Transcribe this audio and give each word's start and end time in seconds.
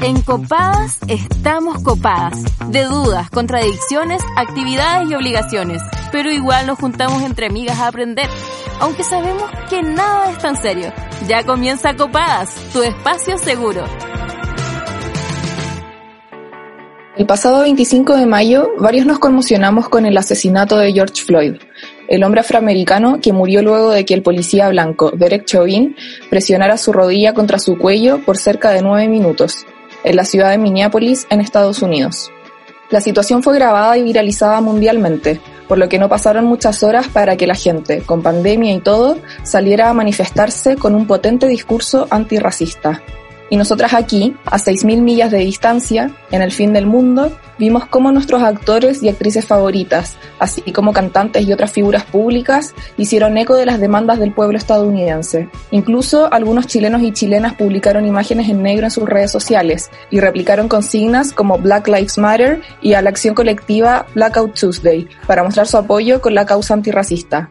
En 0.00 0.20
Copadas 0.22 1.00
estamos 1.08 1.82
copadas. 1.82 2.44
De 2.70 2.84
dudas, 2.84 3.28
contradicciones, 3.30 4.22
actividades 4.36 5.10
y 5.10 5.14
obligaciones. 5.14 5.82
Pero 6.12 6.30
igual 6.30 6.68
nos 6.68 6.78
juntamos 6.78 7.20
entre 7.22 7.46
amigas 7.46 7.80
a 7.80 7.88
aprender. 7.88 8.28
Aunque 8.78 9.02
sabemos 9.02 9.50
que 9.68 9.82
nada 9.82 10.30
es 10.30 10.38
tan 10.38 10.56
serio. 10.56 10.92
Ya 11.26 11.44
comienza 11.44 11.96
Copadas, 11.96 12.54
tu 12.72 12.82
espacio 12.82 13.38
seguro. 13.38 13.84
El 17.16 17.26
pasado 17.26 17.62
25 17.62 18.16
de 18.16 18.26
mayo, 18.26 18.70
varios 18.78 19.04
nos 19.04 19.18
conmocionamos 19.18 19.88
con 19.88 20.06
el 20.06 20.16
asesinato 20.16 20.76
de 20.76 20.92
George 20.92 21.24
Floyd, 21.24 21.54
el 22.06 22.22
hombre 22.22 22.42
afroamericano 22.42 23.18
que 23.20 23.32
murió 23.32 23.60
luego 23.60 23.90
de 23.90 24.04
que 24.04 24.14
el 24.14 24.22
policía 24.22 24.68
blanco, 24.68 25.10
Derek 25.10 25.44
Chauvin, 25.44 25.96
presionara 26.30 26.76
su 26.76 26.92
rodilla 26.92 27.34
contra 27.34 27.58
su 27.58 27.76
cuello 27.76 28.24
por 28.24 28.36
cerca 28.36 28.70
de 28.70 28.82
nueve 28.82 29.08
minutos, 29.08 29.66
en 30.04 30.16
la 30.16 30.24
ciudad 30.24 30.50
de 30.50 30.58
Minneapolis, 30.58 31.26
en 31.30 31.40
Estados 31.40 31.82
Unidos. 31.82 32.30
La 32.90 33.00
situación 33.00 33.42
fue 33.42 33.54
grabada 33.54 33.98
y 33.98 34.02
viralizada 34.02 34.60
mundialmente, 34.60 35.40
por 35.68 35.76
lo 35.76 35.88
que 35.88 35.98
no 35.98 36.08
pasaron 36.08 36.46
muchas 36.46 36.82
horas 36.82 37.08
para 37.08 37.36
que 37.36 37.46
la 37.46 37.54
gente, 37.54 38.00
con 38.00 38.22
pandemia 38.22 38.72
y 38.72 38.80
todo, 38.80 39.18
saliera 39.42 39.90
a 39.90 39.94
manifestarse 39.94 40.76
con 40.76 40.94
un 40.94 41.06
potente 41.06 41.46
discurso 41.46 42.06
antirracista. 42.10 43.02
Y 43.50 43.56
nosotras 43.56 43.94
aquí, 43.94 44.36
a 44.44 44.58
6.000 44.58 45.00
millas 45.00 45.30
de 45.30 45.38
distancia, 45.38 46.10
en 46.30 46.42
el 46.42 46.52
fin 46.52 46.74
del 46.74 46.86
mundo, 46.86 47.32
vimos 47.58 47.86
cómo 47.86 48.12
nuestros 48.12 48.42
actores 48.42 49.02
y 49.02 49.08
actrices 49.08 49.46
favoritas, 49.46 50.16
así 50.38 50.60
como 50.72 50.92
cantantes 50.92 51.46
y 51.46 51.52
otras 51.52 51.72
figuras 51.72 52.04
públicas, 52.04 52.74
hicieron 52.98 53.38
eco 53.38 53.56
de 53.56 53.64
las 53.64 53.80
demandas 53.80 54.18
del 54.18 54.34
pueblo 54.34 54.58
estadounidense. 54.58 55.48
Incluso 55.70 56.32
algunos 56.32 56.66
chilenos 56.66 57.02
y 57.02 57.12
chilenas 57.12 57.54
publicaron 57.54 58.04
imágenes 58.04 58.50
en 58.50 58.62
negro 58.62 58.84
en 58.84 58.90
sus 58.90 59.08
redes 59.08 59.30
sociales 59.30 59.90
y 60.10 60.20
replicaron 60.20 60.68
consignas 60.68 61.32
como 61.32 61.58
Black 61.58 61.88
Lives 61.88 62.18
Matter 62.18 62.60
y 62.82 62.92
a 62.92 63.02
la 63.02 63.08
acción 63.08 63.34
colectiva 63.34 64.04
Blackout 64.14 64.58
Tuesday 64.58 65.08
para 65.26 65.42
mostrar 65.42 65.66
su 65.66 65.78
apoyo 65.78 66.20
con 66.20 66.34
la 66.34 66.44
causa 66.44 66.74
antirracista. 66.74 67.48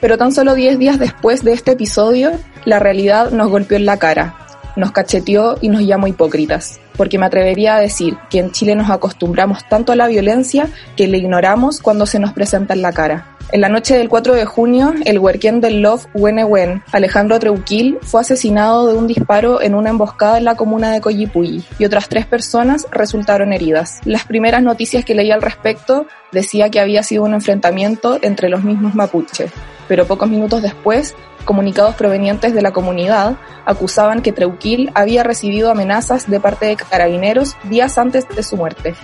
Pero 0.00 0.16
tan 0.16 0.32
solo 0.32 0.54
10 0.54 0.78
días 0.78 0.98
después 0.98 1.42
de 1.42 1.52
este 1.52 1.72
episodio, 1.72 2.30
la 2.64 2.78
realidad 2.78 3.32
nos 3.32 3.48
golpeó 3.50 3.76
en 3.76 3.84
la 3.84 3.98
cara 3.98 4.46
nos 4.80 4.92
cacheteó 4.92 5.56
y 5.60 5.68
nos 5.68 5.82
llamó 5.82 6.08
hipócritas, 6.08 6.80
porque 6.96 7.18
me 7.18 7.26
atrevería 7.26 7.76
a 7.76 7.80
decir 7.80 8.16
que 8.28 8.40
en 8.40 8.50
Chile 8.50 8.74
nos 8.74 8.90
acostumbramos 8.90 9.66
tanto 9.68 9.92
a 9.92 9.96
la 9.96 10.08
violencia 10.08 10.68
que 10.96 11.06
le 11.06 11.18
ignoramos 11.18 11.80
cuando 11.80 12.06
se 12.06 12.18
nos 12.18 12.32
presenta 12.32 12.74
en 12.74 12.82
la 12.82 12.92
cara. 12.92 13.36
En 13.52 13.62
la 13.62 13.68
noche 13.68 13.98
del 13.98 14.08
4 14.08 14.34
de 14.34 14.44
junio, 14.44 14.94
el 15.04 15.18
huerquén 15.18 15.60
del 15.60 15.82
Love 15.82 16.06
Wen, 16.14 16.84
Alejandro 16.92 17.36
Treuquil, 17.40 17.98
fue 18.00 18.20
asesinado 18.20 18.86
de 18.86 18.94
un 18.94 19.08
disparo 19.08 19.60
en 19.60 19.74
una 19.74 19.90
emboscada 19.90 20.38
en 20.38 20.44
la 20.44 20.54
comuna 20.54 20.92
de 20.92 21.00
Coyipulli 21.00 21.64
y 21.76 21.84
otras 21.84 22.08
tres 22.08 22.26
personas 22.26 22.86
resultaron 22.92 23.52
heridas. 23.52 24.00
Las 24.04 24.24
primeras 24.24 24.62
noticias 24.62 25.04
que 25.04 25.16
leí 25.16 25.32
al 25.32 25.42
respecto 25.42 26.06
decía 26.30 26.70
que 26.70 26.78
había 26.78 27.02
sido 27.02 27.24
un 27.24 27.34
enfrentamiento 27.34 28.20
entre 28.22 28.48
los 28.48 28.62
mismos 28.62 28.94
mapuches, 28.94 29.50
pero 29.88 30.06
pocos 30.06 30.30
minutos 30.30 30.62
después 30.62 31.16
comunicados 31.44 31.94
provenientes 31.94 32.54
de 32.54 32.62
la 32.62 32.72
comunidad 32.72 33.36
acusaban 33.64 34.22
que 34.22 34.32
Treuquil 34.32 34.90
había 34.94 35.22
recibido 35.22 35.70
amenazas 35.70 36.28
de 36.28 36.40
parte 36.40 36.66
de 36.66 36.76
carabineros 36.76 37.56
días 37.64 37.98
antes 37.98 38.28
de 38.28 38.42
su 38.42 38.56
muerte. 38.56 38.94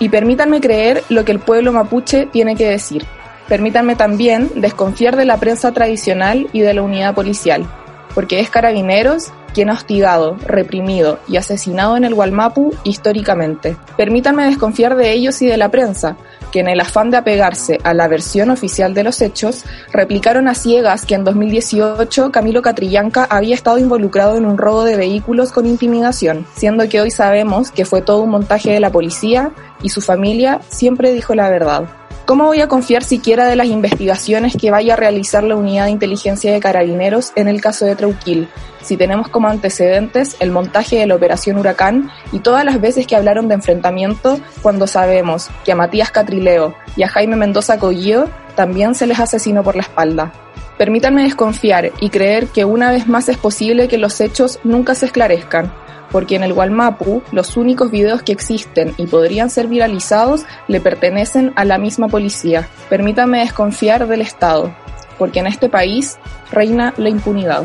Y 0.00 0.08
permítanme 0.08 0.60
creer 0.60 1.02
lo 1.08 1.24
que 1.24 1.32
el 1.32 1.38
pueblo 1.38 1.72
mapuche 1.72 2.26
tiene 2.26 2.56
que 2.56 2.68
decir. 2.68 3.06
Permítanme 3.48 3.94
también 3.94 4.50
desconfiar 4.54 5.16
de 5.16 5.26
la 5.26 5.36
prensa 5.36 5.72
tradicional 5.72 6.48
y 6.52 6.60
de 6.60 6.74
la 6.74 6.82
unidad 6.82 7.14
policial, 7.14 7.66
porque 8.14 8.40
es 8.40 8.48
carabineros 8.48 9.32
quien 9.52 9.70
ha 9.70 9.74
hostigado, 9.74 10.36
reprimido 10.46 11.20
y 11.28 11.36
asesinado 11.36 11.96
en 11.96 12.04
el 12.04 12.14
Gualmapu 12.14 12.74
históricamente. 12.82 13.76
Permítanme 13.96 14.46
desconfiar 14.46 14.96
de 14.96 15.12
ellos 15.12 15.40
y 15.42 15.46
de 15.46 15.56
la 15.56 15.70
prensa, 15.70 16.16
que 16.54 16.60
en 16.60 16.68
el 16.68 16.78
afán 16.78 17.10
de 17.10 17.16
apegarse 17.16 17.80
a 17.82 17.94
la 17.94 18.06
versión 18.06 18.48
oficial 18.48 18.94
de 18.94 19.02
los 19.02 19.20
hechos, 19.20 19.64
replicaron 19.92 20.46
a 20.46 20.54
ciegas 20.54 21.04
que 21.04 21.16
en 21.16 21.24
2018 21.24 22.30
Camilo 22.30 22.62
Catrillanca 22.62 23.26
había 23.28 23.56
estado 23.56 23.78
involucrado 23.78 24.36
en 24.36 24.46
un 24.46 24.56
robo 24.56 24.84
de 24.84 24.96
vehículos 24.96 25.50
con 25.50 25.66
intimidación, 25.66 26.46
siendo 26.54 26.88
que 26.88 27.00
hoy 27.00 27.10
sabemos 27.10 27.72
que 27.72 27.84
fue 27.84 28.02
todo 28.02 28.22
un 28.22 28.30
montaje 28.30 28.70
de 28.70 28.78
la 28.78 28.92
policía 28.92 29.50
y 29.82 29.88
su 29.88 30.00
familia 30.00 30.60
siempre 30.68 31.12
dijo 31.12 31.34
la 31.34 31.50
verdad. 31.50 31.88
¿Cómo 32.26 32.44
voy 32.44 32.62
a 32.62 32.68
confiar 32.68 33.04
siquiera 33.04 33.44
de 33.44 33.54
las 33.54 33.66
investigaciones 33.66 34.56
que 34.56 34.70
vaya 34.70 34.94
a 34.94 34.96
realizar 34.96 35.44
la 35.44 35.56
unidad 35.56 35.84
de 35.84 35.90
inteligencia 35.90 36.54
de 36.54 36.60
carabineros 36.60 37.32
en 37.36 37.48
el 37.48 37.60
caso 37.60 37.84
de 37.84 37.96
Trauquil, 37.96 38.48
si 38.80 38.96
tenemos 38.96 39.28
como 39.28 39.48
antecedentes 39.48 40.36
el 40.40 40.50
montaje 40.50 40.96
de 40.96 41.06
la 41.06 41.16
Operación 41.16 41.58
Huracán 41.58 42.10
y 42.32 42.38
todas 42.38 42.64
las 42.64 42.80
veces 42.80 43.06
que 43.06 43.14
hablaron 43.14 43.48
de 43.48 43.56
enfrentamiento 43.56 44.40
cuando 44.62 44.86
sabemos 44.86 45.50
que 45.66 45.72
a 45.72 45.76
Matías 45.76 46.10
Catrileo 46.10 46.74
y 46.96 47.02
a 47.02 47.08
Jaime 47.08 47.36
Mendoza 47.36 47.78
Collío 47.78 48.30
también 48.56 48.94
se 48.94 49.06
les 49.06 49.20
asesinó 49.20 49.62
por 49.62 49.76
la 49.76 49.82
espalda? 49.82 50.32
Permítanme 50.78 51.22
desconfiar 51.22 51.92
y 52.00 52.10
creer 52.10 52.48
que 52.48 52.64
una 52.64 52.90
vez 52.90 53.06
más 53.06 53.28
es 53.28 53.36
posible 53.36 53.86
que 53.86 53.98
los 53.98 54.20
hechos 54.20 54.58
nunca 54.64 54.94
se 54.94 55.06
esclarezcan, 55.06 55.72
porque 56.10 56.34
en 56.34 56.42
el 56.42 56.52
Gualmapu 56.52 57.22
los 57.30 57.56
únicos 57.56 57.90
videos 57.92 58.22
que 58.22 58.32
existen 58.32 58.92
y 58.96 59.06
podrían 59.06 59.50
ser 59.50 59.68
viralizados 59.68 60.44
le 60.66 60.80
pertenecen 60.80 61.52
a 61.54 61.64
la 61.64 61.78
misma 61.78 62.08
policía. 62.08 62.68
Permítame 62.88 63.40
desconfiar 63.40 64.08
del 64.08 64.20
Estado, 64.20 64.74
porque 65.16 65.40
en 65.40 65.46
este 65.46 65.68
país 65.68 66.18
reina 66.50 66.92
la 66.96 67.08
impunidad. 67.08 67.64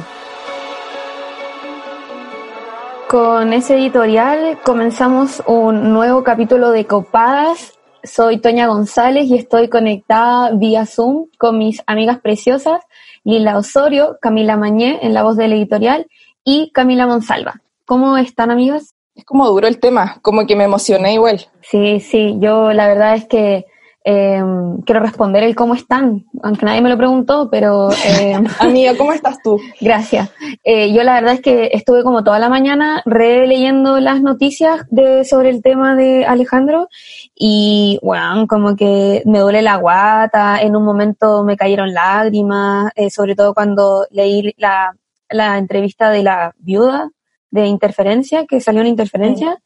Con 3.08 3.54
ese 3.54 3.74
editorial 3.74 4.60
comenzamos 4.64 5.42
un 5.48 5.94
nuevo 5.94 6.24
capítulo 6.24 6.70
de 6.70 6.86
Copadas. 6.86 7.79
Soy 8.04 8.38
Toña 8.38 8.68
González 8.68 9.26
y 9.26 9.36
estoy 9.36 9.68
conectada 9.68 10.52
vía 10.52 10.86
Zoom 10.86 11.28
con 11.38 11.58
mis 11.58 11.82
amigas 11.86 12.20
preciosas 12.20 12.82
Lila 13.24 13.58
Osorio, 13.58 14.18
Camila 14.22 14.58
Mañé 14.58 15.00
en 15.02 15.14
la 15.14 15.24
voz 15.24 15.38
del 15.38 15.54
editorial 15.54 16.08
y 16.44 16.72
Camila 16.72 17.06
Monsalva. 17.06 17.62
¿Cómo 17.86 18.18
están, 18.18 18.52
amigas? 18.52 18.96
Es 19.16 19.26
como 19.26 19.48
duro 19.48 19.68
el 19.68 19.80
tema, 19.80 20.20
como 20.22 20.48
que 20.48 20.56
me 20.56 20.64
emocioné 20.64 21.14
igual. 21.14 21.48
Sí, 21.62 22.00
sí, 22.00 22.38
yo 22.40 22.72
la 22.72 22.88
verdad 22.88 23.16
es 23.16 23.26
que 23.26 23.66
eh, 24.12 24.42
quiero 24.86 25.02
responder 25.02 25.44
el 25.44 25.56
cómo 25.56 25.76
están, 25.76 26.26
aunque 26.42 26.66
nadie 26.66 26.82
me 26.82 26.90
lo 26.90 26.98
preguntó, 26.98 27.48
pero... 27.52 27.92
Eh, 27.92 28.36
Amiga, 28.60 28.98
¿cómo 28.98 29.14
estás 29.14 29.38
tú? 29.44 29.62
Gracias. 29.80 30.32
Eh, 30.64 30.92
yo 30.92 31.04
la 31.04 31.14
verdad 31.14 31.36
es 31.36 31.42
que 31.42 31.70
estuve 31.74 32.02
como 32.02 32.24
toda 32.24 32.40
la 32.40 32.50
mañana 32.50 33.04
releyendo 33.06 34.00
las 34.00 34.24
noticias 34.24 34.82
de, 34.90 35.26
sobre 35.26 35.52
el 35.52 35.62
tema 35.62 35.96
de 35.96 36.26
Alejandro 36.26 36.88
y, 37.36 38.00
bueno, 38.02 38.48
como 38.48 38.76
que 38.76 39.22
me 39.28 39.38
duele 39.38 39.62
la 39.62 39.76
guata, 39.76 40.60
en 40.60 40.76
un 40.76 40.84
momento 40.84 41.44
me 41.44 41.56
cayeron 41.56 41.94
lágrimas, 41.94 42.92
eh, 42.96 43.12
sobre 43.12 43.36
todo 43.36 43.54
cuando 43.54 44.08
leí 44.10 44.56
la, 44.58 44.96
la 45.30 45.60
entrevista 45.60 46.10
de 46.10 46.24
la 46.24 46.56
viuda 46.58 47.12
de 47.52 47.68
interferencia, 47.68 48.48
que 48.48 48.60
salió 48.60 48.82
en 48.82 48.88
interferencia, 48.88 49.62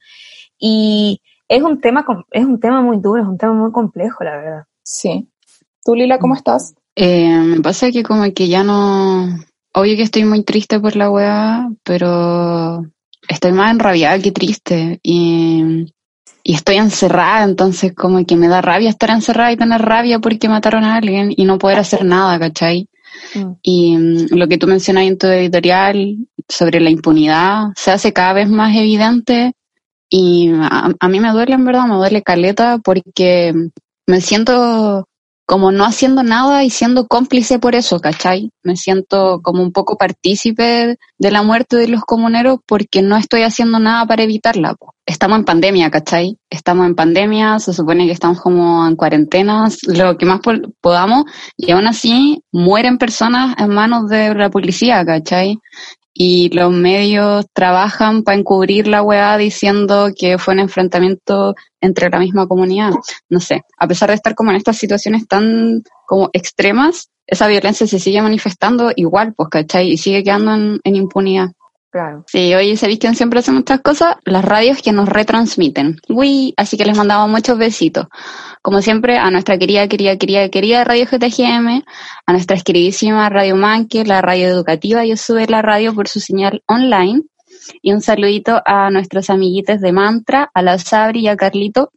y 0.59 1.21
es 1.55 1.61
un 1.61 1.79
tema 1.79 2.05
es 2.31 2.45
un 2.45 2.59
tema 2.59 2.81
muy 2.81 2.97
duro, 2.99 3.21
es 3.21 3.27
un 3.27 3.37
tema 3.37 3.53
muy 3.53 3.71
complejo, 3.71 4.23
la 4.23 4.37
verdad. 4.37 4.63
Sí. 4.83 5.27
¿Tú, 5.85 5.95
Lila, 5.95 6.17
cómo 6.17 6.35
estás? 6.35 6.73
Eh, 6.95 7.29
me 7.29 7.61
pasa 7.61 7.91
que 7.91 8.03
como 8.03 8.31
que 8.33 8.47
ya 8.47 8.63
no... 8.63 9.27
Obvio 9.75 9.95
que 9.95 10.03
estoy 10.03 10.23
muy 10.23 10.43
triste 10.43 10.79
por 10.79 10.95
la 10.95 11.09
weá, 11.09 11.69
pero 11.83 12.85
estoy 13.27 13.51
más 13.51 13.71
enrabiada 13.71 14.19
que 14.19 14.31
triste. 14.31 14.99
Y, 15.03 15.85
y 16.43 16.53
estoy 16.53 16.77
encerrada, 16.77 17.43
entonces 17.43 17.93
como 17.93 18.23
que 18.25 18.35
me 18.35 18.47
da 18.47 18.61
rabia 18.61 18.89
estar 18.89 19.09
encerrada 19.09 19.51
y 19.51 19.57
tener 19.57 19.81
rabia 19.81 20.19
porque 20.19 20.49
mataron 20.49 20.83
a 20.83 20.95
alguien 20.95 21.33
y 21.35 21.45
no 21.45 21.57
poder 21.57 21.79
hacer 21.79 22.05
nada, 22.05 22.37
¿cachai? 22.39 22.87
Mm. 23.35 23.51
Y 23.61 23.97
mm, 23.97 24.35
lo 24.35 24.47
que 24.47 24.57
tú 24.57 24.67
mencionas 24.67 25.05
en 25.05 25.17
tu 25.17 25.27
editorial 25.27 26.17
sobre 26.47 26.79
la 26.79 26.89
impunidad 26.89 27.67
se 27.75 27.91
hace 27.91 28.13
cada 28.13 28.33
vez 28.33 28.49
más 28.49 28.75
evidente 28.75 29.53
y 30.15 30.51
a, 30.53 31.09
mí 31.09 31.19
me 31.19 31.31
duele, 31.31 31.55
en 31.55 31.65
verdad, 31.65 31.87
me 31.87 31.95
duele 31.95 32.21
caleta 32.21 32.77
porque 32.77 33.51
me 34.05 34.21
siento 34.21 35.07
como 35.47 35.71
no 35.71 35.85
haciendo 35.85 36.21
nada 36.21 36.63
y 36.63 36.69
siendo 36.69 37.07
cómplice 37.07 37.57
por 37.57 37.73
eso, 37.73 37.99
¿cachai? 37.99 38.51
Me 38.61 38.75
siento 38.75 39.41
como 39.41 39.63
un 39.63 39.71
poco 39.71 39.97
partícipe 39.97 40.97
de 41.17 41.31
la 41.31 41.41
muerte 41.41 41.77
de 41.77 41.87
los 41.87 42.01
comuneros 42.01 42.59
porque 42.67 43.01
no 43.01 43.17
estoy 43.17 43.41
haciendo 43.41 43.79
nada 43.79 44.05
para 44.05 44.21
evitarla. 44.21 44.75
Estamos 45.03 45.39
en 45.39 45.45
pandemia, 45.45 45.89
¿cachai? 45.89 46.37
Estamos 46.47 46.85
en 46.85 46.93
pandemia, 46.93 47.57
se 47.57 47.73
supone 47.73 48.05
que 48.05 48.11
estamos 48.11 48.39
como 48.39 48.87
en 48.87 48.95
cuarentenas, 48.95 49.79
lo 49.87 50.15
que 50.15 50.27
más 50.27 50.41
podamos, 50.79 51.23
y 51.57 51.71
aún 51.71 51.87
así 51.87 52.43
mueren 52.51 52.99
personas 52.99 53.55
en 53.57 53.69
manos 53.69 54.09
de 54.09 54.35
la 54.35 54.51
policía, 54.51 55.03
¿cachai? 55.03 55.57
Y 56.13 56.49
los 56.49 56.71
medios 56.71 57.45
trabajan 57.53 58.23
para 58.23 58.37
encubrir 58.37 58.87
la 58.87 59.01
weá 59.01 59.35
diciendo 59.37 60.11
que 60.15 60.37
fue 60.37 60.53
un 60.53 60.59
enfrentamiento 60.59 61.55
entre 61.81 62.09
la 62.09 62.19
misma 62.19 62.47
comunidad. 62.47 62.91
No 63.29 63.39
sé, 63.39 63.63
a 63.77 63.87
pesar 63.87 64.09
de 64.09 64.15
estar 64.15 64.35
como 64.35 64.51
en 64.51 64.57
estas 64.57 64.77
situaciones 64.77 65.27
tan 65.27 65.81
como 66.05 66.29
extremas, 66.33 67.09
esa 67.25 67.47
violencia 67.47 67.87
se 67.87 67.99
sigue 67.99 68.21
manifestando 68.21 68.91
igual, 68.95 69.33
pues, 69.33 69.49
¿cachai? 69.49 69.91
Y 69.91 69.97
sigue 69.97 70.23
quedando 70.23 70.79
en, 70.83 70.95
impunidad. 70.95 71.51
Claro. 71.93 72.23
Sí, 72.25 72.55
oye, 72.55 72.75
¿sabéis 72.75 72.97
quién 72.97 73.13
siempre 73.13 73.37
hace 73.37 73.51
muchas 73.51 73.79
cosas? 73.81 74.15
Las 74.25 74.43
radios 74.43 74.81
que 74.81 74.91
nos 74.91 75.07
retransmiten. 75.07 75.99
Uy, 76.09 76.55
así 76.57 76.75
que 76.75 76.85
les 76.85 76.97
mandamos 76.97 77.29
muchos 77.29 77.55
besitos. 77.55 78.07
Como 78.63 78.81
siempre, 78.81 79.19
a 79.19 79.29
nuestra 79.29 79.59
querida, 79.59 79.87
querida, 79.87 80.17
querida, 80.17 80.49
querida 80.49 80.83
Radio 80.83 81.05
GTGM, 81.05 81.83
a 82.25 82.31
nuestra 82.31 82.57
queridísima 82.57 83.29
Radio 83.29 83.55
Manque, 83.55 84.05
la 84.05 84.23
radio 84.23 84.47
educativa, 84.47 85.05
yo 85.05 85.15
sube 85.17 85.45
la 85.45 85.61
radio 85.61 85.93
por 85.93 86.07
su 86.07 86.19
señal 86.19 86.63
online. 86.65 87.21
Y 87.83 87.93
un 87.93 88.01
saludito 88.01 88.59
a 88.65 88.89
nuestros 88.89 89.29
amiguitos 89.29 89.79
de 89.79 89.91
Mantra, 89.91 90.49
a 90.51 90.63
la 90.63 90.79
Sabri 90.79 91.19
y 91.19 91.27
a 91.27 91.37
Carlito. 91.37 91.91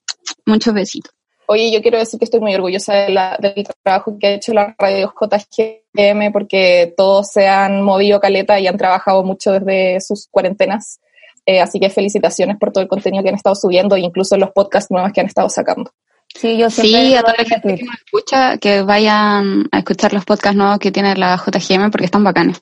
Muchos 0.45 0.75
besitos. 0.75 1.16
Oye, 1.49 1.71
yo 1.73 1.81
quiero 1.81 1.99
decir 1.99 2.19
que 2.19 2.25
estoy 2.25 2.41
muy 2.41 2.55
orgullosa 2.55 2.95
de 2.95 3.11
la, 3.11 3.39
del 3.41 3.67
trabajo 3.83 4.17
que 4.19 4.27
ha 4.27 4.31
hecho 4.35 4.53
la 4.53 4.75
radio 4.79 5.13
JGM 5.19 6.33
porque 6.33 6.93
todos 6.97 7.29
se 7.31 7.47
han 7.49 7.83
movido 7.83 8.21
caleta 8.21 8.59
y 8.59 8.67
han 8.67 8.77
trabajado 8.77 9.23
mucho 9.23 9.53
desde 9.53 10.01
sus 10.01 10.29
cuarentenas. 10.31 11.01
Eh, 11.47 11.61
así 11.61 11.79
que 11.79 11.91
felicitaciones 11.91 12.57
por 12.59 12.73
todo 12.73 12.83
el 12.83 12.89
contenido 12.89 13.23
que 13.23 13.29
han 13.29 13.37
estado 13.37 13.55
subiendo 13.55 13.95
e 13.95 14.01
incluso 14.01 14.37
los 14.37 14.51
podcasts 14.51 14.91
nuevos 14.91 15.13
que 15.13 15.21
han 15.21 15.29
estado 15.29 15.49
sacando. 15.49 15.93
Sí, 16.35 16.59
yo 16.59 16.69
Sí, 16.69 16.89
siempre 16.89 17.19
a 17.19 17.23
toda 17.23 17.35
la 17.39 17.45
gente 17.45 17.77
que 17.77 17.85
nos 17.85 17.95
escucha, 17.95 18.59
que 18.59 18.83
vayan 18.83 19.69
a 19.71 19.79
escuchar 19.79 20.13
los 20.13 20.25
podcasts 20.25 20.57
nuevos 20.57 20.79
que 20.79 20.91
tiene 20.91 21.15
la 21.15 21.37
JGM 21.37 21.91
porque 21.91 22.07
están 22.07 22.25
bacanes. 22.25 22.61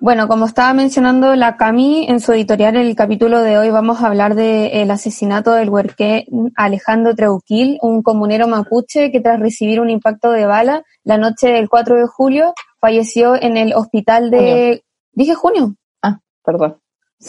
Bueno, 0.00 0.28
como 0.28 0.46
estaba 0.46 0.72
mencionando 0.72 1.36
la 1.36 1.58
Cami 1.58 2.06
en 2.08 2.20
su 2.20 2.32
editorial, 2.32 2.74
en 2.76 2.86
el 2.86 2.96
capítulo 2.96 3.42
de 3.42 3.58
hoy 3.58 3.68
vamos 3.68 4.00
a 4.00 4.06
hablar 4.06 4.34
del 4.34 4.90
asesinato 4.90 5.52
del 5.52 5.68
huerqué 5.68 6.26
Alejandro 6.56 7.14
Treuquil, 7.14 7.78
un 7.82 8.02
comunero 8.02 8.48
mapuche 8.48 9.12
que 9.12 9.20
tras 9.20 9.38
recibir 9.38 9.78
un 9.78 9.90
impacto 9.90 10.30
de 10.30 10.46
bala 10.46 10.84
la 11.04 11.18
noche 11.18 11.48
del 11.48 11.68
4 11.68 11.96
de 11.96 12.06
julio 12.06 12.54
falleció 12.80 13.34
en 13.34 13.58
el 13.58 13.74
hospital 13.74 14.30
de... 14.30 14.84
¿Dije 15.12 15.34
junio? 15.34 15.74
Ah, 16.00 16.18
perdón. 16.42 16.78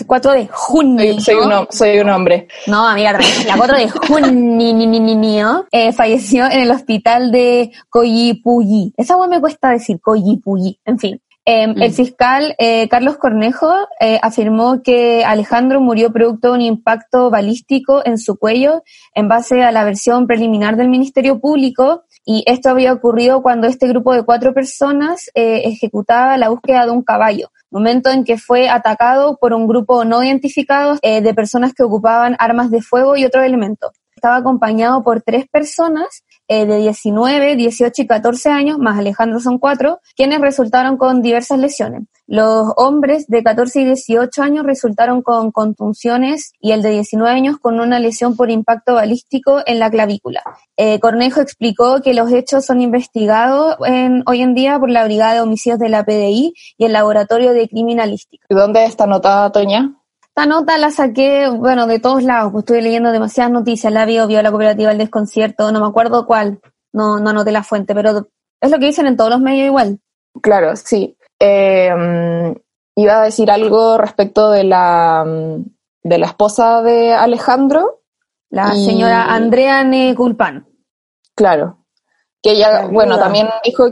4 0.07 0.31
de 0.31 0.47
junio. 0.47 1.19
Soy, 1.19 1.35
un, 1.35 1.67
soy 1.71 1.99
un 1.99 2.09
hombre. 2.09 2.47
No, 2.67 2.87
amiga, 2.87 3.17
tranquila, 3.17 3.55
4 3.57 3.77
de 3.77 3.89
junio 3.89 5.67
eh, 5.71 5.91
falleció 5.91 6.45
en 6.45 6.61
el 6.61 6.71
hospital 6.71 7.33
de 7.33 7.73
Coyipulli. 7.89 8.93
Esa 8.95 9.15
agua 9.15 9.27
me 9.27 9.41
cuesta 9.41 9.71
decir 9.71 9.99
Coyipulli. 9.99 10.79
En 10.85 10.97
fin. 10.97 11.21
Eh, 11.45 11.61
Mm. 11.67 11.81
El 11.81 11.91
fiscal 11.91 12.55
eh, 12.57 12.87
Carlos 12.89 13.17
Cornejo 13.17 13.73
eh, 13.99 14.19
afirmó 14.21 14.81
que 14.81 15.23
Alejandro 15.25 15.79
murió 15.81 16.11
producto 16.11 16.49
de 16.49 16.53
un 16.53 16.61
impacto 16.61 17.29
balístico 17.29 18.01
en 18.05 18.17
su 18.17 18.37
cuello 18.37 18.83
en 19.15 19.27
base 19.27 19.63
a 19.63 19.71
la 19.71 19.83
versión 19.83 20.27
preliminar 20.27 20.75
del 20.75 20.89
Ministerio 20.89 21.39
Público 21.39 22.03
y 22.25 22.43
esto 22.45 22.69
había 22.69 22.93
ocurrido 22.93 23.41
cuando 23.41 23.67
este 23.67 23.87
grupo 23.87 24.13
de 24.13 24.23
cuatro 24.23 24.53
personas 24.53 25.29
eh, 25.33 25.63
ejecutaba 25.65 26.37
la 26.37 26.49
búsqueda 26.49 26.85
de 26.85 26.91
un 26.91 27.03
caballo, 27.03 27.51
momento 27.71 28.11
en 28.11 28.23
que 28.23 28.37
fue 28.37 28.69
atacado 28.69 29.37
por 29.37 29.53
un 29.53 29.67
grupo 29.67 30.05
no 30.05 30.23
identificado 30.23 30.97
eh, 31.01 31.21
de 31.21 31.33
personas 31.33 31.73
que 31.73 31.83
ocupaban 31.83 32.35
armas 32.39 32.69
de 32.69 32.81
fuego 32.81 33.17
y 33.17 33.25
otros 33.25 33.45
elementos. 33.45 33.91
Estaba 34.15 34.35
acompañado 34.35 35.03
por 35.03 35.21
tres 35.21 35.47
personas 35.47 36.23
eh, 36.53 36.65
de 36.65 36.77
19, 36.79 37.55
18 37.55 38.01
y 38.01 38.07
14 38.07 38.49
años, 38.49 38.77
más 38.77 38.99
Alejandro 38.99 39.39
son 39.39 39.57
cuatro, 39.57 39.99
quienes 40.17 40.41
resultaron 40.41 40.97
con 40.97 41.21
diversas 41.21 41.59
lesiones. 41.59 42.03
Los 42.27 42.73
hombres 42.75 43.25
de 43.27 43.41
14 43.41 43.81
y 43.81 43.85
18 43.85 44.41
años 44.43 44.65
resultaron 44.65 45.21
con 45.21 45.51
contunciones 45.51 46.51
y 46.59 46.71
el 46.73 46.81
de 46.81 46.89
19 46.89 47.31
años 47.33 47.57
con 47.57 47.79
una 47.79 47.99
lesión 47.99 48.35
por 48.35 48.49
impacto 48.51 48.95
balístico 48.95 49.61
en 49.65 49.79
la 49.79 49.89
clavícula. 49.89 50.41
Eh, 50.75 50.99
Cornejo 50.99 51.39
explicó 51.39 52.01
que 52.01 52.13
los 52.13 52.29
hechos 52.33 52.65
son 52.65 52.81
investigados 52.81 53.77
en- 53.85 54.23
hoy 54.25 54.41
en 54.41 54.53
día 54.53 54.77
por 54.77 54.89
la 54.89 55.05
Brigada 55.05 55.35
de 55.35 55.41
Homicidios 55.41 55.79
de 55.79 55.87
la 55.89 56.03
PDI 56.03 56.53
y 56.77 56.83
el 56.85 56.91
Laboratorio 56.91 57.53
de 57.53 57.69
Criminalística. 57.69 58.45
¿Y 58.49 58.55
dónde 58.55 58.83
está 58.83 59.05
anotada, 59.05 59.51
Toña? 59.53 59.93
Esta 60.33 60.45
nota 60.45 60.77
la 60.77 60.91
saqué, 60.91 61.49
bueno, 61.49 61.87
de 61.87 61.99
todos 61.99 62.23
lados, 62.23 62.53
pues 62.53 62.61
estuve 62.63 62.81
leyendo 62.81 63.11
demasiadas 63.11 63.51
noticias, 63.51 63.91
la 63.91 64.05
vio, 64.05 64.27
vio 64.27 64.41
la 64.41 64.49
cooperativa 64.49 64.89
El 64.91 64.97
Desconcierto, 64.97 65.69
no 65.73 65.81
me 65.81 65.87
acuerdo 65.87 66.25
cuál, 66.25 66.61
no, 66.93 67.19
no 67.19 67.31
anoté 67.31 67.51
la 67.51 67.63
fuente, 67.63 67.93
pero 67.93 68.29
es 68.61 68.71
lo 68.71 68.79
que 68.79 68.85
dicen 68.85 69.07
en 69.07 69.17
todos 69.17 69.29
los 69.29 69.41
medios 69.41 69.65
igual. 69.67 69.99
Claro, 70.41 70.73
sí. 70.77 71.17
Eh, 71.37 71.93
mm, 71.93 72.53
iba 72.95 73.21
a 73.21 73.25
decir 73.25 73.51
algo 73.51 73.97
respecto 73.97 74.51
de 74.51 74.63
la, 74.63 75.25
mm, 75.27 75.65
de 76.03 76.17
la 76.17 76.27
esposa 76.27 76.81
de 76.81 77.13
Alejandro. 77.13 77.99
La 78.49 78.73
Y- 78.73 78.85
señora 78.85 79.33
Andrea 79.33 79.83
Neculpan. 79.83 80.65
Claro. 81.35 81.79
Que 82.41 82.51
ella, 82.51 82.71
La 82.83 82.87
bueno, 82.87 83.19
también 83.19 83.49
dijo, 83.65 83.83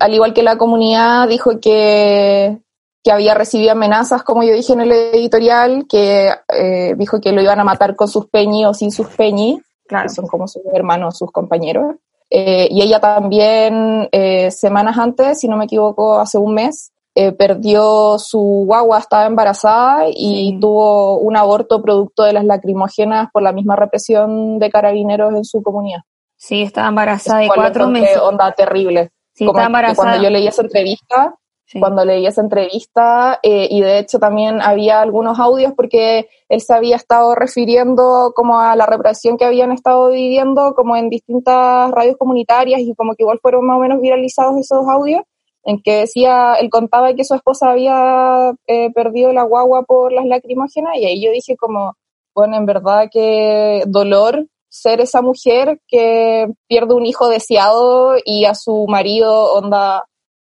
al 0.00 0.14
igual 0.14 0.32
que 0.32 0.42
la 0.42 0.56
comunidad, 0.56 1.28
dijo 1.28 1.60
que, 1.60 2.62
que 3.02 3.10
había 3.12 3.34
recibido 3.34 3.72
amenazas, 3.72 4.22
como 4.22 4.42
yo 4.44 4.52
dije 4.54 4.72
en 4.72 4.80
el 4.82 4.92
editorial, 4.92 5.86
que 5.88 6.30
eh, 6.48 6.94
dijo 6.96 7.20
que 7.20 7.32
lo 7.32 7.42
iban 7.42 7.58
a 7.60 7.64
matar 7.64 7.96
con 7.96 8.08
sus 8.08 8.26
peñi 8.28 8.64
o 8.66 8.74
sin 8.74 8.90
sus 8.92 9.08
peñi, 9.08 9.60
Claro. 9.88 10.04
que 10.08 10.14
son 10.14 10.26
como 10.26 10.46
sus 10.48 10.62
hermanos, 10.72 11.18
sus 11.18 11.30
compañeros. 11.32 11.96
Eh, 12.30 12.68
y 12.70 12.80
ella 12.80 12.98
también, 13.00 14.08
eh, 14.12 14.50
semanas 14.50 14.96
antes, 14.98 15.40
si 15.40 15.48
no 15.48 15.56
me 15.56 15.64
equivoco, 15.64 16.18
hace 16.18 16.38
un 16.38 16.54
mes, 16.54 16.92
eh, 17.14 17.32
perdió 17.32 18.18
su 18.18 18.38
guagua, 18.66 18.98
estaba 18.98 19.26
embarazada 19.26 20.06
y 20.08 20.52
Sí. 20.52 20.58
tuvo 20.60 21.18
un 21.18 21.36
aborto 21.36 21.82
producto 21.82 22.22
de 22.22 22.32
las 22.32 22.44
lacrimógenas 22.44 23.28
por 23.32 23.42
la 23.42 23.52
misma 23.52 23.76
represión 23.76 24.58
de 24.58 24.70
carabineros 24.70 25.34
en 25.34 25.44
su 25.44 25.60
comunidad. 25.62 26.00
Sí, 26.36 26.62
estaba 26.62 26.88
embarazada 26.88 27.40
de 27.40 27.48
cuatro 27.54 27.86
meses. 27.88 28.16
onda 28.18 28.50
terrible. 28.52 29.10
Sí, 29.34 29.44
Como 29.44 29.58
estaba 29.58 29.66
embarazada. 29.66 29.96
Cuando 30.08 30.22
yo 30.24 30.30
leí 30.30 30.46
esa 30.46 30.62
entrevista, 30.62 31.34
Cuando 31.78 32.04
leí 32.04 32.26
esa 32.26 32.40
entrevista, 32.40 33.38
eh, 33.42 33.68
y 33.70 33.80
de 33.80 33.98
hecho 33.98 34.18
también 34.18 34.60
había 34.60 35.00
algunos 35.00 35.38
audios 35.38 35.72
porque 35.74 36.28
él 36.48 36.60
se 36.60 36.74
había 36.74 36.96
estado 36.96 37.34
refiriendo 37.34 38.32
como 38.34 38.60
a 38.60 38.76
la 38.76 38.86
represión 38.86 39.36
que 39.36 39.44
habían 39.44 39.72
estado 39.72 40.10
viviendo 40.10 40.74
como 40.74 40.96
en 40.96 41.08
distintas 41.08 41.90
radios 41.90 42.16
comunitarias 42.16 42.80
y 42.80 42.94
como 42.94 43.14
que 43.14 43.22
igual 43.22 43.38
fueron 43.40 43.66
más 43.66 43.78
o 43.78 43.80
menos 43.80 44.00
viralizados 44.00 44.58
esos 44.58 44.86
audios 44.88 45.22
en 45.64 45.80
que 45.80 45.98
decía, 45.98 46.54
él 46.54 46.70
contaba 46.70 47.14
que 47.14 47.24
su 47.24 47.34
esposa 47.34 47.70
había 47.70 48.52
eh, 48.66 48.90
perdido 48.92 49.32
la 49.32 49.44
guagua 49.44 49.84
por 49.84 50.12
las 50.12 50.26
lacrimógenas 50.26 50.96
y 50.96 51.06
ahí 51.06 51.24
yo 51.24 51.30
dije 51.30 51.56
como, 51.56 51.94
bueno, 52.34 52.56
en 52.56 52.66
verdad 52.66 53.08
que 53.12 53.84
dolor 53.86 54.46
ser 54.68 55.00
esa 55.00 55.22
mujer 55.22 55.80
que 55.86 56.48
pierde 56.66 56.94
un 56.94 57.06
hijo 57.06 57.28
deseado 57.28 58.16
y 58.24 58.46
a 58.46 58.54
su 58.54 58.86
marido 58.88 59.52
onda 59.52 60.04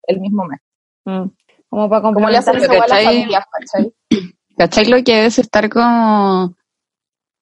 el 0.07 0.21
mismo 0.21 0.45
mes. 0.45 0.61
Mm. 1.07 1.31
Como 1.69 1.89
para 1.89 2.03
Como 2.03 2.29
le 2.29 2.37
hacen 2.37 2.55
complementar. 2.55 2.59
esa 2.59 2.75
igual 2.75 2.83
a 2.83 2.89
las 2.89 2.99
¿cachai? 2.99 3.05
familias, 3.05 3.45
¿cachai? 3.51 3.93
¿Cachai 4.59 4.85
lo 4.87 5.05
que 5.05 5.27
es 5.27 5.39
estar 5.39 5.69
como 5.71 6.55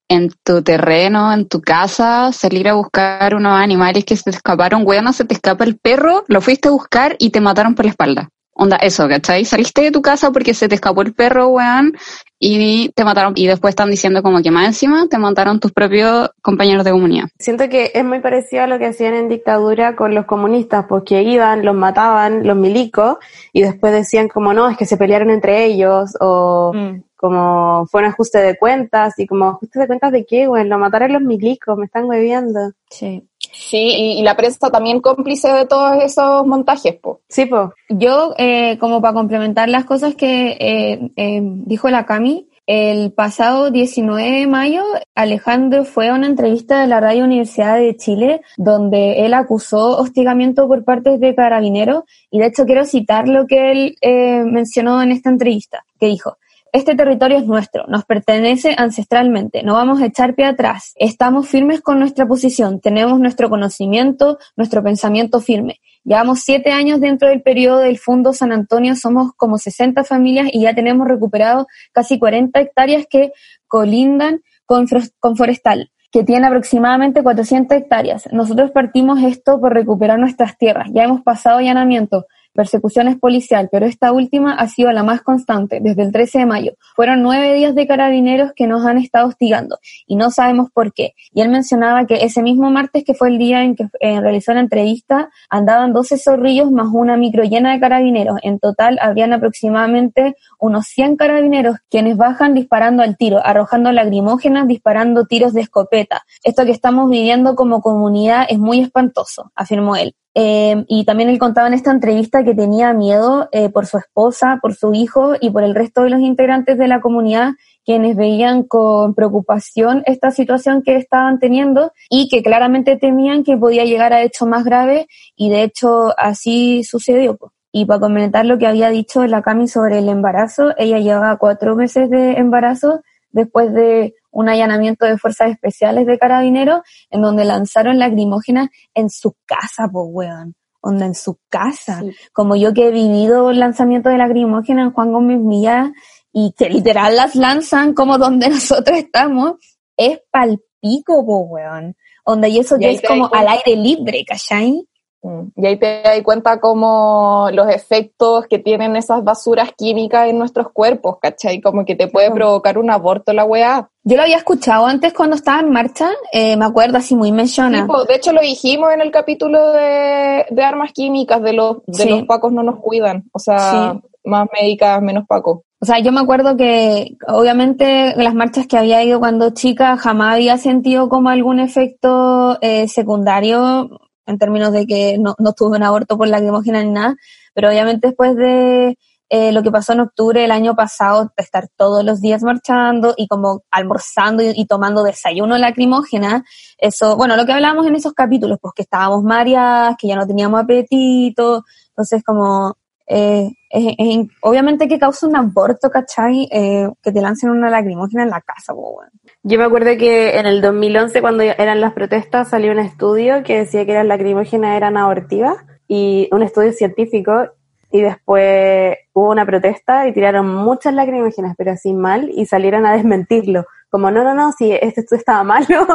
en 0.09 0.31
tu 0.45 0.63
terreno, 0.63 1.33
en 1.33 1.49
tu 1.49 1.61
casa, 1.63 2.31
salir 2.33 2.69
a 2.69 2.75
buscar 2.75 3.35
unos 3.35 3.59
animales 3.59 4.05
que 4.05 4.17
se 4.17 4.25
te 4.25 4.31
escaparon, 4.31 4.83
weón, 4.87 5.13
se 5.13 5.25
te 5.25 5.35
escapa 5.35 5.65
el 5.65 5.79
perro, 5.79 6.25
lo 6.29 6.41
fuiste 6.41 6.69
a 6.69 6.73
buscar 6.73 7.17
y 7.19 7.31
te 7.31 7.41
mataron 7.41 7.75
por 7.75 7.87
la 7.87 7.91
espalda? 7.93 8.29
Onda, 8.53 8.77
eso, 8.77 9.09
¿cachai? 9.09 9.45
Saliste 9.45 9.83
de 9.83 9.91
tu 9.91 10.03
casa 10.03 10.31
porque 10.31 10.55
se 10.55 10.69
te 10.69 10.77
escapó 10.77 11.03
el 11.03 11.15
perro, 11.15 11.49
weón, 11.49 11.97
y 12.47 12.91
te 12.91 13.05
mataron. 13.05 13.33
Y 13.37 13.47
después 13.47 13.73
están 13.73 13.91
diciendo 13.91 14.23
como 14.23 14.43
que 14.43 14.51
más 14.51 14.67
encima 14.67 15.07
te 15.09 15.17
mataron 15.17 15.61
tus 15.61 15.73
propios 15.73 16.31
compañeros 16.43 16.85
de 16.85 16.91
comunidad. 16.91 17.29
Siento 17.39 17.71
que 17.71 17.91
es 17.95 18.05
muy 18.05 18.21
parecido 18.21 18.65
a 18.65 18.67
lo 18.67 18.79
que 18.79 18.85
hacían 18.85 19.15
en 19.15 19.31
dictadura 19.31 19.97
con 19.97 20.15
los 20.15 20.27
comunistas, 20.27 20.85
porque 20.87 21.23
iban, 21.23 21.65
los 21.65 21.75
mataban, 21.75 22.47
los 22.47 22.55
milicos, 22.55 23.17
y 23.55 23.63
después 23.63 23.95
decían 23.95 24.29
como 24.29 24.53
no, 24.53 24.69
es 24.69 24.77
que 24.77 24.85
se 24.85 24.99
pelearon 24.99 25.31
entre 25.31 25.65
ellos, 25.65 26.11
o 26.21 26.73
Mm. 26.75 27.03
como 27.17 27.87
fue 27.87 28.03
un 28.03 28.09
ajuste 28.09 28.39
de 28.41 28.59
cuentas, 28.59 29.19
y 29.19 29.27
como 29.27 29.49
ajuste 29.49 29.79
de 29.79 29.87
cuentas 29.87 30.13
de 30.13 30.27
qué, 30.27 30.47
güey, 30.47 30.69
lo 30.69 30.79
mataron 30.79 31.15
los 31.15 31.23
milicos, 31.23 31.79
me 31.79 31.87
están 31.87 32.05
hueviando. 32.05 32.73
Sí. 32.91 33.27
Sí, 33.55 33.79
y, 33.79 34.19
y 34.19 34.23
la 34.23 34.37
prensa 34.37 34.71
también 34.71 35.01
cómplice 35.01 35.49
de 35.49 35.67
todos 35.67 36.03
esos 36.03 36.47
montajes, 36.47 36.95
po. 36.97 37.21
Sí, 37.29 37.47
po. 37.47 37.73
Yo, 37.89 38.35
eh, 38.37 38.77
como 38.79 39.01
para 39.01 39.15
complementar 39.15 39.69
las 39.69 39.85
cosas 39.85 40.15
que 40.15 40.57
eh, 40.61 41.11
eh, 41.17 41.41
dijo 41.43 41.89
la 41.89 42.05
Cami, 42.05 42.49
el 42.67 43.13
pasado 43.13 43.71
19 43.71 44.41
de 44.41 44.47
mayo, 44.47 44.83
Alejandro 45.15 45.85
fue 45.85 46.09
a 46.09 46.15
una 46.15 46.27
entrevista 46.27 46.81
de 46.81 46.87
la 46.87 46.99
Radio 46.99 47.25
Universidad 47.25 47.77
de 47.77 47.95
Chile, 47.97 48.41
donde 48.57 49.27
él 49.27 49.35
acusó 49.35 49.99
hostigamiento 49.99 50.67
por 50.67 50.83
parte 50.83 51.19
de 51.19 51.35
carabineros, 51.35 52.05
y 52.31 52.39
de 52.39 52.47
hecho 52.47 52.65
quiero 52.65 52.87
citar 52.87 53.29
lo 53.29 53.47
que 53.47 53.71
él 53.71 53.97
eh, 54.01 54.45
mencionó 54.47 55.03
en 55.03 55.13
esta 55.13 55.29
entrevista, 55.29 55.85
que 56.01 56.07
dijo, 56.07 56.39
este 56.75 56.97
territorio 56.97 57.39
es 57.39 57.47
nuestro, 57.47 57.87
nos 57.87 58.05
pertenece 58.05 58.75
ancestralmente, 58.77 59.63
no 59.63 59.75
vamos 59.75 60.03
a 60.03 60.07
echar 60.07 60.35
pie 60.35 60.47
atrás, 60.47 60.93
estamos 60.97 61.49
firmes 61.49 61.81
con 61.81 62.01
nuestra 62.01 62.27
posición, 62.27 62.81
tenemos 62.81 63.21
nuestro 63.21 63.49
conocimiento, 63.49 64.39
nuestro 64.57 64.83
pensamiento 64.83 65.41
firme. 65.41 65.79
Llevamos 66.03 66.41
siete 66.41 66.73
años 66.73 67.01
dentro 67.01 67.29
del 67.29 67.43
periodo 67.43 67.79
del 67.79 67.97
Fondo 67.99 68.33
San 68.33 68.51
Antonio, 68.51 68.97
somos 68.97 69.31
como 69.37 69.57
60 69.57 70.03
familias 70.03 70.49
y 70.53 70.63
ya 70.63 70.75
tenemos 70.75 71.07
recuperado 71.07 71.69
casi 71.93 72.19
40 72.19 72.59
hectáreas 72.59 73.07
que 73.09 73.31
colindan 73.69 74.41
con, 74.67 74.89
con 75.21 75.37
forestal. 75.37 75.93
que 76.11 76.25
tiene 76.25 76.47
aproximadamente 76.47 77.23
400 77.23 77.77
hectáreas. 77.77 78.29
Nosotros 78.33 78.71
partimos 78.73 79.21
esto 79.23 79.61
por 79.61 79.75
recuperar 79.75 80.19
nuestras 80.19 80.57
tierras. 80.57 80.89
Ya 80.93 81.05
hemos 81.05 81.23
pasado 81.23 81.59
allanamiento, 81.59 82.27
persecuciones 82.55 83.19
policial, 83.19 83.69
pero 83.71 83.87
esta 83.87 84.13
última 84.13 84.55
ha 84.55 84.69
sido 84.69 84.93
la 84.93 85.03
más 85.03 85.23
constante, 85.23 85.81
desde 85.83 86.03
el 86.03 86.13
13 86.13 86.41
de 86.41 86.47
mayo. 86.47 86.73
Fueron 86.95 87.23
nueve 87.23 87.53
días 87.55 87.75
de 87.75 87.87
carabineros 87.87 88.53
que 88.55 88.67
nos 88.67 88.87
han 88.87 88.99
estado 88.99 89.29
hostigando 89.29 89.79
y 90.07 90.17
no 90.17 90.31
sabemos 90.31 90.71
por 90.73 90.93
qué. 90.93 91.15
Y 91.33 91.41
él 91.43 91.49
mencionaba 91.49 92.07
que 92.07 92.25
ese 92.25 92.43
mismo 92.43 92.71
martes, 92.71 93.05
que 93.05 93.15
fue 93.15 93.29
el 93.29 93.39
día 93.39 93.63
en 93.63 93.75
que 93.75 93.89
eh, 94.01 94.21
realizó 94.21 94.55
la 94.55 94.61
entrevista, 94.61 95.31
andaban 95.51 95.93
12 95.93 96.19
zorrillos 96.19 96.71
más 96.71 96.89
una 96.93 97.17
micro 97.17 97.45
llena 97.45 97.73
de 97.73 97.81
carabineros. 97.81 98.39
En 98.43 98.59
total 98.59 98.99
habrían 99.03 99.33
aproximadamente 99.33 100.37
unos 100.59 100.87
100 100.87 101.17
carabineros 101.17 101.77
quienes 101.91 102.17
bajan 102.17 102.55
disparando 102.55 103.03
al 103.03 103.17
tiro, 103.17 103.45
arrojando 103.45 103.93
lagrimógenas, 103.93 104.69
disparando 104.69 105.27
tiros 105.27 105.53
de 105.53 105.63
escopeta. 105.63 106.23
Esto 106.43 106.65
que 106.65 106.73
estamos 106.73 107.11
viviendo 107.11 107.55
como 107.57 107.81
comunidad 107.81 108.47
es 108.49 108.59
muy 108.59 108.81
espantoso, 108.81 109.51
afirmó 109.55 109.97
él. 109.97 110.15
Eh, 110.35 110.85
y 110.89 111.05
también 111.05 111.29
él 111.29 111.39
contaba 111.39 111.69
en 111.69 111.75
esta 111.75 111.93
entrevista 111.93 112.43
que 112.43 112.55
tenía 112.55 112.93
miedo 112.93 113.49
eh, 113.53 113.69
por 113.69 113.87
su 113.87 113.99
esposa, 113.99 114.59
por 114.61 114.75
su 114.75 114.93
hijo 114.93 115.35
y 115.41 115.51
por 115.51 115.63
el 115.63 115.75
resto 115.75 116.03
de 116.03 116.11
los 116.11 116.21
integrantes 116.21 116.77
de 116.77 116.89
la 116.89 117.01
comunidad 117.01 117.53
quienes 117.85 118.17
veían 118.17 118.63
con 118.63 119.15
preocupación 119.15 120.03
esta 120.07 120.31
situación 120.31 120.83
que 120.83 120.97
estaban 120.97 121.39
teniendo 121.39 121.93
y 122.09 122.29
que 122.29 122.43
claramente 122.43 122.97
temían 122.97 123.45
que 123.45 123.57
podía 123.57 123.85
llegar 123.85 124.13
a 124.13 124.23
hechos 124.23 124.49
más 124.49 124.65
graves 124.65 125.07
y 125.37 125.51
de 125.51 125.63
hecho 125.63 126.19
así 126.19 126.83
sucedió. 126.83 127.39
Y 127.73 127.87
para 127.87 128.01
comentar 128.01 128.47
lo 128.47 128.59
que 128.59 128.67
había 128.67 128.89
dicho 128.89 129.27
la 129.27 129.43
Cami 129.43 129.69
sobre 129.69 129.99
el 129.99 130.09
embarazo, 130.09 130.73
ella 130.79 130.99
llevaba 130.99 131.37
cuatro 131.37 131.77
meses 131.77 132.09
de 132.09 132.33
embarazo 132.35 133.03
después 133.31 133.73
de 133.75 134.15
un 134.35 134.49
allanamiento 134.49 135.07
de 135.07 135.17
fuerzas 135.17 135.51
especiales 135.51 136.07
de 136.07 136.19
carabineros 136.19 136.81
en 137.11 137.23
donde 137.23 137.45
lanzaron 137.45 137.99
lacrimógenas 137.99 138.69
en 138.93 139.09
su 139.09 139.37
casa, 139.47 139.89
pues 139.91 140.07
weón. 140.11 140.55
Onda 140.81 141.07
en 141.07 141.15
su 141.15 141.39
casa. 141.49 142.03
Como 142.35 142.57
yo 142.57 142.75
que 142.75 142.89
he 142.89 142.91
vivido 142.91 143.51
el 143.51 143.59
lanzamiento 143.59 144.11
de 144.11 144.19
lacrimógena 144.19 144.83
en 144.83 144.93
Juan 144.93 145.13
Gómez 145.13 145.41
Millá 145.41 145.93
y 146.31 146.53
que 146.59 146.69
literal 146.69 147.17
las 147.17 147.37
lanzan 147.37 147.95
como 147.95 148.19
donde 148.19 148.49
nosotros 148.51 148.99
estamos, 148.99 149.55
es 149.97 150.21
palpico, 150.31 151.25
pues 151.25 151.45
weón. 151.49 151.97
Onda, 152.25 152.49
y 152.49 152.59
eso 152.59 152.77
ya 152.79 152.89
es 152.89 153.01
como 153.01 153.31
al 153.33 153.49
aire 153.49 153.77
libre, 153.77 154.25
¿cachai? 154.27 154.87
Mm. 155.25 155.49
Y 155.57 155.67
ahí 155.67 155.77
te 155.79 156.03
das 156.03 156.23
cuenta 156.23 156.61
como 156.61 157.49
los 157.53 157.69
efectos 157.69 158.47
que 158.47 158.59
tienen 158.59 158.95
esas 158.95 159.25
basuras 159.25 159.71
químicas 159.77 160.29
en 160.29 160.39
nuestros 160.39 160.71
cuerpos, 160.71 161.17
¿cachai? 161.21 161.63
Como 161.63 161.85
que 161.87 161.97
te 161.97 162.09
puede 162.09 162.31
provocar 162.31 162.77
un 162.79 162.91
aborto 162.91 163.33
la 163.33 163.45
weá. 163.45 163.89
Yo 164.03 164.17
lo 164.17 164.23
había 164.23 164.37
escuchado 164.37 164.87
antes 164.87 165.15
cuando 165.15 165.35
estaba 165.35 165.61
en 165.61 165.71
marcha, 165.71 166.11
eh, 166.31 166.59
me 166.59 166.67
acuerdo 166.67 166.99
así 166.99 167.17
muy 167.17 167.33
mencionado. 167.33 167.87
Sí, 167.87 168.07
de 168.07 168.15
hecho 168.15 168.33
lo 168.33 168.43
dijimos 168.43 168.93
en 168.93 169.01
el 169.01 169.11
capítulo 169.11 169.73
de, 169.73 170.45
de 170.51 170.63
armas 170.63 170.93
químicas, 170.93 171.43
de 171.43 171.55
los, 171.55 171.79
de 171.87 172.05
los 172.05 172.25
pacos 172.25 172.53
no 172.53 172.63
nos 172.63 172.81
cuidan, 172.81 173.25
o 173.33 173.39
sea, 173.39 173.99
más 174.25 174.49
médicas, 174.53 175.01
menos 175.01 175.27
pacos. 175.27 175.61
O 175.81 175.87
sea, 175.87 175.99
yo 175.99 176.13
me 176.13 176.21
acuerdo 176.21 176.57
que 176.57 177.17
obviamente 177.27 178.15
las 178.17 178.35
marchas 178.35 178.67
que 178.67 178.77
había 178.79 179.03
ido 179.03 179.21
cuando 179.21 179.51
chica 179.51 179.97
jamás 179.97 180.35
había 180.35 180.57
sentido 180.59 181.09
como 181.09 181.31
algún 181.31 181.61
efecto 181.61 182.59
eh, 182.63 182.89
secundario 182.89 183.91
en 184.27 184.39
términos 184.39 184.73
de 184.73 184.87
que 184.87 185.19
no, 185.19 185.35
no 185.39 185.53
tuve 185.53 185.77
un 185.77 185.83
aborto 185.83 186.17
por 186.17 186.29
lacrimógena 186.29 186.83
ni 186.83 186.91
nada, 186.91 187.17
pero 187.55 187.69
obviamente 187.69 188.09
después 188.09 188.37
de 188.37 188.99
eh, 189.31 189.53
lo 189.53 189.63
que 189.63 189.71
pasó 189.71 189.95
en 189.95 190.01
octubre 190.01 190.45
el 190.45 190.51
año 190.51 190.77
pasado, 190.77 191.33
de 191.37 191.43
estar 191.43 191.69
todos 191.77 192.05
los 192.05 192.21
días 192.21 192.43
marchando 192.43 193.15
y 193.17 193.27
como 193.27 193.63
almorzando 193.71 194.43
y, 194.43 194.67
tomando 194.67 195.03
desayuno 195.03 195.57
lacrimógena, 195.57 196.45
eso, 196.79 197.17
bueno, 197.17 197.37
lo 197.37 197.47
que 197.47 197.53
hablábamos 197.53 197.87
en 197.87 197.97
esos 197.97 198.13
capítulos, 198.13 198.59
pues 198.61 198.75
que 198.77 198.83
estábamos 198.83 199.25
mareadas, 199.25 199.97
que 199.99 200.09
ya 200.09 200.17
no 200.17 200.27
teníamos 200.27 200.61
apetito, 200.61 201.65
entonces 201.89 202.23
como, 202.23 202.77
eh, 203.07 203.51
es, 203.71 204.29
obviamente 204.43 204.89
que 204.89 204.99
causa 204.99 205.27
un 205.27 205.37
aborto, 205.37 205.91
¿cachai? 205.91 206.49
Eh, 206.53 206.89
que 207.03 207.11
te 207.11 207.21
lancen 207.21 207.51
una 207.51 207.71
lacrimógena 207.71 208.25
en 208.25 208.31
la 208.31 208.41
casa, 208.41 208.75
pues 208.75 208.87
bueno. 208.95 209.11
Yo 209.47 209.59
me 209.59 209.65
acuerdo 209.65 209.91
que 209.99 210.39
en 210.39 210.47
el 210.47 210.63
2011, 210.63 211.21
cuando 211.21 211.43
eran 211.43 211.79
las 211.79 211.93
protestas, 211.93 212.49
salió 212.49 212.73
un 212.73 212.79
estudio 212.79 213.43
que 213.43 213.59
decía 213.59 213.85
que 213.85 213.93
las 213.93 214.07
lacrimógenas 214.07 214.75
eran 214.75 214.97
abortivas 214.97 215.59
y 215.87 216.31
un 216.33 216.43
estudio 216.43 216.73
científico 216.73 217.51
y 217.93 218.01
después 218.01 218.97
hubo 219.13 219.31
una 219.31 219.45
protesta 219.45 220.09
y 220.09 220.15
tiraron 220.15 220.49
muchas 220.49 220.95
lacrimógenas, 220.95 221.55
pero 221.59 221.73
así 221.73 221.93
mal, 221.93 222.31
y 222.35 222.47
salieron 222.47 222.87
a 222.87 222.95
desmentirlo. 222.95 223.67
Como, 223.91 224.11
no, 224.11 224.25
no, 224.25 224.35
no, 224.35 224.51
si 224.53 224.73
este 224.73 225.03
estudio 225.03 225.19
estaba 225.19 225.45
malo. 225.45 225.87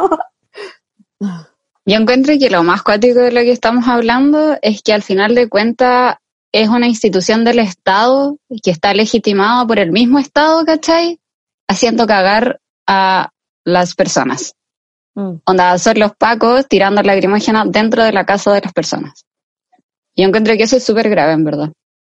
Yo 1.84 1.96
encuentro 1.96 2.34
que 2.38 2.50
lo 2.50 2.62
más 2.62 2.84
cuático 2.84 3.18
de 3.18 3.32
lo 3.32 3.40
que 3.40 3.50
estamos 3.50 3.88
hablando 3.88 4.56
es 4.62 4.80
que 4.80 4.92
al 4.92 5.02
final 5.02 5.34
de 5.34 5.48
cuentas 5.48 6.18
es 6.52 6.68
una 6.68 6.86
institución 6.86 7.44
del 7.44 7.58
Estado 7.58 8.36
que 8.62 8.70
está 8.70 8.94
legitimada 8.94 9.66
por 9.66 9.80
el 9.80 9.90
mismo 9.90 10.20
Estado, 10.20 10.64
¿cachai? 10.64 11.18
Haciendo 11.66 12.06
cagar 12.06 12.60
a 12.86 13.30
las 13.64 13.94
personas. 13.94 14.54
Mm. 15.14 15.36
Onda, 15.44 15.78
son 15.78 15.98
los 15.98 16.14
pacos 16.16 16.66
tirando 16.68 17.02
lacrimógena 17.02 17.64
dentro 17.66 18.04
de 18.04 18.12
la 18.12 18.24
casa 18.24 18.52
de 18.52 18.60
las 18.60 18.72
personas. 18.72 19.24
Y 20.14 20.22
yo 20.22 20.28
encuentro 20.28 20.54
que 20.56 20.64
eso 20.64 20.76
es 20.76 20.84
súper 20.84 21.08
grave, 21.08 21.32
en 21.32 21.44
verdad. 21.44 21.72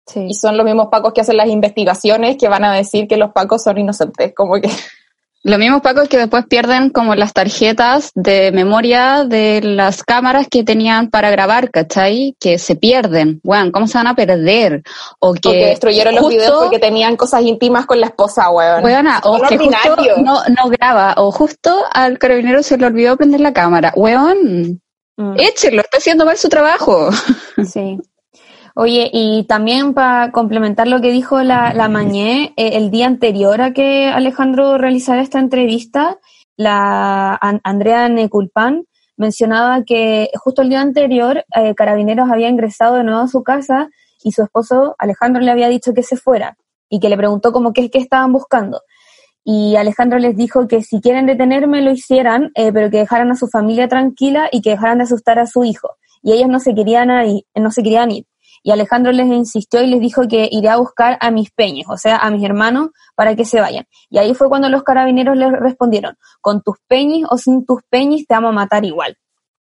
Sí. 0.06 0.26
Y 0.28 0.34
son 0.34 0.56
los 0.56 0.66
mismos 0.66 0.88
pacos 0.90 1.12
que 1.12 1.22
hacen 1.22 1.36
las 1.36 1.48
investigaciones 1.48 2.36
que 2.36 2.48
van 2.48 2.64
a 2.64 2.74
decir 2.74 3.08
que 3.08 3.16
los 3.16 3.32
pacos 3.32 3.62
son 3.62 3.78
inocentes, 3.78 4.34
como 4.34 4.54
que 4.60 4.68
Lo 5.46 5.58
mismo, 5.58 5.82
Paco, 5.82 6.06
que 6.08 6.16
después 6.16 6.46
pierden 6.46 6.88
como 6.88 7.14
las 7.14 7.34
tarjetas 7.34 8.12
de 8.14 8.50
memoria 8.50 9.24
de 9.24 9.60
las 9.60 10.02
cámaras 10.02 10.48
que 10.50 10.64
tenían 10.64 11.10
para 11.10 11.28
grabar, 11.28 11.70
¿cachai? 11.70 12.34
Que 12.40 12.58
se 12.58 12.76
pierden. 12.76 13.40
Weón, 13.44 13.70
¿cómo 13.70 13.86
se 13.86 13.98
van 13.98 14.06
a 14.06 14.16
perder? 14.16 14.82
O 15.18 15.34
que, 15.34 15.66
destruyeron 15.66 16.14
los 16.14 16.30
videos 16.30 16.62
porque 16.62 16.78
tenían 16.78 17.16
cosas 17.16 17.42
íntimas 17.42 17.84
con 17.84 18.00
la 18.00 18.06
esposa, 18.06 18.48
weón. 18.48 18.82
o 19.22 19.42
que 19.42 19.58
justo 19.58 19.96
no, 20.22 20.40
no 20.48 20.70
graba, 20.70 21.12
o 21.18 21.30
justo 21.30 21.84
al 21.92 22.18
carabinero 22.18 22.62
se 22.62 22.78
le 22.78 22.86
olvidó 22.86 23.18
prender 23.18 23.40
la 23.40 23.52
cámara. 23.52 23.92
Weón, 23.96 24.80
mm. 25.18 25.34
échelo, 25.36 25.82
está 25.82 25.98
haciendo 25.98 26.24
mal 26.24 26.38
su 26.38 26.48
trabajo. 26.48 27.10
Sí. 27.70 27.98
Oye, 28.76 29.08
y 29.12 29.44
también 29.44 29.94
para 29.94 30.32
complementar 30.32 30.88
lo 30.88 31.00
que 31.00 31.12
dijo 31.12 31.40
la, 31.44 31.72
la 31.74 31.88
Mañé, 31.88 32.54
eh, 32.56 32.70
el 32.74 32.90
día 32.90 33.06
anterior 33.06 33.60
a 33.60 33.72
que 33.72 34.08
Alejandro 34.08 34.78
realizara 34.78 35.22
esta 35.22 35.38
entrevista, 35.38 36.18
la 36.56 37.38
Andrea 37.62 38.08
Neculpan 38.08 38.84
mencionaba 39.16 39.84
que 39.84 40.28
justo 40.42 40.62
el 40.62 40.70
día 40.70 40.80
anterior 40.80 41.44
eh, 41.54 41.76
Carabineros 41.76 42.28
había 42.28 42.48
ingresado 42.48 42.96
de 42.96 43.04
nuevo 43.04 43.20
a 43.20 43.28
su 43.28 43.44
casa 43.44 43.90
y 44.24 44.32
su 44.32 44.42
esposo 44.42 44.96
Alejandro 44.98 45.40
le 45.40 45.52
había 45.52 45.68
dicho 45.68 45.94
que 45.94 46.02
se 46.02 46.16
fuera 46.16 46.56
y 46.88 46.98
que 46.98 47.08
le 47.08 47.16
preguntó 47.16 47.52
como 47.52 47.72
qué, 47.72 47.90
qué 47.90 47.98
estaban 47.98 48.32
buscando. 48.32 48.80
Y 49.44 49.76
Alejandro 49.76 50.18
les 50.18 50.36
dijo 50.36 50.66
que 50.66 50.82
si 50.82 51.00
quieren 51.00 51.26
detenerme 51.26 51.80
lo 51.80 51.92
hicieran, 51.92 52.50
eh, 52.56 52.72
pero 52.72 52.90
que 52.90 52.98
dejaran 52.98 53.30
a 53.30 53.36
su 53.36 53.46
familia 53.46 53.86
tranquila 53.86 54.48
y 54.50 54.62
que 54.62 54.70
dejaran 54.70 54.98
de 54.98 55.04
asustar 55.04 55.38
a 55.38 55.46
su 55.46 55.62
hijo. 55.62 55.90
Y 56.22 56.32
ellos 56.32 56.48
no 56.48 56.58
se 56.58 56.74
querían 56.74 57.10
ir, 57.24 57.44
no 57.54 57.70
se 57.70 57.84
querían 57.84 58.10
ir 58.10 58.26
y 58.64 58.70
Alejandro 58.70 59.12
les 59.12 59.26
insistió 59.26 59.82
y 59.82 59.86
les 59.86 60.00
dijo 60.00 60.26
que 60.26 60.48
iré 60.50 60.70
a 60.70 60.78
buscar 60.78 61.18
a 61.20 61.30
mis 61.30 61.50
peñes, 61.50 61.86
o 61.86 61.98
sea, 61.98 62.16
a 62.16 62.30
mis 62.30 62.42
hermanos, 62.42 62.88
para 63.14 63.36
que 63.36 63.44
se 63.44 63.60
vayan. 63.60 63.84
Y 64.08 64.16
ahí 64.16 64.34
fue 64.34 64.48
cuando 64.48 64.70
los 64.70 64.82
carabineros 64.82 65.36
les 65.36 65.52
respondieron, 65.52 66.16
con 66.40 66.62
tus 66.62 66.76
peñes 66.88 67.26
o 67.30 67.36
sin 67.36 67.66
tus 67.66 67.82
peñes 67.90 68.26
te 68.26 68.34
vamos 68.34 68.48
a 68.48 68.54
matar 68.54 68.86
igual. 68.86 69.18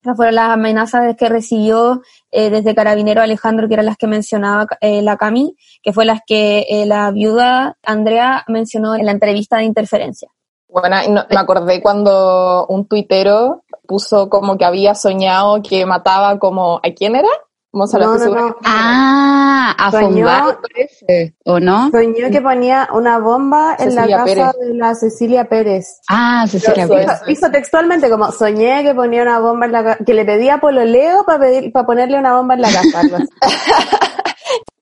Esas 0.02 0.16
fueron 0.16 0.36
las 0.36 0.50
amenazas 0.50 1.16
que 1.18 1.28
recibió 1.28 2.04
eh, 2.32 2.50
desde 2.50 2.74
Carabinero 2.74 3.22
Alejandro, 3.22 3.68
que 3.68 3.74
eran 3.74 3.88
las 3.88 3.98
que 3.98 4.08
mencionaba 4.08 4.66
eh, 4.80 5.02
la 5.02 5.18
Cami, 5.18 5.58
que 5.84 5.92
fue 5.92 6.06
las 6.06 6.22
que 6.26 6.66
eh, 6.70 6.86
la 6.86 7.12
viuda 7.12 7.78
Andrea 7.84 8.46
mencionó 8.48 8.96
en 8.96 9.08
la 9.08 9.12
entrevista 9.12 9.58
de 9.58 9.66
interferencia. 9.66 10.30
Bueno, 10.70 10.96
me 11.30 11.38
acordé 11.38 11.82
cuando 11.82 12.66
un 12.68 12.88
tuitero 12.88 13.64
puso 13.86 14.30
como 14.30 14.58
que 14.58 14.64
había 14.64 14.96
soñado 14.96 15.62
que 15.62 15.86
mataba 15.86 16.40
como, 16.40 16.78
¿a 16.78 16.92
quién 16.96 17.16
era? 17.16 17.30
No, 17.76 18.18
no, 18.18 18.56
Ah, 18.64 19.76
a 19.78 19.92
soñó, 19.92 20.28
parece, 20.62 21.36
¿o 21.44 21.60
no? 21.60 21.92
Soñó 21.92 22.32
que 22.32 22.42
ponía 22.42 22.88
una 22.94 23.20
bomba 23.20 23.76
en 23.78 23.96
la 23.96 24.08
casa 24.08 24.54
de 24.60 24.74
la 24.74 24.96
Cecilia 24.96 25.50
Pérez. 25.50 26.00
Ah, 26.08 26.46
Cecilia 26.48 26.88
Pérez. 26.88 27.22
Hizo, 27.28 27.52
textualmente 27.52 28.10
como, 28.10 28.32
soñé 28.32 28.84
que 28.84 28.96
ponía 28.96 29.24
una 29.24 29.40
bomba 29.40 29.66
en 29.66 29.72
la 29.74 29.84
casa, 29.84 30.04
que 30.06 30.14
le 30.14 30.24
pedía 30.24 30.56
a 30.56 30.72
Leo 30.72 31.26
para 31.26 31.40
pedir, 31.40 31.72
para 31.74 31.86
ponerle 31.86 32.18
una 32.18 32.38
bomba 32.38 32.54
en 32.54 32.62
la 32.62 32.70
casa. 32.72 33.02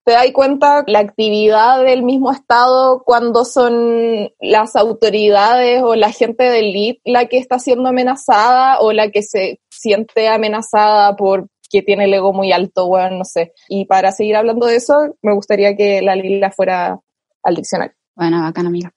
te 0.06 0.12
das 0.12 0.32
cuenta 0.34 0.84
la 0.88 1.00
actividad 1.00 1.84
del 1.84 2.04
mismo 2.04 2.32
Estado 2.32 3.04
cuando 3.06 3.46
son 3.46 4.30
las 4.40 4.76
autoridades 4.76 5.82
o 5.82 5.96
la 5.96 6.12
gente 6.12 6.44
del 6.44 6.66
elite 6.66 7.02
la 7.06 7.26
que 7.28 7.38
está 7.38 7.58
siendo 7.60 7.90
amenazada 7.90 8.80
o 8.82 8.92
la 8.92 9.10
que 9.12 9.24
se 9.24 9.60
siente 9.70 10.28
amenazada 10.28 11.16
por 11.16 11.48
que 11.74 11.82
tiene 11.82 12.06
el 12.06 12.14
ego 12.14 12.34
muy 12.34 12.52
alto, 12.52 12.88
bueno, 12.88 13.18
no 13.18 13.26
sé. 13.26 13.54
Y 13.68 13.86
para 13.86 14.12
seguir 14.12 14.36
hablando 14.36 14.68
de 14.68 14.76
eso, 14.76 14.94
me 15.24 15.34
gustaría 15.34 15.76
que 15.76 16.04
la 16.04 16.16
Lila 16.16 16.52
fuera 16.52 17.00
al 17.42 17.56
diccionario. 17.56 17.96
Bueno, 18.16 18.42
bacana, 18.42 18.70
amiga. 18.70 18.94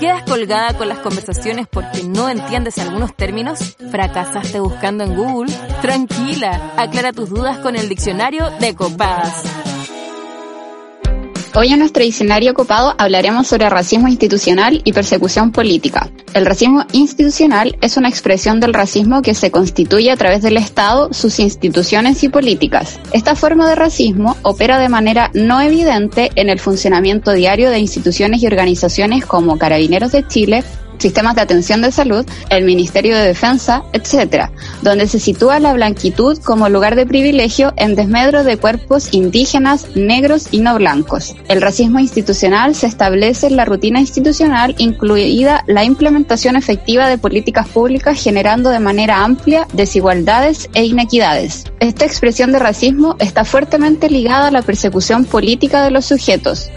¿Quedas 0.00 0.24
colgada 0.24 0.76
con 0.76 0.88
las 0.88 0.98
conversaciones 0.98 1.68
porque 1.68 2.02
no 2.02 2.28
entiendes 2.28 2.78
algunos 2.78 3.14
términos? 3.14 3.76
¿Fracasaste 3.92 4.58
buscando 4.58 5.04
en 5.04 5.14
Google? 5.14 5.52
Tranquila, 5.80 6.72
aclara 6.76 7.12
tus 7.12 7.30
dudas 7.30 7.58
con 7.58 7.76
el 7.76 7.88
diccionario 7.88 8.50
de 8.58 8.74
copadas. 8.74 9.71
Hoy 11.54 11.68
en 11.68 11.80
nuestro 11.80 12.02
diccionario 12.02 12.54
copado 12.54 12.94
hablaremos 12.96 13.46
sobre 13.46 13.68
racismo 13.68 14.08
institucional 14.08 14.80
y 14.84 14.94
persecución 14.94 15.52
política. 15.52 16.10
El 16.32 16.46
racismo 16.46 16.86
institucional 16.92 17.76
es 17.82 17.98
una 17.98 18.08
expresión 18.08 18.58
del 18.58 18.72
racismo 18.72 19.20
que 19.20 19.34
se 19.34 19.50
constituye 19.50 20.10
a 20.10 20.16
través 20.16 20.40
del 20.40 20.56
Estado, 20.56 21.12
sus 21.12 21.38
instituciones 21.40 22.24
y 22.24 22.30
políticas. 22.30 22.98
Esta 23.12 23.36
forma 23.36 23.68
de 23.68 23.74
racismo 23.74 24.34
opera 24.40 24.78
de 24.78 24.88
manera 24.88 25.30
no 25.34 25.60
evidente 25.60 26.30
en 26.36 26.48
el 26.48 26.58
funcionamiento 26.58 27.32
diario 27.32 27.68
de 27.68 27.80
instituciones 27.80 28.42
y 28.42 28.46
organizaciones 28.46 29.26
como 29.26 29.58
Carabineros 29.58 30.12
de 30.12 30.26
Chile, 30.26 30.64
sistemas 31.02 31.34
de 31.34 31.42
atención 31.42 31.82
de 31.82 31.92
salud, 31.92 32.24
el 32.48 32.64
Ministerio 32.64 33.16
de 33.16 33.26
Defensa, 33.26 33.82
etc., 33.92 34.46
donde 34.82 35.06
se 35.06 35.18
sitúa 35.18 35.60
la 35.60 35.74
blanquitud 35.74 36.38
como 36.38 36.68
lugar 36.68 36.96
de 36.96 37.06
privilegio 37.06 37.72
en 37.76 37.94
desmedro 37.94 38.44
de 38.44 38.56
cuerpos 38.56 39.12
indígenas, 39.12 39.88
negros 39.94 40.48
y 40.50 40.60
no 40.60 40.76
blancos. 40.76 41.34
El 41.48 41.60
racismo 41.60 41.98
institucional 41.98 42.74
se 42.74 42.86
establece 42.86 43.48
en 43.48 43.56
la 43.56 43.64
rutina 43.64 44.00
institucional, 44.00 44.74
incluida 44.78 45.64
la 45.66 45.84
implementación 45.84 46.56
efectiva 46.56 47.08
de 47.08 47.18
políticas 47.18 47.68
públicas 47.68 48.22
generando 48.22 48.70
de 48.70 48.78
manera 48.78 49.24
amplia 49.24 49.66
desigualdades 49.72 50.68
e 50.74 50.84
inequidades. 50.84 51.64
Esta 51.80 52.04
expresión 52.04 52.52
de 52.52 52.60
racismo 52.60 53.16
está 53.18 53.44
fuertemente 53.44 54.08
ligada 54.08 54.48
a 54.48 54.50
la 54.52 54.62
persecución 54.62 55.24
política 55.24 55.82
de 55.82 55.90
los 55.90 56.06
sujetos, 56.06 56.70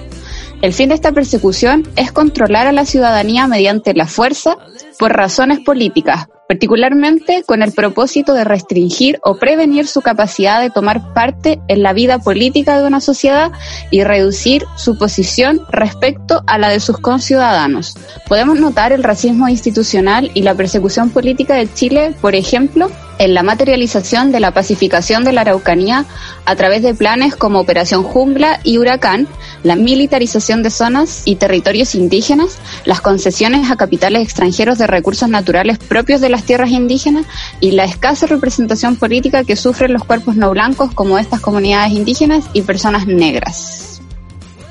el 0.66 0.74
fin 0.74 0.90
de 0.90 0.96
esta 0.96 1.12
persecución 1.12 1.88
es 1.96 2.12
controlar 2.12 2.66
a 2.66 2.72
la 2.72 2.88
ciudadanía 2.88 3.46
mediante 3.46 3.94
la 3.94 4.08
fuerza 4.08 4.58
por 4.98 5.14
razones 5.14 5.60
políticas, 5.60 6.26
particularmente 6.50 7.44
con 7.46 7.62
el 7.62 7.72
propósito 7.72 8.34
de 8.34 8.46
restringir 8.46 9.20
o 9.22 9.38
prevenir 9.38 9.86
su 9.86 10.02
capacidad 10.02 10.60
de 10.60 10.72
tomar 10.72 11.14
parte 11.14 11.62
en 11.68 11.84
la 11.84 11.94
vida 11.94 12.18
política 12.18 12.82
de 12.82 12.88
una 12.88 13.00
sociedad 13.00 13.52
y 13.92 14.04
reducir 14.04 14.66
su 14.76 14.98
posición 14.98 15.62
respecto 15.70 16.42
a 16.48 16.58
la 16.58 16.70
de 16.70 16.80
sus 16.80 16.98
conciudadanos. 16.98 17.96
Podemos 18.28 18.60
notar 18.60 18.92
el 18.92 19.04
racismo 19.04 19.48
institucional 19.48 20.32
y 20.34 20.42
la 20.42 20.56
persecución 20.56 21.12
política 21.12 21.54
de 21.54 21.72
Chile, 21.72 22.16
por 22.22 22.34
ejemplo, 22.34 22.90
en 23.20 23.34
la 23.34 23.44
materialización 23.44 24.32
de 24.32 24.40
la 24.40 24.52
pacificación 24.52 25.24
de 25.24 25.32
la 25.32 25.42
Araucanía 25.42 26.06
a 26.46 26.56
través 26.56 26.82
de 26.82 26.94
planes 26.94 27.36
como 27.36 27.60
Operación 27.60 28.04
Jungla 28.04 28.60
y 28.64 28.78
Huracán, 28.78 29.28
la 29.66 29.76
militarización 29.76 30.62
de 30.62 30.70
zonas 30.70 31.24
y 31.26 31.38
territorios 31.38 31.96
indígenas, 31.96 32.60
las 32.86 33.02
concesiones 33.02 33.72
a 33.72 33.76
capitales 33.76 34.22
extranjeros 34.22 34.78
de 34.78 34.86
recursos 34.86 35.28
naturales 35.28 35.80
propios 35.80 36.22
de 36.22 36.30
las 36.30 36.44
tierras 36.44 36.70
indígenas 36.70 37.26
y 37.60 37.72
la 37.72 37.84
escasa 37.84 38.28
representación 38.28 38.96
política 38.96 39.44
que 39.44 39.56
sufren 39.56 39.92
los 39.92 40.04
cuerpos 40.04 40.36
no 40.36 40.52
blancos 40.52 40.94
como 40.94 41.18
estas 41.18 41.42
comunidades 41.42 41.94
indígenas 41.94 42.46
y 42.54 42.62
personas 42.62 43.08
negras. 43.08 44.02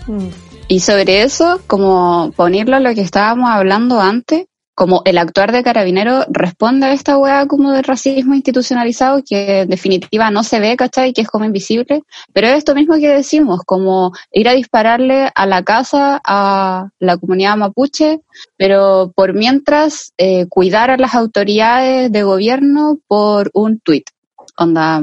Mm. 0.07 0.29
Y 0.69 0.79
sobre 0.79 1.23
eso, 1.23 1.61
como 1.67 2.31
ponerlo 2.37 2.77
a 2.77 2.81
lo 2.81 2.95
que 2.95 3.01
estábamos 3.01 3.51
hablando 3.51 4.01
antes, 4.01 4.47
como 4.75 5.03
el 5.05 5.19
actuar 5.19 5.53
de 5.53 5.63
carabinero 5.63 6.25
responde 6.29 6.87
a 6.87 6.93
esta 6.93 7.17
hueá 7.17 7.47
como 7.47 7.73
de 7.73 7.83
racismo 7.83 8.35
institucionalizado 8.35 9.23
que 9.27 9.61
en 9.61 9.69
definitiva 9.69 10.31
no 10.31 10.43
se 10.43 10.59
ve, 10.59 10.77
¿cachai? 10.77 11.13
Que 11.13 11.23
es 11.23 11.29
como 11.29 11.45
invisible, 11.45 12.03
pero 12.33 12.49
es 12.49 12.59
esto 12.59 12.75
mismo 12.75 12.95
que 12.97 13.09
decimos, 13.09 13.61
como 13.65 14.13
ir 14.33 14.49
a 14.49 14.53
dispararle 14.53 15.31
a 15.35 15.47
la 15.47 15.63
casa 15.63 16.21
a 16.25 16.89
la 16.99 17.17
comunidad 17.17 17.57
mapuche, 17.57 18.21
pero 18.57 19.13
por 19.15 19.35
mientras 19.35 20.13
eh, 20.19 20.47
cuidar 20.49 20.91
a 20.91 20.97
las 20.97 21.15
autoridades 21.15 22.11
de 22.11 22.23
gobierno 22.23 22.99
por 23.07 23.51
un 23.55 23.79
tuit. 23.79 24.11
Onda. 24.57 25.03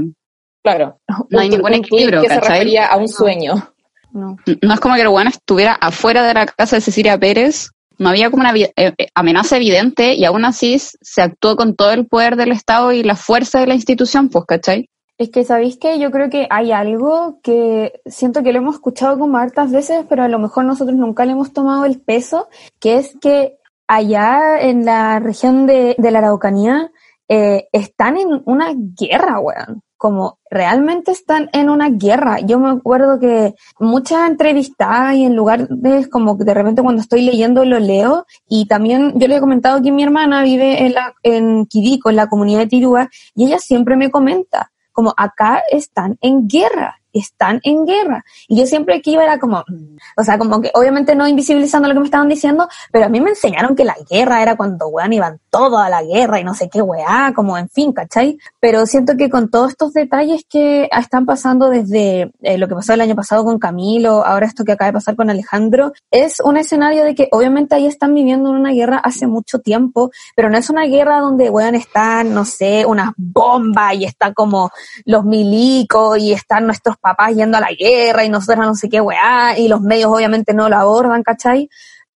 Claro. 0.63 0.99
No 1.29 1.39
hay 1.39 1.49
ningún 1.49 1.73
equilibrio, 1.73 2.21
que 2.21 2.27
se 2.27 2.39
refería 2.39 2.87
a 2.87 2.97
un 2.97 3.07
sueño. 3.07 3.73
No. 4.11 4.35
no 4.61 4.73
es 4.73 4.79
como 4.81 4.95
que 4.95 5.01
el 5.01 5.07
bueno 5.07 5.29
estuviera 5.29 5.71
afuera 5.73 6.23
de 6.23 6.33
la 6.33 6.45
casa 6.45 6.75
de 6.75 6.81
Cecilia 6.81 7.17
Pérez 7.17 7.71
no 7.97 8.09
había 8.09 8.29
como 8.29 8.41
una 8.41 8.55
eh, 8.55 8.71
eh, 8.75 9.07
amenaza 9.13 9.57
evidente 9.57 10.13
y 10.13 10.25
aún 10.25 10.45
así 10.45 10.77
se 10.79 11.21
actuó 11.21 11.55
con 11.55 11.75
todo 11.75 11.91
el 11.91 12.07
poder 12.07 12.35
del 12.35 12.51
Estado 12.51 12.91
y 12.91 13.03
la 13.03 13.15
fuerza 13.15 13.59
de 13.59 13.67
la 13.67 13.75
institución, 13.75 14.29
pues, 14.29 14.45
¿cachai? 14.45 14.89
Es 15.17 15.29
que, 15.29 15.43
¿sabéis 15.43 15.77
que 15.77 15.99
Yo 15.99 16.09
creo 16.09 16.29
que 16.29 16.47
hay 16.49 16.71
algo 16.71 17.39
que 17.43 18.01
siento 18.07 18.41
que 18.41 18.51
lo 18.51 18.59
hemos 18.59 18.75
escuchado 18.75 19.19
como 19.19 19.37
hartas 19.37 19.71
veces, 19.71 20.05
pero 20.09 20.23
a 20.23 20.27
lo 20.27 20.39
mejor 20.39 20.65
nosotros 20.65 20.97
nunca 20.97 21.25
le 21.25 21.33
hemos 21.33 21.53
tomado 21.53 21.85
el 21.85 22.01
peso, 22.01 22.49
que 22.79 22.97
es 22.97 23.15
que 23.21 23.57
allá 23.87 24.59
en 24.59 24.83
la 24.85 25.19
región 25.19 25.67
de, 25.67 25.95
la 25.99 26.19
Araucanía 26.19 26.91
eh, 27.27 27.67
están 27.71 28.17
en 28.17 28.41
una 28.45 28.73
guerra, 28.73 29.39
weón 29.39 29.83
como 30.01 30.39
realmente 30.49 31.11
están 31.11 31.51
en 31.53 31.69
una 31.69 31.89
guerra. 31.91 32.39
Yo 32.39 32.57
me 32.57 32.71
acuerdo 32.71 33.19
que 33.19 33.53
muchas 33.79 34.27
entrevistas 34.27 35.13
y 35.13 35.25
en 35.25 35.35
lugar 35.35 35.67
de 35.67 36.09
como 36.09 36.39
que 36.39 36.43
de 36.43 36.55
repente 36.55 36.81
cuando 36.81 37.03
estoy 37.03 37.21
leyendo 37.21 37.65
lo 37.65 37.77
leo 37.77 38.25
y 38.49 38.65
también 38.65 39.13
yo 39.19 39.27
le 39.27 39.35
he 39.35 39.39
comentado 39.39 39.79
que 39.79 39.91
mi 39.91 40.01
hermana 40.01 40.41
vive 40.41 40.87
en 40.87 40.93
la 40.93 41.13
en 41.21 41.67
Quirico, 41.67 42.09
en 42.09 42.15
la 42.15 42.29
comunidad 42.29 42.61
de 42.61 42.67
Tirúa 42.67 43.09
y 43.35 43.45
ella 43.45 43.59
siempre 43.59 43.95
me 43.95 44.09
comenta 44.09 44.71
como 44.91 45.13
acá 45.15 45.61
están 45.69 46.17
en 46.19 46.47
guerra 46.47 47.00
están 47.13 47.59
en 47.63 47.85
guerra. 47.85 48.23
Y 48.47 48.57
yo 48.57 48.65
siempre 48.65 49.01
iba 49.05 49.23
era 49.23 49.39
como, 49.39 49.63
mm, 49.67 49.97
o 50.17 50.23
sea, 50.23 50.37
como 50.37 50.61
que 50.61 50.71
obviamente 50.73 51.15
no 51.15 51.27
invisibilizando 51.27 51.87
lo 51.87 51.93
que 51.93 51.99
me 51.99 52.05
estaban 52.05 52.29
diciendo, 52.29 52.67
pero 52.91 53.05
a 53.05 53.09
mí 53.09 53.19
me 53.19 53.31
enseñaron 53.31 53.75
que 53.75 53.85
la 53.85 53.95
guerra 54.09 54.41
era 54.41 54.55
cuando, 54.55 54.87
weón, 54.87 55.13
iban 55.13 55.39
todos 55.49 55.79
a 55.79 55.89
la 55.89 56.03
guerra 56.03 56.39
y 56.39 56.43
no 56.43 56.53
sé 56.53 56.69
qué, 56.69 56.81
weá, 56.81 57.33
como 57.35 57.57
en 57.57 57.69
fin, 57.69 57.93
¿cachai? 57.93 58.37
Pero 58.59 58.85
siento 58.85 59.17
que 59.17 59.29
con 59.29 59.49
todos 59.49 59.71
estos 59.71 59.93
detalles 59.93 60.45
que 60.49 60.89
están 60.91 61.25
pasando 61.25 61.69
desde 61.69 62.31
eh, 62.41 62.57
lo 62.57 62.67
que 62.67 62.75
pasó 62.75 62.93
el 62.93 63.01
año 63.01 63.15
pasado 63.15 63.43
con 63.43 63.59
Camilo, 63.59 64.25
ahora 64.25 64.45
esto 64.45 64.63
que 64.63 64.71
acaba 64.71 64.87
de 64.87 64.93
pasar 64.93 65.15
con 65.15 65.29
Alejandro, 65.29 65.93
es 66.09 66.39
un 66.39 66.57
escenario 66.57 67.03
de 67.03 67.15
que 67.15 67.27
obviamente 67.31 67.75
ahí 67.75 67.87
están 67.87 68.13
viviendo 68.13 68.49
en 68.49 68.55
una 68.55 68.71
guerra 68.71 68.97
hace 68.97 69.27
mucho 69.27 69.59
tiempo, 69.59 70.11
pero 70.35 70.49
no 70.49 70.57
es 70.57 70.69
una 70.69 70.85
guerra 70.85 71.19
donde, 71.19 71.49
weón, 71.49 71.75
están, 71.75 72.33
no 72.33 72.45
sé, 72.45 72.85
unas 72.85 73.11
bombas 73.17 73.95
y 73.95 74.05
está 74.05 74.33
como 74.33 74.71
los 75.05 75.25
milicos 75.25 76.19
y 76.19 76.33
están 76.33 76.65
nuestros 76.65 76.97
papás 77.01 77.35
yendo 77.35 77.57
a 77.57 77.61
la 77.61 77.71
guerra 77.71 78.23
y 78.23 78.29
nosotros 78.29 78.65
no 78.65 78.75
sé 78.75 78.89
qué 78.89 79.01
weá, 79.01 79.57
y 79.57 79.67
los 79.67 79.81
medios 79.81 80.11
obviamente 80.11 80.53
no 80.53 80.69
lo 80.69 80.77
abordan, 80.77 81.23
¿cachai? 81.23 81.69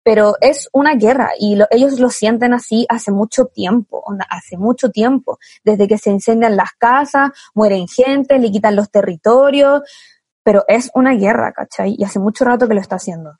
Pero 0.03 0.33
es 0.41 0.67
una 0.73 0.95
guerra 0.95 1.29
y 1.39 1.59
ellos 1.69 1.99
lo 1.99 2.09
sienten 2.09 2.53
así 2.53 2.87
hace 2.89 3.11
mucho 3.11 3.45
tiempo, 3.45 4.03
hace 4.29 4.57
mucho 4.57 4.89
tiempo, 4.89 5.37
desde 5.63 5.87
que 5.87 5.99
se 5.99 6.09
incendian 6.09 6.57
las 6.57 6.71
casas, 6.77 7.29
mueren 7.53 7.87
gente, 7.87 8.39
le 8.39 8.51
quitan 8.51 8.75
los 8.75 8.89
territorios, 8.89 9.81
pero 10.43 10.65
es 10.67 10.89
una 10.95 11.13
guerra, 11.13 11.53
¿cachai? 11.53 11.95
Y 11.97 12.03
hace 12.03 12.17
mucho 12.19 12.43
rato 12.45 12.67
que 12.67 12.73
lo 12.73 12.81
está 12.81 12.95
haciendo. 12.95 13.37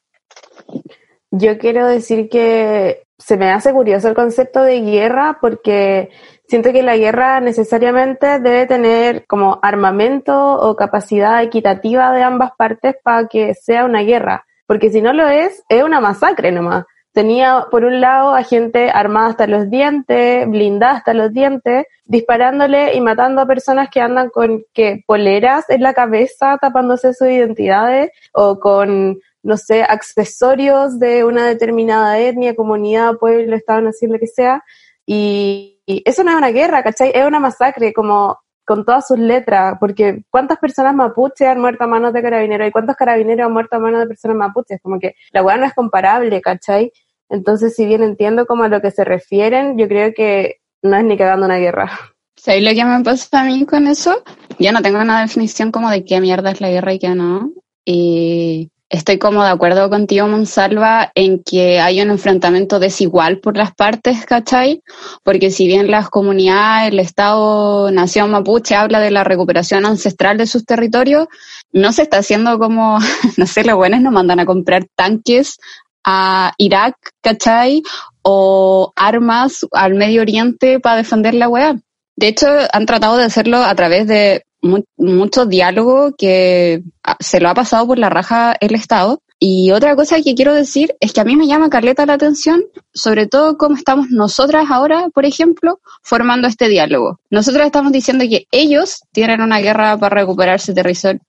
Yo 1.32 1.58
quiero 1.58 1.88
decir 1.88 2.30
que 2.30 3.06
se 3.18 3.38
me 3.38 3.52
hace 3.52 3.72
curioso 3.72 4.08
el 4.08 4.16
concepto 4.16 4.64
de 4.64 4.82
guerra 4.82 5.38
porque 5.40 6.10
siento 6.52 6.74
que 6.74 6.84
la 6.84 6.98
guerra 6.98 7.40
necesariamente 7.40 8.40
debe 8.40 8.66
tener 8.66 9.26
como 9.26 9.60
armamento 9.62 10.36
o 10.36 10.76
capacidad 10.76 11.42
equitativa 11.42 12.12
de 12.12 12.24
ambas 12.24 12.52
partes 12.58 12.98
para 13.02 13.26
que 13.30 13.54
sea 13.54 13.86
una 13.86 14.02
guerra, 14.02 14.46
porque 14.68 14.90
si 14.90 15.02
no 15.02 15.14
lo 15.14 15.30
es, 15.30 15.64
es 15.70 15.82
una 15.82 16.02
masacre 16.02 16.52
nomás. 16.52 16.84
Tenía 17.14 17.68
por 17.72 17.86
un 17.86 18.02
lado 18.02 18.36
a 18.36 18.44
gente 18.44 18.90
armada 18.90 19.30
hasta 19.30 19.48
los 19.48 19.70
dientes, 19.70 20.46
blindada 20.50 20.98
hasta 20.98 21.14
los 21.14 21.32
dientes, 21.32 21.86
disparándole 22.04 22.96
y 22.96 23.00
matando 23.00 23.42
a 23.42 23.46
personas 23.46 23.88
que 23.90 24.02
andan 24.02 24.30
con 24.30 24.66
que 24.74 25.06
poleras 25.08 25.70
en 25.70 25.82
la 25.82 25.94
cabeza 25.94 26.58
tapándose 26.60 27.14
sus 27.14 27.30
identidades 27.30 28.12
o 28.34 28.60
con 28.60 29.20
no 29.44 29.58
sé, 29.58 29.84
accesorios 29.84 31.00
de 31.00 31.24
una 31.24 31.48
determinada 31.48 32.20
etnia, 32.20 32.56
comunidad, 32.56 33.16
pueblo, 33.18 33.56
estado, 33.56 33.82
nación, 33.82 34.12
lo 34.12 34.20
que 34.20 34.28
sea, 34.28 34.64
y, 35.06 35.68
eso 36.06 36.24
no 36.24 36.32
es 36.32 36.38
una 36.38 36.52
guerra, 36.52 36.84
¿cachai? 36.84 37.12
Es 37.14 37.26
una 37.26 37.40
masacre, 37.40 37.92
como 37.92 38.40
con 38.64 38.86
todas 38.86 39.08
sus 39.08 39.20
letras, 39.20 39.76
porque 39.80 40.24
¿cuántas 40.30 40.58
personas 40.60 40.96
mapuches 40.96 41.48
han 41.48 41.60
muerto 41.60 41.84
a 41.84 41.88
manos 41.88 42.14
de 42.14 42.22
carabineros 42.22 42.68
y 42.68 42.72
cuántos 42.72 42.96
carabineros 42.96 43.48
han 43.48 43.52
muerto 43.54 43.76
a 43.76 43.80
manos 43.80 44.00
de 44.00 44.08
personas 44.08 44.38
mapuches? 44.38 44.80
Como 44.82 45.00
que 45.00 45.16
la 45.32 45.44
weá 45.44 45.58
no 45.58 45.66
es 45.66 45.74
comparable, 45.74 46.40
¿cachai? 46.42 46.94
Entonces, 47.30 47.76
si 47.76 47.86
bien 47.86 48.04
entiendo 48.04 48.46
como 48.46 48.64
a 48.64 48.68
lo 48.70 48.82
que 48.82 48.92
se 48.92 49.04
refieren, 49.04 49.78
yo 49.78 49.88
creo 49.88 50.14
que 50.14 50.58
no 50.82 50.96
es 50.96 51.04
ni 51.04 51.18
cagando 51.18 51.46
una 51.46 51.58
guerra. 51.58 51.92
¿Sabes 52.36 52.64
lo 52.64 52.72
que 52.72 52.86
me 52.86 53.04
pasa 53.04 53.42
a 53.42 53.44
mí 53.44 53.66
con 53.66 53.88
eso? 53.88 54.24
Yo 54.60 54.72
no 54.72 54.82
tengo 54.82 55.00
una 55.00 55.22
definición 55.22 55.72
como 55.72 55.90
de 55.90 56.04
qué 56.04 56.20
mierda 56.20 56.52
es 56.52 56.62
la 56.62 56.70
guerra 56.70 56.94
y 56.94 57.00
qué 57.00 57.10
no. 57.10 57.52
Y 57.86 58.72
Estoy 58.92 59.20
como 59.20 59.42
de 59.42 59.50
acuerdo 59.50 59.90
contigo, 59.90 60.28
Monsalva, 60.28 61.14
en 61.16 61.42
que 61.42 61.80
hay 61.80 62.02
un 62.02 62.12
enfrentamiento 62.12 62.78
desigual 62.78 63.40
por 63.40 63.56
las 63.56 63.74
partes, 63.74 64.26
¿cachai? 64.26 64.84
Porque 65.24 65.50
si 65.50 65.66
bien 65.66 65.90
las 65.90 66.10
comunidades, 66.10 66.92
el 66.92 67.00
Estado, 67.00 67.90
Nación 67.90 68.32
Mapuche 68.32 68.76
habla 68.76 69.00
de 69.00 69.10
la 69.10 69.24
recuperación 69.24 69.86
ancestral 69.86 70.38
de 70.38 70.46
sus 70.46 70.66
territorios, 70.66 71.30
no 71.72 71.94
se 71.94 72.02
está 72.02 72.18
haciendo 72.18 72.60
como, 72.60 73.00
no 73.38 73.48
sé, 73.48 73.64
los 73.64 73.78
buenos 73.78 74.02
nos 74.02 74.12
mandan 74.12 74.42
a 74.42 74.46
comprar 74.46 74.84
tanques 74.94 75.56
a 76.04 76.52
Irak, 76.58 76.96
¿cachai? 77.22 77.84
O 78.24 78.92
armas 78.98 79.66
al 79.72 79.94
Medio 79.94 80.22
Oriente 80.22 80.82
para 80.82 80.98
defender 80.98 81.34
la 81.34 81.48
weá. 81.48 81.78
De 82.18 82.28
hecho, 82.28 82.48
han 82.74 82.86
tratado 82.86 83.16
de 83.16 83.24
hacerlo 83.24 83.64
a 83.64 83.74
través 83.74 84.06
de 84.06 84.44
mu 84.62 84.84
mucho 84.98 85.46
diálogo 85.46 86.14
que 86.18 86.84
ah, 87.04 87.18
se 87.20 87.40
lo 87.40 87.50
ha 87.50 87.54
pasado 87.54 87.88
por 87.88 87.98
la 88.00 88.10
raja 88.10 88.56
el 88.60 88.76
Estado. 88.76 89.22
Y 89.44 89.72
otra 89.72 89.96
cosa 89.96 90.22
que 90.22 90.36
quiero 90.36 90.54
decir 90.54 90.96
es 91.00 91.14
que 91.14 91.22
a 91.22 91.24
mí 91.24 91.36
me 91.36 91.48
llama 91.48 91.72
Carleta 91.72 92.06
la 92.06 92.14
atención, 92.14 92.64
sobre 92.94 93.26
todo 93.26 93.58
cómo 93.58 93.76
estamos 93.76 94.12
nosotras 94.12 94.68
ahora, 94.70 95.08
por 95.16 95.26
ejemplo, 95.26 95.80
formando 96.04 96.48
este 96.48 96.70
diálogo. 96.70 97.20
Nosotros 97.32 97.66
estamos 97.66 97.92
diciendo 97.92 98.24
que 98.30 98.46
ellos 98.52 99.02
tienen 99.12 99.42
una 99.42 99.60
guerra 99.60 99.98
para 99.98 100.22
recuperar 100.22 100.60
su 100.60 100.76
territorio. 100.76 101.22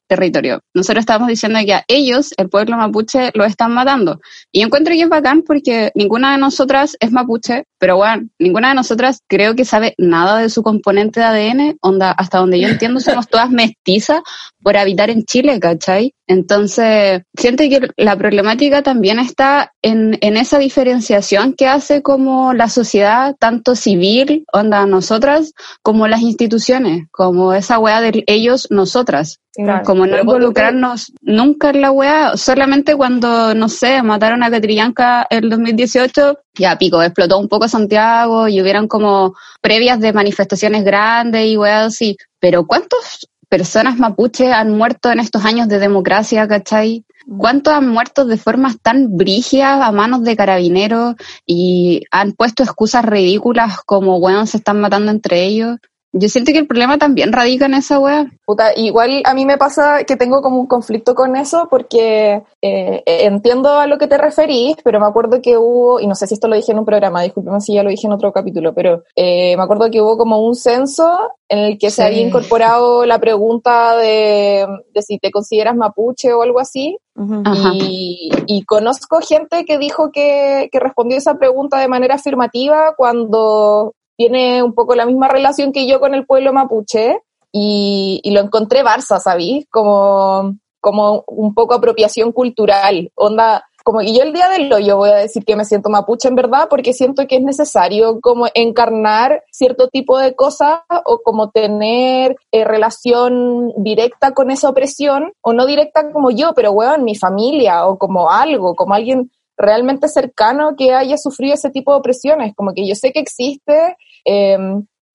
Nosotros 0.75 1.03
estamos 1.03 1.29
diciendo 1.29 1.59
que 1.64 1.75
a 1.75 1.85
ellos, 1.88 2.33
el 2.37 2.48
pueblo 2.48 2.77
mapuche, 2.77 3.31
lo 3.35 3.44
están 3.44 3.72
matando. 3.72 4.20
Y 4.51 4.61
yo 4.61 4.66
encuentro 4.66 4.94
que 4.94 5.03
es 5.03 5.09
bacán 5.09 5.42
porque 5.42 5.90
ninguna 5.94 6.33
de 6.33 6.38
nosotras 6.38 6.96
es 7.01 7.12
mapuche, 7.12 7.64
pero 7.79 7.96
bueno, 7.96 8.29
ninguna 8.38 8.68
de 8.70 8.75
nosotras 8.75 9.20
creo 9.29 9.55
que 9.55 9.64
sabe 9.64 9.94
nada 9.98 10.38
de 10.38 10.48
su 10.48 10.62
componente 10.62 11.20
de 11.20 11.27
ADN, 11.27 11.77
onda, 11.81 12.12
hasta 12.12 12.38
donde 12.38 12.61
yo 12.61 12.68
entiendo 12.68 13.01
somos 13.01 13.29
todas 13.29 13.51
mestizas 13.51 14.20
por 14.62 14.77
habitar 14.77 15.11
en 15.11 15.25
Chile, 15.25 15.59
¿cachai? 15.59 16.14
Entonces, 16.27 17.22
siente 17.37 17.68
que 17.68 17.90
la 17.96 18.16
problemática 18.16 18.83
también 18.83 19.18
está 19.18 19.72
en, 19.83 20.16
en 20.20 20.37
esa 20.37 20.59
diferenciación 20.59 21.55
que 21.55 21.66
hace 21.66 22.03
como 22.03 22.55
la 22.55 22.68
sociedad, 22.68 23.35
tanto 23.38 23.75
civil, 23.75 24.44
onda 24.53 24.87
nosotras, 24.87 25.53
como 25.83 26.09
las 26.09 26.22
instituciones, 26.22 27.07
como 27.11 27.53
esa 27.53 27.79
weá 27.79 28.01
de 28.01 28.25
ellos, 28.27 28.68
nosotras. 28.70 29.41
Claro, 29.54 29.84
como 29.84 30.06
no 30.06 30.18
involucrarnos 30.18 31.12
nunca 31.20 31.70
en 31.70 31.82
la 31.82 31.90
weá, 31.90 32.36
solamente 32.38 32.96
cuando, 32.96 33.54
no 33.54 33.68
sé, 33.68 34.02
mataron 34.02 34.42
a 34.42 34.50
Catrillanca 34.50 35.26
el 35.28 35.50
2018, 35.50 36.38
ya 36.54 36.78
pico, 36.78 37.02
explotó 37.02 37.38
un 37.38 37.48
poco 37.48 37.68
Santiago 37.68 38.48
y 38.48 38.62
hubieran 38.62 38.88
como 38.88 39.34
previas 39.60 40.00
de 40.00 40.14
manifestaciones 40.14 40.84
grandes 40.84 41.46
y 41.46 41.58
weá 41.58 41.84
así. 41.84 42.16
Pero 42.40 42.66
¿cuántas 42.66 43.28
personas 43.50 43.98
mapuche 43.98 44.50
han 44.50 44.70
muerto 44.70 45.10
en 45.10 45.20
estos 45.20 45.44
años 45.44 45.68
de 45.68 45.78
democracia, 45.78 46.48
cachai? 46.48 47.04
¿Cuántos 47.36 47.74
han 47.74 47.88
muerto 47.88 48.24
de 48.24 48.38
formas 48.38 48.80
tan 48.80 49.14
brígidas 49.14 49.82
a 49.82 49.92
manos 49.92 50.22
de 50.24 50.34
carabineros 50.34 51.16
y 51.44 52.04
han 52.10 52.32
puesto 52.32 52.62
excusas 52.62 53.04
ridículas 53.04 53.80
como, 53.84 54.16
weón, 54.16 54.46
se 54.46 54.56
están 54.56 54.80
matando 54.80 55.12
entre 55.12 55.44
ellos? 55.44 55.76
Yo 56.14 56.29
siento 56.29 56.53
que 56.53 56.59
el 56.59 56.66
problema 56.66 56.98
también 56.98 57.33
radica 57.33 57.64
en 57.64 57.75
esa 57.75 57.98
weá. 57.98 58.27
Puta, 58.44 58.72
igual 58.77 59.22
a 59.25 59.33
mí 59.33 59.46
me 59.46 59.57
pasa 59.57 60.05
que 60.05 60.16
tengo 60.16 60.42
como 60.42 60.61
un 60.61 60.66
conflicto 60.66 61.14
con 61.14 61.37
eso 61.37 61.68
porque 61.70 62.42
eh, 62.61 63.03
entiendo 63.07 63.79
a 63.79 63.87
lo 63.87 63.96
que 63.96 64.07
te 64.07 64.18
referís, 64.18 64.77
pero 64.85 65.01
me 65.01 65.07
acuerdo 65.07 65.40
que 65.40 65.57
hubo, 65.57 66.01
y 66.01 66.07
no 66.07 66.14
sé 66.14 66.27
si 66.27 66.35
esto 66.35 66.48
lo 66.48 66.57
dije 66.57 66.72
en 66.72 66.81
un 66.81 66.85
programa, 66.85 67.22
discúlpeme 67.22 67.61
si 67.61 67.75
ya 67.75 67.83
lo 67.83 67.88
dije 67.88 68.07
en 68.07 68.12
otro 68.12 68.31
capítulo, 68.31 68.75
pero 68.75 69.05
eh, 69.16 69.57
me 69.57 69.62
acuerdo 69.62 69.90
que 69.90 70.03
hubo 70.03 70.18
como 70.18 70.44
un 70.44 70.55
censo 70.55 71.18
en 71.48 71.59
el 71.59 71.79
que 71.79 71.90
se 71.90 72.03
había 72.03 72.20
incorporado 72.20 73.07
la 73.07 73.18
pregunta 73.18 73.96
de, 73.96 74.66
de 74.92 75.03
si 75.03 75.18
te 75.18 75.31
consideras 75.31 75.77
mapuche 75.77 76.33
o 76.35 76.42
algo 76.42 76.61
así. 76.61 76.98
Ajá. 77.44 77.72
Y, 77.75 78.31
y 78.46 78.64
conozco 78.64 79.20
gente 79.20 79.64
que 79.64 79.79
dijo 79.79 80.11
que, 80.12 80.68
que 80.72 80.81
respondió 80.81 81.16
esa 81.16 81.35
pregunta 81.35 81.79
de 81.79 81.88
manera 81.88 82.14
afirmativa 82.14 82.94
cuando 82.96 83.94
tiene 84.16 84.62
un 84.62 84.75
poco 84.75 84.94
la 84.94 85.07
misma 85.07 85.29
relación 85.29 85.72
que 85.72 85.87
yo 85.87 86.01
con 86.01 86.14
el 86.14 86.27
pueblo 86.27 86.53
mapuche 86.53 87.18
y, 87.53 88.20
lo 88.33 88.40
encontré 88.40 88.83
Barça, 88.83 89.20
¿sabís? 89.20 89.66
Como, 89.70 90.57
como 90.81 91.25
un 91.27 91.55
poco 91.55 91.75
apropiación 91.75 92.33
cultural, 92.33 93.11
onda, 93.14 93.64
como 93.85 94.01
y 94.01 94.16
yo 94.16 94.22
el 94.22 94.33
día 94.33 94.48
del 94.48 94.72
hoyo 94.72 94.96
voy 94.96 95.11
a 95.11 95.16
decir 95.16 95.44
que 95.44 95.57
me 95.57 95.64
siento 95.64 95.90
mapuche 95.90 96.29
en 96.29 96.35
verdad 96.35 96.68
porque 96.70 96.92
siento 96.92 97.27
que 97.27 97.37
es 97.37 97.42
necesario 97.42 98.20
como 98.20 98.46
encarnar 98.55 99.42
cierto 99.51 99.88
tipo 99.88 100.18
de 100.18 100.35
cosas 100.35 100.81
o 101.05 101.20
como 101.22 101.51
tener 101.51 102.37
eh, 102.53 102.64
relación 102.64 103.72
directa 103.77 104.33
con 104.33 104.51
esa 104.51 104.68
opresión 104.68 105.33
o 105.40 105.53
no 105.53 105.66
directa 105.66 106.12
como 106.12 106.31
yo, 106.31 106.53
pero 106.55 106.72
weón, 106.72 107.05
mi 107.05 107.16
familia 107.16 107.87
o 107.87 107.98
como 107.98 108.31
algo, 108.31 108.75
como 108.75 108.94
alguien 108.94 109.31
realmente 109.56 110.08
cercano 110.08 110.74
que 110.76 110.92
haya 110.92 111.16
sufrido 111.18 111.54
ese 111.54 111.70
tipo 111.70 111.92
de 111.92 111.98
opresiones, 111.98 112.54
como 112.54 112.72
que 112.74 112.86
yo 112.86 112.94
sé 112.94 113.12
que 113.12 113.20
existe, 113.20 113.96
eh, 114.24 114.58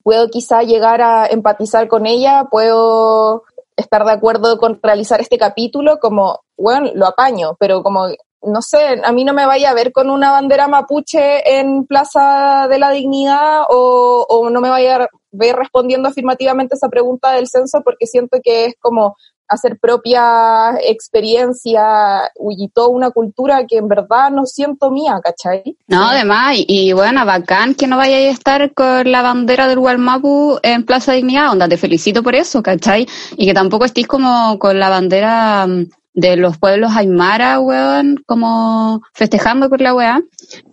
puedo 0.04 0.30
quizá 0.30 0.64
llegar 0.64 1.02
a 1.02 1.28
empatizar 1.28 1.88
con 1.88 2.06
ella, 2.06 2.46
puedo 2.50 3.44
estar 3.76 4.06
de 4.06 4.12
acuerdo 4.12 4.58
con 4.58 4.80
realizar 4.82 5.20
este 5.22 5.38
capítulo, 5.38 6.00
como, 6.00 6.40
bueno, 6.58 6.92
lo 6.96 7.06
apaño, 7.06 7.56
pero 7.60 7.84
como, 7.84 8.08
no 8.42 8.62
sé, 8.62 9.02
a 9.04 9.12
mí 9.12 9.24
no 9.24 9.34
me 9.34 9.46
vaya 9.46 9.70
a 9.70 9.74
ver 9.74 9.92
con 9.92 10.10
una 10.10 10.32
bandera 10.32 10.68
mapuche 10.68 11.60
en 11.60 11.86
Plaza 11.86 12.68
de 12.70 12.80
la 12.80 12.92
Dignidad 12.92 13.64
o, 13.70 14.26
o 14.30 14.50
no 14.50 14.62
me 14.62 14.70
vaya 14.70 14.96
a 14.96 15.08
ver 15.32 15.56
respondiendo 15.56 16.10
afirmativamente 16.10 16.76
esa 16.76 16.90
pregunta 16.90 17.34
del 17.34 17.48
censo 17.48 17.82
porque 17.84 18.08
siento 18.08 18.40
que 18.42 18.66
es 18.66 18.76
como 18.80 19.16
hacer 19.48 19.78
propia 19.80 20.78
experiencia 20.82 22.32
y 22.58 22.70
toda 22.70 22.90
una 22.90 23.12
cultura 23.12 23.66
que 23.66 23.78
en 23.78 23.88
verdad 23.88 24.30
no 24.32 24.46
siento 24.46 24.92
mía, 24.92 25.20
¿cachai? 25.24 25.78
No, 25.88 26.10
además, 26.10 26.56
y, 26.58 26.66
y 26.68 26.94
bueno, 26.94 27.26
bacán 27.26 27.76
que 27.76 27.88
no 27.88 27.98
vayáis 27.98 28.28
a 28.28 28.32
estar 28.32 28.74
con 28.74 29.12
la 29.12 29.22
bandera 29.22 29.68
del 29.68 29.80
Gualmapu 29.80 30.60
en 30.64 30.86
Plaza 30.86 31.14
Dignidad, 31.14 31.52
onda, 31.52 31.68
te 31.68 31.78
felicito 31.78 32.24
por 32.24 32.36
eso, 32.36 32.62
¿cachai? 32.62 33.08
Y 33.36 33.46
que 33.46 33.54
tampoco 33.54 33.86
estéis 33.86 34.08
como 34.08 34.58
con 34.60 34.80
la 34.80 34.90
bandera 34.90 35.66
mm, 35.68 35.86
de 36.14 36.36
los 36.36 36.58
pueblos 36.58 36.92
aymara, 36.96 37.60
weón, 37.60 38.24
como 38.26 39.02
festejando 39.14 39.70
por 39.70 39.82
la 39.82 39.94
weá. 39.94 40.22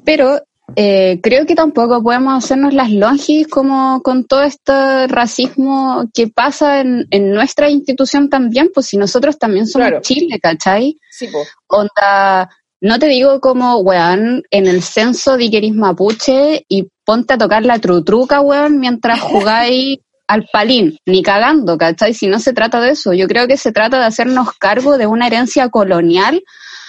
Pero 0.05 0.41
eh, 0.77 1.21
creo 1.23 1.47
que 1.47 1.55
tampoco 1.55 2.03
podemos 2.03 2.45
hacernos 2.45 2.75
las 2.75 2.91
longis 2.91 3.49
como 3.49 4.03
con 4.03 4.25
todo 4.25 4.43
este 4.43 5.07
racismo 5.07 6.05
que 6.13 6.29
pasa 6.29 6.81
en, 6.81 7.07
en 7.11 7.33
nuestra 7.33 7.71
institución 7.71 8.29
también, 8.29 8.71
pues 8.73 8.87
si 8.87 8.97
nosotros 8.97 9.39
también 9.39 9.67
somos 9.67 9.89
Claro. 9.89 10.03
Chile, 10.03 10.39
¿cachai? 10.41 10.99
Sí, 11.11 11.29
pues. 11.31 11.49
Onda, 11.67 12.49
no 12.81 12.99
te 12.99 13.07
digo 13.07 13.41
como, 13.41 13.79
weón, 13.79 14.43
en 14.51 14.67
el 14.67 14.83
censo 14.83 15.37
de 15.37 15.51
que 15.51 15.59
eres 15.59 15.75
mapuche 15.75 16.65
y 16.69 16.89
ponte 17.05 17.35
a 17.35 17.39
tocar 17.39 17.65
la 17.65 17.79
trutruca, 17.79 18.41
weón, 18.41 18.79
mientras 18.79 19.21
jugáis 19.21 19.99
al 20.27 20.47
palín, 20.53 20.99
ni 21.07 21.23
cagando, 21.23 21.77
¿cachai? 21.77 22.15
Si 22.15 22.27
no 22.27 22.39
se 22.39 22.53
trata 22.53 22.81
de 22.81 22.91
eso, 22.91 23.13
yo 23.13 23.29
creo 23.29 23.47
que 23.47 23.57
se 23.57 23.73
trata 23.73 23.99
de 23.99 24.07
hacernos 24.07 24.53
cargo 24.59 24.97
de 24.97 25.07
una 25.07 25.27
herencia 25.27 25.69
colonial 25.69 26.43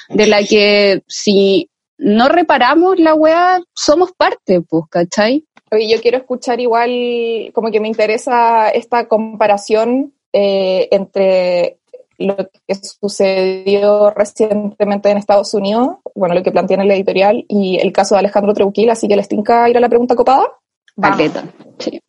de 0.09 0.27
la 0.27 0.43
que 0.43 1.03
si 1.07 1.69
no 1.97 2.29
reparamos 2.29 2.99
la 2.99 3.13
weá, 3.13 3.61
somos 3.73 4.11
parte, 4.11 4.61
pues, 4.61 4.85
¿cachai? 4.89 5.45
Oye, 5.71 5.89
yo 5.89 6.01
quiero 6.01 6.17
escuchar 6.17 6.59
igual, 6.59 7.51
como 7.53 7.71
que 7.71 7.79
me 7.79 7.87
interesa 7.87 8.69
esta 8.69 9.07
comparación 9.07 10.13
eh, 10.31 10.87
entre 10.91 11.79
lo 12.17 12.35
que 12.37 12.75
sucedió 12.75 14.09
recientemente 14.11 15.09
en 15.09 15.17
Estados 15.17 15.53
Unidos, 15.53 15.97
bueno, 16.13 16.35
lo 16.35 16.43
que 16.43 16.51
plantea 16.51 16.75
en 16.75 16.81
el 16.81 16.91
editorial, 16.91 17.45
y 17.47 17.77
el 17.77 17.91
caso 17.91 18.15
de 18.15 18.19
Alejandro 18.19 18.53
Treuquil, 18.53 18.89
así 18.89 19.07
que 19.07 19.15
les 19.15 19.27
tinca 19.27 19.69
ir 19.69 19.77
a 19.77 19.81
la 19.81 19.89
pregunta 19.89 20.15
copada. 20.15 20.45
Sí. 21.79 22.01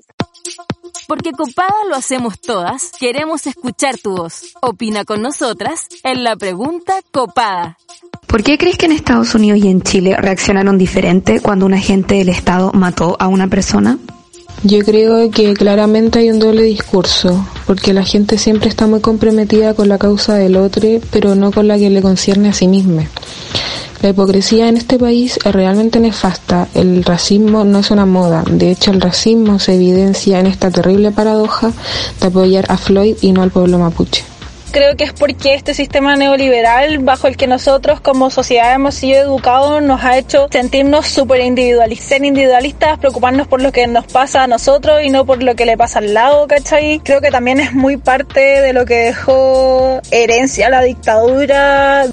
Porque 1.08 1.32
copada 1.32 1.74
lo 1.88 1.96
hacemos 1.96 2.40
todas, 2.40 2.92
queremos 2.98 3.46
escuchar 3.46 3.96
tu 3.98 4.16
voz. 4.16 4.54
Opina 4.60 5.04
con 5.04 5.22
nosotras 5.22 5.88
en 6.02 6.24
la 6.24 6.36
pregunta 6.36 6.94
copada. 7.12 7.76
¿Por 8.26 8.42
qué 8.42 8.58
crees 8.58 8.76
que 8.76 8.86
en 8.86 8.92
Estados 8.92 9.34
Unidos 9.34 9.60
y 9.62 9.68
en 9.68 9.82
Chile 9.82 10.16
reaccionaron 10.18 10.78
diferente 10.78 11.40
cuando 11.40 11.64
un 11.64 11.74
agente 11.74 12.16
del 12.16 12.28
Estado 12.28 12.72
mató 12.74 13.16
a 13.18 13.28
una 13.28 13.48
persona? 13.48 13.98
Yo 14.62 14.80
creo 14.80 15.30
que 15.30 15.54
claramente 15.54 16.18
hay 16.18 16.30
un 16.30 16.38
doble 16.38 16.62
discurso, 16.62 17.46
porque 17.66 17.92
la 17.92 18.02
gente 18.02 18.36
siempre 18.36 18.68
está 18.68 18.86
muy 18.86 19.00
comprometida 19.00 19.74
con 19.74 19.88
la 19.88 19.98
causa 19.98 20.34
del 20.34 20.56
otro, 20.56 20.88
pero 21.10 21.34
no 21.34 21.52
con 21.52 21.68
la 21.68 21.78
que 21.78 21.90
le 21.90 22.02
concierne 22.02 22.48
a 22.48 22.52
sí 22.52 22.66
misma. 22.66 23.04
La 24.02 24.10
hipocresía 24.10 24.68
en 24.68 24.76
este 24.76 24.98
país 24.98 25.38
es 25.44 25.52
realmente 25.52 26.00
nefasta. 26.00 26.68
El 26.74 27.04
racismo 27.04 27.64
no 27.64 27.78
es 27.78 27.90
una 27.90 28.06
moda. 28.06 28.44
De 28.50 28.70
hecho, 28.70 28.90
el 28.90 29.00
racismo 29.00 29.58
se 29.58 29.74
evidencia 29.74 30.40
en 30.40 30.46
esta 30.46 30.70
terrible 30.70 31.12
paradoja 31.12 31.72
de 32.20 32.26
apoyar 32.26 32.66
a 32.68 32.76
Floyd 32.76 33.16
y 33.20 33.32
no 33.32 33.42
al 33.42 33.50
pueblo 33.50 33.78
mapuche. 33.78 34.24
Creo 34.76 34.94
que 34.94 35.04
es 35.04 35.14
porque 35.14 35.54
este 35.54 35.72
sistema 35.72 36.16
neoliberal 36.16 36.98
bajo 36.98 37.28
el 37.28 37.38
que 37.38 37.46
nosotros 37.46 37.98
como 38.02 38.28
sociedad 38.28 38.74
hemos 38.74 38.94
sido 38.94 39.22
educados 39.22 39.82
nos 39.82 40.04
ha 40.04 40.18
hecho 40.18 40.48
sentirnos 40.50 41.06
súper 41.06 41.40
individualistas, 41.40 42.06
ser 42.06 42.22
individualistas, 42.26 42.98
preocuparnos 42.98 43.46
por 43.46 43.62
lo 43.62 43.72
que 43.72 43.86
nos 43.86 44.04
pasa 44.04 44.42
a 44.42 44.46
nosotros 44.46 45.00
y 45.02 45.08
no 45.08 45.24
por 45.24 45.42
lo 45.42 45.54
que 45.54 45.64
le 45.64 45.78
pasa 45.78 46.00
al 46.00 46.12
lado, 46.12 46.46
¿cachai? 46.46 47.00
Creo 47.02 47.22
que 47.22 47.30
también 47.30 47.58
es 47.58 47.72
muy 47.72 47.96
parte 47.96 48.60
de 48.60 48.74
lo 48.74 48.84
que 48.84 48.96
dejó 48.96 50.02
herencia 50.10 50.68
la 50.68 50.82
dictadura. 50.82 52.04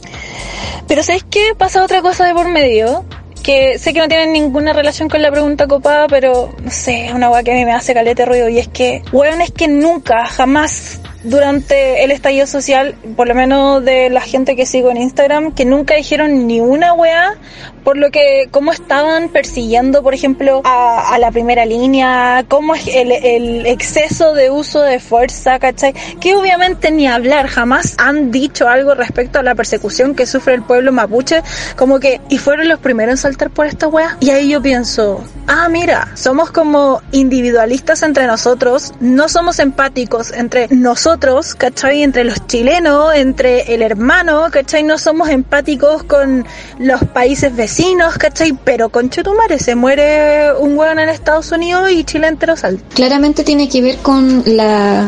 Pero 0.87 1.03
¿sabes 1.03 1.25
qué? 1.29 1.55
Pasa 1.57 1.83
otra 1.83 2.01
cosa 2.01 2.25
de 2.25 2.33
por 2.33 2.47
medio 2.47 3.03
que 3.43 3.77
sé 3.77 3.91
que 3.91 3.99
no 3.99 4.07
tiene 4.07 4.27
ninguna 4.27 4.71
relación 4.71 5.09
con 5.09 5.21
la 5.21 5.31
pregunta 5.31 5.67
copada, 5.67 6.07
pero 6.07 6.55
no 6.63 6.71
sé, 6.71 7.07
es 7.07 7.13
una 7.13 7.29
weá 7.29 7.43
que 7.43 7.51
a 7.51 7.55
mí 7.55 7.65
me 7.65 7.73
hace 7.73 7.93
calete 7.93 8.23
ruido 8.23 8.47
y 8.47 8.59
es 8.59 8.69
que, 8.69 9.01
weón, 9.11 9.41
es 9.41 9.51
que 9.51 9.67
nunca, 9.67 10.25
jamás 10.27 11.01
durante 11.23 12.03
el 12.03 12.11
estallido 12.11 12.47
social, 12.47 12.95
por 13.15 13.27
lo 13.27 13.35
menos 13.35 13.83
de 13.83 14.09
la 14.09 14.21
gente 14.21 14.55
que 14.55 14.65
sigo 14.65 14.91
en 14.91 14.97
Instagram, 14.97 15.53
que 15.53 15.65
nunca 15.65 15.95
dijeron 15.95 16.47
ni 16.47 16.59
una 16.59 16.93
weá 16.93 17.37
por 17.83 17.97
lo 17.97 18.11
que, 18.11 18.47
cómo 18.51 18.71
estaban 18.71 19.29
persiguiendo, 19.29 20.01
por 20.03 20.13
ejemplo, 20.13 20.61
a, 20.63 21.17
la 21.19 21.31
primera 21.31 21.65
línea, 21.65 22.45
cómo 22.47 22.75
es 22.75 22.87
el, 22.87 23.11
el, 23.11 23.65
exceso 23.65 24.33
de 24.33 24.49
uso 24.49 24.81
de 24.81 24.99
fuerza, 24.99 25.59
¿cachai? 25.59 25.93
Que 26.19 26.35
obviamente 26.35 26.91
ni 26.91 27.07
hablar, 27.07 27.47
jamás 27.47 27.95
han 27.97 28.31
dicho 28.31 28.67
algo 28.67 28.95
respecto 28.95 29.39
a 29.39 29.43
la 29.43 29.55
persecución 29.55 30.15
que 30.15 30.25
sufre 30.25 30.53
el 30.53 30.63
pueblo 30.63 30.91
mapuche, 30.91 31.43
como 31.75 31.99
que, 31.99 32.21
y 32.29 32.37
fueron 32.37 32.67
los 32.67 32.79
primeros 32.79 33.13
en 33.13 33.17
saltar 33.17 33.49
por 33.49 33.67
esta 33.67 33.87
wea. 33.87 34.17
Y 34.19 34.29
ahí 34.29 34.49
yo 34.49 34.61
pienso, 34.61 35.23
ah, 35.47 35.67
mira, 35.69 36.09
somos 36.15 36.51
como 36.51 37.01
individualistas 37.11 38.01
entre 38.03 38.27
nosotros, 38.27 38.93
no 38.99 39.29
somos 39.29 39.59
empáticos 39.59 40.31
entre 40.31 40.67
nosotros, 40.69 41.12
¿cachai? 41.55 42.03
Entre 42.03 42.23
los 42.23 42.45
chilenos, 42.47 43.15
entre 43.15 43.73
el 43.73 43.81
hermano, 43.81 44.45
¿cachai? 44.51 44.83
No 44.83 44.97
somos 44.97 45.29
empáticos 45.29 46.03
con 46.03 46.45
los 46.79 47.03
países 47.05 47.55
vecinos 47.55 47.63
vecinos, 47.63 48.17
¿cachai? 48.17 48.51
Pero 48.65 48.89
con 48.89 49.09
Chetumare 49.09 49.57
se 49.57 49.73
muere 49.75 50.53
un 50.59 50.77
hueón 50.77 50.99
en 50.99 51.07
Estados 51.07 51.49
Unidos 51.53 51.89
y 51.91 52.03
Chile 52.03 52.27
entero 52.27 52.57
salta. 52.57 52.83
Claramente 52.93 53.45
tiene 53.45 53.69
que 53.69 53.81
ver 53.81 53.97
con 53.99 54.43
la, 54.45 55.07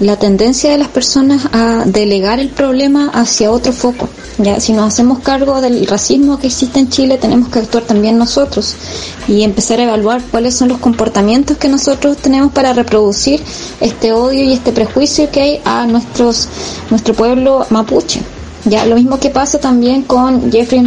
la 0.00 0.16
tendencia 0.16 0.70
de 0.70 0.78
las 0.78 0.88
personas 0.88 1.48
a 1.52 1.84
delegar 1.84 2.38
el 2.38 2.48
problema 2.48 3.10
hacia 3.12 3.50
otro 3.50 3.72
foco. 3.72 4.08
Ya, 4.38 4.60
si 4.60 4.72
nos 4.72 4.86
hacemos 4.86 5.18
cargo 5.18 5.60
del 5.60 5.86
racismo 5.86 6.38
que 6.38 6.46
existe 6.46 6.78
en 6.78 6.88
Chile, 6.88 7.18
tenemos 7.18 7.48
que 7.48 7.58
actuar 7.58 7.82
también 7.82 8.18
nosotros 8.18 8.76
y 9.26 9.42
empezar 9.42 9.80
a 9.80 9.84
evaluar 9.84 10.22
cuáles 10.30 10.54
son 10.54 10.68
los 10.68 10.78
comportamientos 10.78 11.56
que 11.56 11.68
nosotros 11.68 12.16
tenemos 12.18 12.52
para 12.52 12.72
reproducir 12.72 13.42
este 13.80 14.12
odio 14.12 14.44
y 14.44 14.52
este 14.52 14.70
prejuicio 14.70 15.30
que 15.30 15.40
hay 15.40 15.60
a 15.64 15.86
nuestros 15.86 16.48
nuestro 16.90 17.14
pueblo 17.14 17.66
mapuche. 17.70 18.20
Ya, 18.64 18.86
lo 18.86 18.94
mismo 18.96 19.18
que 19.18 19.30
pasa 19.30 19.58
también 19.58 20.02
con 20.02 20.52
Jeffrey 20.52 20.80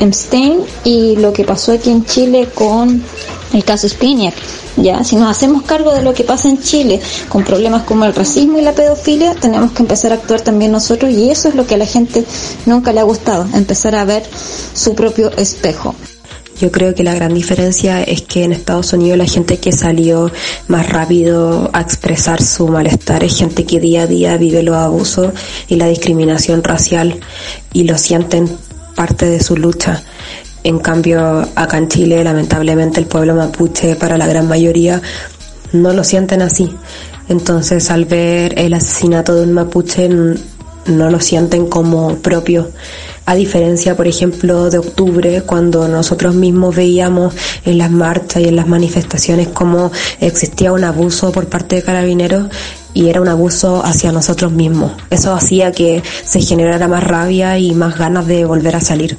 Epstein 0.00 0.60
y 0.84 1.16
lo 1.16 1.32
que 1.32 1.44
pasó 1.44 1.72
aquí 1.72 1.90
en 1.90 2.04
Chile 2.04 2.48
con 2.54 3.02
el 3.52 3.64
caso 3.64 3.88
Spiniak. 3.88 4.34
Ya, 4.76 5.02
si 5.02 5.16
nos 5.16 5.28
hacemos 5.28 5.62
cargo 5.62 5.92
de 5.92 6.02
lo 6.02 6.14
que 6.14 6.22
pasa 6.22 6.48
en 6.48 6.60
Chile 6.60 7.00
con 7.28 7.44
problemas 7.44 7.82
como 7.82 8.04
el 8.04 8.14
racismo 8.14 8.58
y 8.58 8.62
la 8.62 8.72
pedofilia, 8.72 9.34
tenemos 9.34 9.72
que 9.72 9.82
empezar 9.82 10.12
a 10.12 10.16
actuar 10.16 10.40
también 10.40 10.70
nosotros 10.70 11.10
y 11.10 11.30
eso 11.30 11.48
es 11.48 11.54
lo 11.56 11.66
que 11.66 11.74
a 11.74 11.78
la 11.78 11.86
gente 11.86 12.24
nunca 12.66 12.92
le 12.92 13.00
ha 13.00 13.04
gustado, 13.04 13.46
empezar 13.54 13.96
a 13.96 14.04
ver 14.04 14.22
su 14.74 14.94
propio 14.94 15.32
espejo. 15.36 15.94
Yo 16.60 16.72
creo 16.72 16.92
que 16.92 17.04
la 17.04 17.14
gran 17.14 17.34
diferencia 17.34 18.02
es 18.02 18.22
que 18.22 18.42
en 18.42 18.52
Estados 18.52 18.92
Unidos 18.92 19.16
la 19.16 19.26
gente 19.26 19.58
que 19.58 19.70
salió 19.70 20.30
más 20.66 20.88
rápido 20.88 21.70
a 21.72 21.80
expresar 21.80 22.42
su 22.42 22.66
malestar 22.66 23.22
es 23.22 23.36
gente 23.36 23.64
que 23.64 23.78
día 23.78 24.02
a 24.02 24.06
día 24.08 24.36
vive 24.36 24.64
los 24.64 24.74
abusos 24.74 25.32
y 25.68 25.76
la 25.76 25.86
discriminación 25.86 26.64
racial 26.64 27.20
y 27.72 27.84
lo 27.84 27.96
sienten 27.96 28.58
parte 28.98 29.26
de 29.26 29.38
su 29.38 29.56
lucha. 29.56 30.02
En 30.64 30.80
cambio, 30.80 31.48
acá 31.54 31.78
en 31.78 31.86
Chile, 31.86 32.24
lamentablemente, 32.24 32.98
el 32.98 33.06
pueblo 33.06 33.36
mapuche, 33.36 33.94
para 33.94 34.18
la 34.18 34.26
gran 34.26 34.48
mayoría, 34.48 35.00
no 35.72 35.92
lo 35.92 36.02
sienten 36.02 36.42
así. 36.42 36.74
Entonces, 37.28 37.92
al 37.92 38.06
ver 38.06 38.58
el 38.58 38.74
asesinato 38.74 39.36
de 39.36 39.44
un 39.44 39.52
mapuche, 39.52 40.08
no 40.08 41.10
lo 41.10 41.20
sienten 41.20 41.68
como 41.68 42.16
propio. 42.16 42.72
A 43.24 43.36
diferencia, 43.36 43.96
por 43.96 44.08
ejemplo, 44.08 44.68
de 44.68 44.78
octubre, 44.78 45.42
cuando 45.42 45.86
nosotros 45.86 46.34
mismos 46.34 46.74
veíamos 46.74 47.34
en 47.64 47.78
las 47.78 47.92
marchas 47.92 48.42
y 48.42 48.48
en 48.48 48.56
las 48.56 48.66
manifestaciones 48.66 49.46
cómo 49.46 49.92
existía 50.18 50.72
un 50.72 50.82
abuso 50.82 51.30
por 51.30 51.46
parte 51.46 51.76
de 51.76 51.82
carabineros 51.84 52.48
y 52.98 53.08
era 53.08 53.20
un 53.20 53.28
abuso 53.28 53.80
hacia 53.84 54.10
nosotros 54.10 54.50
mismos. 54.50 54.90
Eso 55.08 55.32
hacía 55.32 55.70
que 55.70 56.02
se 56.24 56.40
generara 56.40 56.88
más 56.88 57.04
rabia 57.04 57.56
y 57.56 57.72
más 57.72 57.96
ganas 57.96 58.26
de 58.26 58.44
volver 58.44 58.74
a 58.74 58.80
salir. 58.80 59.16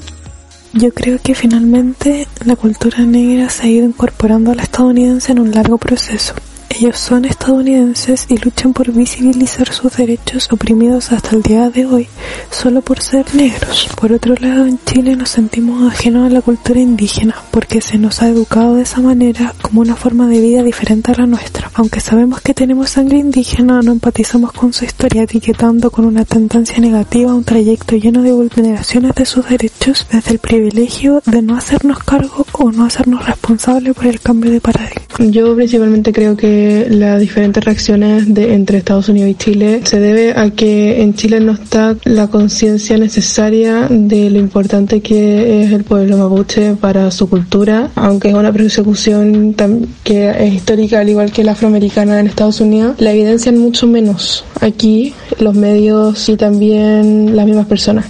Yo 0.73 0.93
creo 0.93 1.17
que 1.23 1.33
finalmente 1.33 2.27
la 2.43 2.57
cultura 2.57 3.05
negra 3.05 3.47
se 3.49 3.63
ha 3.63 3.67
ido 3.67 3.85
incorporando 3.85 4.51
a 4.51 4.55
la 4.55 4.63
estadounidense 4.63 5.31
en 5.31 5.39
un 5.39 5.51
largo 5.51 5.77
proceso. 5.77 6.33
Ellos 6.69 6.97
son 6.99 7.25
estadounidenses 7.25 8.27
y 8.29 8.38
luchan 8.38 8.73
por 8.73 8.91
visibilizar 8.91 9.73
sus 9.73 9.97
derechos 9.97 10.47
oprimidos 10.51 11.12
hasta 11.12 11.36
el 11.36 11.41
día 11.41 11.69
de 11.69 11.86
hoy, 11.86 12.08
solo 12.51 12.82
por 12.82 13.01
ser 13.01 13.25
negros. 13.36 13.89
Por 13.99 14.13
otro 14.13 14.36
lado, 14.36 14.65
en 14.65 14.79
Chile 14.86 15.15
nos 15.15 15.29
sentimos 15.29 15.91
ajenos 15.91 16.27
a 16.27 16.34
la 16.34 16.41
cultura 16.41 16.79
indígena, 16.79 17.36
porque 17.51 17.82
se 17.82 17.97
nos 17.97 18.21
ha 18.21 18.29
educado 18.29 18.75
de 18.75 18.84
esa 18.84 19.01
manera 19.01 19.53
como 19.62 19.82
una 19.82 19.95
forma 19.95 20.27
de 20.27 20.39
vida 20.39 20.63
diferente 20.63 21.12
a 21.12 21.15
la 21.15 21.25
nuestra. 21.25 21.69
Aunque 21.73 21.99
sabemos 21.99 22.39
que 22.41 22.53
tenemos 22.53 22.91
sangre 22.91 23.17
indígena, 23.17 23.82
no 23.82 23.91
empatizamos 23.91 24.53
con 24.53 24.71
su 24.71 24.86
historia, 24.86 25.23
etiquetando 25.23 25.91
con 25.91 26.05
una 26.05 26.23
tendencia 26.23 26.79
negativa 26.79 27.34
un 27.34 27.43
trayecto 27.43 27.95
lleno 27.97 28.21
de 28.21 28.32
vulneraciones 28.32 29.15
de 29.15 29.25
sus 29.25 29.49
derechos 29.49 30.08
desde 30.12 30.32
el 30.32 30.39
privilegio 30.39 31.21
de 31.25 31.41
no 31.41 31.58
hacernos 31.58 31.99
cargo 31.99 32.45
o 32.53 32.71
no 32.71 32.86
hacernos 32.86 33.25
responsables 33.25 33.95
por 33.95 34.05
el 34.05 34.19
cambio 34.21 34.51
de 34.51 34.62
paradigma. 34.62 34.99
Yo 35.19 35.53
principalmente 35.55 36.13
creo 36.13 36.38
que 36.38 36.59
las 36.89 37.19
diferentes 37.19 37.63
reacciones 37.63 38.34
de, 38.34 38.54
entre 38.54 38.78
Estados 38.78 39.10
Unidos 39.10 39.30
y 39.32 39.36
Chile 39.36 39.82
se 39.84 40.00
debe 40.00 40.34
a 40.38 40.50
que 40.52 41.02
en 41.02 41.13
Chile 41.13 41.39
no 41.39 41.54
está 41.54 41.95
la 42.04 42.28
conciencia 42.28 42.98
necesaria 42.98 43.88
de 43.89 44.30
lo 44.30 44.39
importante 44.39 45.02
que 45.02 45.63
es 45.63 45.72
el 45.72 45.84
pueblo 45.84 46.17
mapuche 46.17 46.76
para 46.76 47.12
su 47.12 47.30
cultura, 47.30 47.91
aunque 47.95 48.30
es 48.30 48.34
una 48.34 48.52
persecución 48.52 49.56
que 50.04 50.30
es 50.30 50.54
histórica 50.54 51.00
al 51.00 51.10
igual 51.10 51.32
que 51.32 51.43
la 51.43 51.54
afroamericana 51.54 52.19
en 52.19 52.28
Estados 52.28 52.62
Unidos, 52.62 52.95
la 53.00 53.12
evidencian 53.12 53.58
mucho 53.58 53.88
menos 53.88 54.43
aquí 54.62 55.13
los 55.39 55.56
medios 55.56 56.30
y 56.30 56.38
también 56.38 57.36
las 57.36 57.45
mismas 57.45 57.67
personas. 57.67 58.06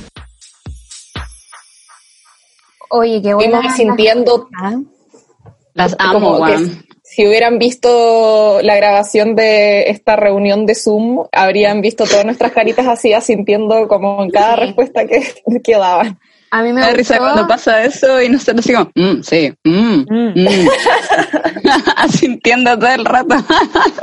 Oye, 2.89 3.21
qué 3.21 3.33
bueno. 3.33 3.61
sintiendo... 3.75 4.47
Las 5.75 5.95
amo, 5.97 6.45
si 7.09 7.27
hubieran 7.27 7.57
visto 7.57 8.59
la 8.61 8.75
grabación 8.75 9.35
de 9.35 9.89
esta 9.89 10.15
reunión 10.15 10.67
de 10.67 10.75
Zoom, 10.75 11.25
habrían 11.31 11.81
visto 11.81 12.05
todas 12.05 12.23
nuestras 12.23 12.51
caritas 12.51 12.85
así, 12.87 13.11
sintiendo 13.21 13.87
como 13.87 14.23
en 14.23 14.29
cada 14.29 14.57
respuesta 14.57 15.07
que, 15.07 15.23
que 15.63 15.75
daban. 15.75 16.19
A 16.51 16.61
mí 16.61 16.71
me 16.71 16.81
da 16.81 16.91
risa 16.91 17.17
cuando 17.17 17.47
pasa 17.47 17.83
eso 17.83 18.21
y 18.21 18.29
nosotros 18.29 18.57
decimos, 18.57 18.87
mm, 18.95 19.21
sí, 19.21 19.51
mm, 19.63 20.05
mm. 20.07 20.33
mm". 20.35 22.09
Sintiendo 22.09 22.77
todo 22.77 22.91
el 22.91 23.05
rato. 23.05 23.35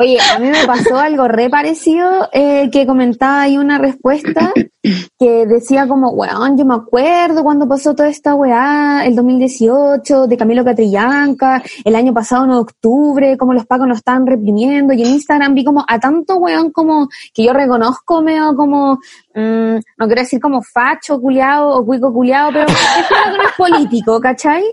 Oye, 0.01 0.19
a 0.21 0.39
mí 0.41 0.49
me 0.49 0.65
pasó 0.67 0.97
algo 0.97 1.29
re 1.29 1.49
parecido 1.49 2.29
eh, 2.33 2.71
que 2.73 2.87
comentaba 2.87 3.43
ahí 3.43 3.57
una 3.57 3.79
respuesta 3.79 4.53
que 5.19 5.47
decía 5.47 5.87
como, 5.89 6.11
weón, 6.11 6.57
yo 6.57 6.65
me 6.65 6.75
acuerdo 6.75 7.43
cuando 7.43 7.69
pasó 7.69 7.95
toda 7.95 8.09
esta 8.09 8.35
weá, 8.35 9.05
el 9.05 9.15
2018, 9.17 10.27
de 10.27 10.37
Camilo 10.37 10.65
Catrillanca, 10.65 11.63
el 11.85 11.95
año 11.95 12.13
pasado 12.13 12.45
en 12.45 12.51
octubre, 12.53 13.37
como 13.37 13.53
los 13.53 13.67
pacos 13.67 13.87
nos 13.87 13.99
estaban 13.99 14.27
reprimiendo, 14.27 14.93
y 14.93 15.03
en 15.03 15.09
Instagram 15.09 15.55
vi 15.55 15.65
como 15.65 15.85
a 15.87 15.99
tanto 15.99 16.37
weón 16.37 16.71
como 16.71 17.09
que 17.33 17.45
yo 17.45 17.53
reconozco 17.53 18.23
medio 18.23 18.55
como, 18.55 18.99
mmm, 19.35 19.77
no 19.97 20.07
quiero 20.07 20.23
decir 20.23 20.41
como 20.41 20.63
facho 20.63 21.21
culiado 21.21 21.71
o 21.71 21.85
cuico 21.85 22.13
culiado, 22.13 22.51
pero 22.53 22.67
es 22.69 23.07
que 23.09 23.37
no 23.37 23.43
es 23.43 23.53
político, 23.57 24.21
¿cachai? 24.21 24.65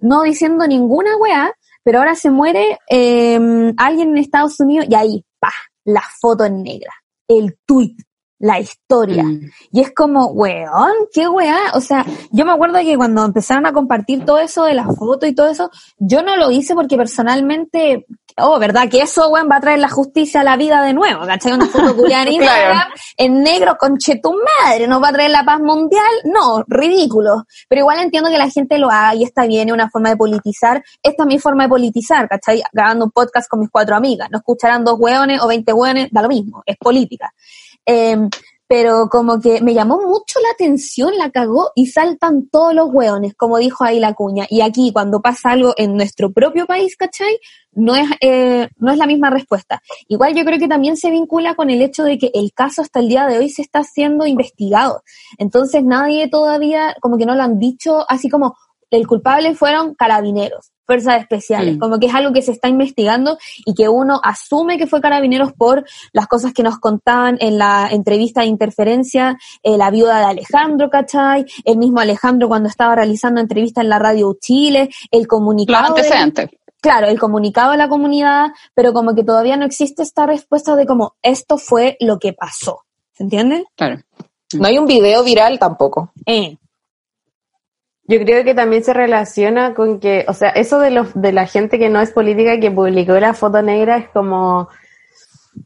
No 0.00 0.22
diciendo 0.22 0.66
ninguna 0.66 1.16
weá, 1.16 1.52
pero 1.82 1.98
ahora 1.98 2.14
se 2.14 2.30
muere 2.30 2.78
eh, 2.88 3.72
alguien 3.76 4.10
en 4.10 4.18
Estados 4.18 4.58
Unidos 4.60 4.86
y 4.88 4.94
ahí, 4.94 5.24
pa, 5.38 5.52
la 5.84 6.02
foto 6.20 6.44
en 6.44 6.62
negra, 6.62 6.92
el 7.28 7.56
tweet 7.66 7.96
la 8.42 8.58
historia. 8.58 9.22
Mm. 9.22 9.50
Y 9.70 9.80
es 9.80 9.94
como, 9.94 10.26
weón, 10.26 10.92
qué 11.12 11.28
weá. 11.28 11.60
O 11.74 11.80
sea, 11.80 12.04
yo 12.32 12.44
me 12.44 12.50
acuerdo 12.50 12.80
que 12.80 12.96
cuando 12.96 13.24
empezaron 13.24 13.66
a 13.66 13.72
compartir 13.72 14.24
todo 14.24 14.40
eso 14.40 14.64
de 14.64 14.74
la 14.74 14.84
foto 14.84 15.26
y 15.26 15.34
todo 15.34 15.48
eso, 15.48 15.70
yo 15.98 16.22
no 16.22 16.36
lo 16.36 16.50
hice 16.50 16.74
porque 16.74 16.96
personalmente, 16.96 18.04
oh, 18.38 18.58
¿verdad? 18.58 18.88
Que 18.90 18.98
eso, 19.02 19.28
weón, 19.28 19.48
va 19.48 19.58
a 19.58 19.60
traer 19.60 19.78
la 19.78 19.88
justicia 19.88 20.40
a 20.40 20.44
la 20.44 20.56
vida 20.56 20.82
de 20.82 20.92
nuevo, 20.92 21.24
¿cachai? 21.24 21.52
Una 21.52 21.66
foto 21.66 22.04
en 22.04 22.28
Instagram, 22.32 22.88
en 23.16 23.42
negro, 23.44 23.76
conche 23.78 24.20
tu 24.20 24.32
madre, 24.32 24.88
¿no 24.88 25.00
va 25.00 25.10
a 25.10 25.12
traer 25.12 25.30
la 25.30 25.44
paz 25.44 25.60
mundial? 25.60 26.12
No, 26.24 26.64
ridículo. 26.66 27.44
Pero 27.68 27.82
igual 27.82 28.00
entiendo 28.00 28.28
que 28.28 28.38
la 28.38 28.50
gente 28.50 28.76
lo 28.76 28.90
haga 28.90 29.14
y 29.14 29.22
está 29.22 29.46
bien, 29.46 29.68
es 29.68 29.72
una 29.72 29.88
forma 29.88 30.08
de 30.08 30.16
politizar. 30.16 30.82
Esta 31.00 31.22
es 31.22 31.26
mi 31.28 31.38
forma 31.38 31.62
de 31.62 31.68
politizar, 31.68 32.28
¿cachai? 32.28 32.60
Grabando 32.72 33.04
un 33.04 33.12
podcast 33.12 33.48
con 33.48 33.60
mis 33.60 33.70
cuatro 33.70 33.94
amigas. 33.94 34.28
No 34.32 34.38
escucharán 34.38 34.84
dos 34.84 34.98
weones 34.98 35.40
o 35.40 35.46
veinte 35.46 35.72
weones, 35.72 36.08
da 36.10 36.22
lo 36.22 36.28
mismo, 36.28 36.64
es 36.66 36.76
política. 36.76 37.32
Em, 37.86 38.28
pero 38.72 39.10
como 39.10 39.38
que 39.38 39.60
me 39.60 39.74
llamó 39.74 40.00
mucho 40.00 40.40
la 40.40 40.48
atención, 40.54 41.12
la 41.18 41.30
cagó 41.30 41.72
y 41.74 41.88
saltan 41.88 42.48
todos 42.48 42.72
los 42.74 42.88
hueones, 42.90 43.34
como 43.34 43.58
dijo 43.58 43.84
ahí 43.84 44.00
la 44.00 44.14
cuña. 44.14 44.46
Y 44.48 44.62
aquí 44.62 44.92
cuando 44.94 45.20
pasa 45.20 45.50
algo 45.50 45.74
en 45.76 45.94
nuestro 45.94 46.32
propio 46.32 46.64
país, 46.64 46.96
¿cachai? 46.96 47.38
No 47.72 47.94
es, 47.94 48.08
eh, 48.22 48.68
no 48.78 48.90
es 48.90 48.96
la 48.96 49.06
misma 49.06 49.28
respuesta. 49.28 49.82
Igual 50.08 50.34
yo 50.34 50.46
creo 50.46 50.58
que 50.58 50.68
también 50.68 50.96
se 50.96 51.10
vincula 51.10 51.54
con 51.54 51.68
el 51.68 51.82
hecho 51.82 52.02
de 52.04 52.16
que 52.16 52.30
el 52.32 52.52
caso 52.54 52.80
hasta 52.80 53.00
el 53.00 53.08
día 53.08 53.26
de 53.26 53.36
hoy 53.36 53.50
se 53.50 53.60
está 53.60 53.84
siendo 53.84 54.24
investigado. 54.24 55.02
Entonces 55.36 55.84
nadie 55.84 56.28
todavía, 56.30 56.96
como 57.02 57.18
que 57.18 57.26
no 57.26 57.34
lo 57.34 57.42
han 57.42 57.58
dicho 57.58 58.06
así 58.08 58.30
como, 58.30 58.56
el 58.90 59.06
culpable 59.06 59.54
fueron 59.54 59.94
carabineros 59.94 60.72
fuerzas 60.92 61.20
especiales, 61.22 61.76
Mm. 61.76 61.78
como 61.78 61.98
que 61.98 62.06
es 62.06 62.14
algo 62.14 62.34
que 62.34 62.42
se 62.42 62.52
está 62.52 62.68
investigando 62.68 63.38
y 63.64 63.72
que 63.74 63.88
uno 63.88 64.20
asume 64.22 64.76
que 64.76 64.86
fue 64.86 65.00
carabineros 65.00 65.52
por 65.54 65.84
las 66.12 66.26
cosas 66.26 66.52
que 66.52 66.62
nos 66.62 66.78
contaban 66.78 67.38
en 67.40 67.56
la 67.56 67.88
entrevista 67.90 68.42
de 68.42 68.48
interferencia, 68.48 69.38
eh, 69.62 69.78
la 69.78 69.90
viuda 69.90 70.18
de 70.18 70.24
Alejandro, 70.26 70.90
¿cachai? 70.90 71.46
El 71.64 71.78
mismo 71.78 72.00
Alejandro 72.00 72.46
cuando 72.48 72.68
estaba 72.68 72.94
realizando 72.94 73.40
entrevista 73.40 73.80
en 73.80 73.88
la 73.88 73.98
radio 73.98 74.36
Chile, 74.38 74.90
el 75.10 75.20
Los 75.20 75.28
comunicado. 75.28 75.94
de- 75.94 76.00
antecedentes. 76.02 76.50
claro, 76.82 77.06
el 77.06 77.18
comunicado 77.18 77.70
a 77.72 77.76
la 77.78 77.88
comunidad, 77.88 78.48
pero 78.74 78.92
como 78.92 79.14
que 79.14 79.24
todavía 79.24 79.56
no 79.56 79.64
existe 79.64 80.02
esta 80.02 80.26
respuesta 80.26 80.76
de 80.76 80.84
como 80.84 81.14
esto 81.22 81.56
fue 81.56 81.96
lo 82.00 82.18
que 82.18 82.34
pasó. 82.34 82.80
¿Se 83.12 83.22
entiende? 83.22 83.64
Claro. 83.76 84.00
No 84.54 84.66
hay 84.66 84.76
un 84.76 84.84
video 84.86 85.22
viral 85.24 85.58
tampoco. 85.58 86.12
Eh. 86.26 86.58
Yo 88.12 88.18
creo 88.26 88.44
que 88.44 88.54
también 88.54 88.84
se 88.84 88.92
relaciona 88.92 89.72
con 89.72 89.98
que, 89.98 90.26
o 90.28 90.34
sea, 90.34 90.50
eso 90.50 90.78
de 90.78 90.90
los 90.90 91.14
de 91.14 91.32
la 91.32 91.46
gente 91.46 91.78
que 91.78 91.88
no 91.88 91.98
es 92.02 92.10
política 92.10 92.60
que 92.60 92.70
publicó 92.70 93.18
la 93.18 93.32
foto 93.32 93.62
negra 93.62 93.96
es 93.96 94.08
como 94.10 94.68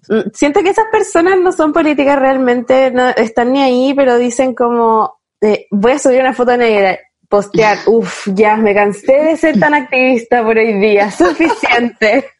mm, 0.09 0.31
siento 0.33 0.63
que 0.63 0.71
esas 0.71 0.85
personas 0.93 1.41
no 1.41 1.51
son 1.51 1.73
políticas 1.73 2.17
realmente, 2.17 2.93
no 2.93 3.09
están 3.09 3.53
ni 3.53 3.63
ahí, 3.63 3.95
pero 3.97 4.17
dicen 4.17 4.55
como 4.55 5.19
eh, 5.41 5.67
voy 5.73 5.93
a 5.93 5.99
subir 5.99 6.21
una 6.21 6.35
foto 6.35 6.57
negra, 6.57 7.01
postear, 7.29 7.79
uff, 7.87 8.29
ya 8.33 8.57
me 8.57 8.73
cansé 8.73 9.13
de 9.13 9.37
ser 9.37 9.59
tan 9.59 9.75
activista 9.75 10.45
por 10.45 10.57
hoy 10.57 10.75
día, 10.75 11.11
suficiente. 11.11 12.27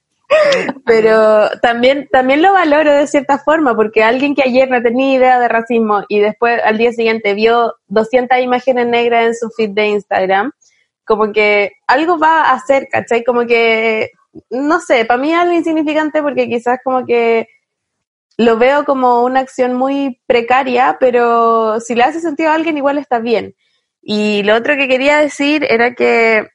Pero 0.85 1.49
también, 1.63 2.09
también 2.11 2.43
lo 2.43 2.53
valoro 2.53 2.93
de 2.93 3.07
cierta 3.07 3.39
forma, 3.39 3.75
porque 3.75 4.03
alguien 4.03 4.35
que 4.35 4.43
ayer 4.43 4.69
no 4.71 4.83
tenía 4.83 5.17
idea 5.17 5.41
de 5.41 5.49
racismo 5.49 6.05
y 6.09 6.19
después 6.19 6.61
al 6.65 6.79
día 6.79 6.93
siguiente 6.93 7.35
vio 7.35 7.75
200 7.89 8.39
imágenes 8.41 8.87
negras 8.87 9.27
en 9.27 9.35
su 9.35 9.51
feed 9.51 9.71
de 9.71 9.89
Instagram, 9.89 10.53
como 11.05 11.33
que 11.33 11.73
algo 11.87 12.19
va 12.19 12.43
a 12.43 12.55
hacer, 12.55 12.89
¿cachai? 12.91 13.23
Como 13.25 13.47
que, 13.47 14.11
no 14.51 14.81
sé, 14.81 15.05
para 15.05 15.21
mí 15.21 15.33
es 15.33 15.39
algo 15.39 15.55
insignificante 15.55 16.23
porque 16.23 16.49
quizás 16.49 16.79
como 16.83 17.07
que 17.07 17.49
lo 18.37 18.59
veo 18.59 18.85
como 18.85 19.23
una 19.23 19.41
acción 19.41 19.75
muy 19.75 20.21
precaria, 20.27 20.99
pero 21.01 21.81
si 21.81 21.95
le 21.95 22.03
hace 22.03 22.21
sentido 22.21 22.51
a 22.51 22.55
alguien 22.55 22.77
igual 22.77 22.99
está 22.99 23.19
bien. 23.19 23.55
Y 24.03 24.43
lo 24.43 24.55
otro 24.55 24.77
que 24.77 24.89
quería 24.89 25.19
decir 25.19 25.67
era 25.69 25.95
que 25.95 26.49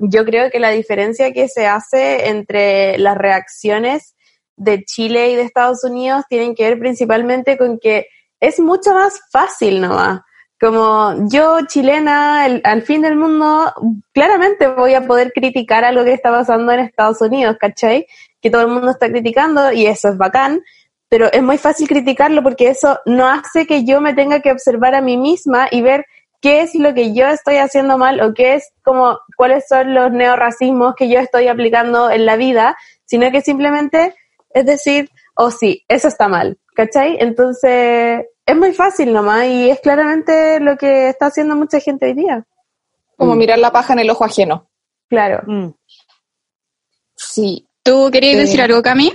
yo 0.00 0.24
creo 0.24 0.50
que 0.50 0.58
la 0.58 0.70
diferencia 0.70 1.32
que 1.32 1.48
se 1.48 1.66
hace 1.66 2.28
entre 2.28 2.98
las 2.98 3.16
reacciones 3.16 4.16
de 4.56 4.84
Chile 4.84 5.30
y 5.30 5.36
de 5.36 5.42
Estados 5.42 5.84
Unidos 5.84 6.24
tienen 6.28 6.54
que 6.54 6.64
ver 6.64 6.78
principalmente 6.78 7.56
con 7.56 7.78
que 7.78 8.06
es 8.40 8.58
mucho 8.60 8.94
más 8.94 9.20
fácil 9.30 9.80
nomás. 9.80 10.20
Como 10.58 11.14
yo, 11.30 11.60
chilena, 11.66 12.44
al 12.44 12.82
fin 12.82 13.00
del 13.00 13.16
mundo, 13.16 13.72
claramente 14.12 14.68
voy 14.68 14.92
a 14.92 15.06
poder 15.06 15.32
criticar 15.32 15.84
algo 15.84 16.04
que 16.04 16.12
está 16.12 16.30
pasando 16.30 16.72
en 16.72 16.80
Estados 16.80 17.22
Unidos, 17.22 17.56
¿cachai? 17.58 18.06
Que 18.42 18.50
todo 18.50 18.62
el 18.62 18.68
mundo 18.68 18.90
está 18.90 19.08
criticando 19.08 19.72
y 19.72 19.86
eso 19.86 20.08
es 20.10 20.18
bacán, 20.18 20.60
pero 21.08 21.32
es 21.32 21.42
muy 21.42 21.56
fácil 21.56 21.88
criticarlo 21.88 22.42
porque 22.42 22.68
eso 22.68 23.00
no 23.06 23.26
hace 23.26 23.66
que 23.66 23.84
yo 23.84 24.02
me 24.02 24.12
tenga 24.12 24.40
que 24.40 24.52
observar 24.52 24.94
a 24.94 25.00
mí 25.00 25.16
misma 25.16 25.68
y 25.70 25.80
ver 25.80 26.04
qué 26.40 26.62
es 26.62 26.74
lo 26.74 26.94
que 26.94 27.12
yo 27.14 27.26
estoy 27.28 27.56
haciendo 27.56 27.98
mal 27.98 28.20
o 28.20 28.32
qué 28.34 28.54
es 28.54 28.72
como 28.82 29.18
cuáles 29.36 29.66
son 29.68 29.94
los 29.94 30.10
neorracismos 30.10 30.94
que 30.96 31.08
yo 31.08 31.18
estoy 31.20 31.48
aplicando 31.48 32.10
en 32.10 32.24
la 32.26 32.36
vida, 32.36 32.76
sino 33.04 33.30
que 33.30 33.40
simplemente 33.42 34.14
es 34.52 34.66
decir, 34.66 35.10
oh 35.34 35.50
sí, 35.50 35.84
eso 35.88 36.08
está 36.08 36.28
mal, 36.28 36.58
¿cachai? 36.74 37.16
Entonces 37.20 38.24
es 38.46 38.56
muy 38.56 38.72
fácil 38.72 39.12
nomás 39.12 39.44
y 39.46 39.70
es 39.70 39.80
claramente 39.80 40.58
lo 40.60 40.76
que 40.76 41.08
está 41.08 41.26
haciendo 41.26 41.54
mucha 41.56 41.78
gente 41.80 42.06
hoy 42.06 42.14
día. 42.14 42.44
Como 43.16 43.34
Mm. 43.34 43.38
mirar 43.38 43.58
la 43.58 43.70
paja 43.70 43.92
en 43.92 43.98
el 44.00 44.10
ojo 44.10 44.24
ajeno. 44.24 44.68
Claro. 45.08 45.42
Sí. 47.14 47.66
¿Tú 47.82 48.10
querías 48.10 48.36
Eh, 48.36 48.40
decir 48.40 48.60
algo, 48.62 48.82
Cami? 48.82 49.12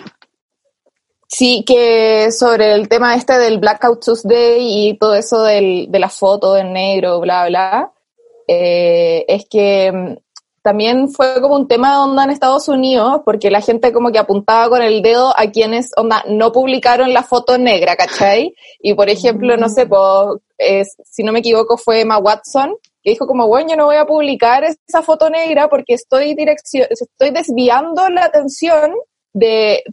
Sí, 1.37 1.65
que 1.67 2.31
sobre 2.31 2.71
el 2.71 2.87
tema 2.87 3.13
este 3.13 3.37
del 3.37 3.57
Blackout 3.59 4.01
Tuesday 4.05 4.57
y 4.61 4.97
todo 4.97 5.15
eso 5.15 5.43
del, 5.43 5.87
de 5.91 5.99
la 5.99 6.07
foto 6.07 6.55
en 6.55 6.71
negro, 6.71 7.19
bla, 7.19 7.45
bla, 7.49 7.91
eh, 8.47 9.25
es 9.27 9.45
que 9.49 9.91
mm, 9.91 10.15
también 10.61 11.09
fue 11.09 11.41
como 11.41 11.57
un 11.57 11.67
tema 11.67 11.91
de 11.91 11.97
onda 11.97 12.23
en 12.23 12.29
Estados 12.29 12.69
Unidos, 12.69 13.19
porque 13.25 13.51
la 13.51 13.59
gente 13.59 13.91
como 13.91 14.13
que 14.13 14.17
apuntaba 14.19 14.69
con 14.69 14.81
el 14.81 15.01
dedo 15.01 15.33
a 15.37 15.51
quienes, 15.51 15.91
onda, 15.97 16.23
no 16.25 16.53
publicaron 16.53 17.11
la 17.11 17.23
foto 17.23 17.57
negra, 17.57 17.97
¿cachai? 17.97 18.55
Y 18.79 18.93
por 18.93 19.09
ejemplo, 19.09 19.57
no 19.57 19.67
sé, 19.67 19.87
pues, 19.87 20.39
es- 20.57 20.95
si 21.03 21.21
no 21.23 21.33
me 21.33 21.39
equivoco 21.39 21.75
fue 21.77 21.99
Emma 21.99 22.17
Watson, 22.17 22.77
que 23.03 23.09
dijo 23.09 23.27
como, 23.27 23.45
bueno, 23.49 23.71
yo 23.71 23.75
no 23.75 23.87
voy 23.87 23.97
a 23.97 24.05
publicar 24.05 24.63
esa 24.63 25.01
foto 25.01 25.29
negra 25.29 25.67
porque 25.67 25.95
estoy, 25.95 26.33
estoy 26.39 27.31
desviando 27.31 28.07
la 28.07 28.23
atención 28.23 28.93
de, 29.33 29.83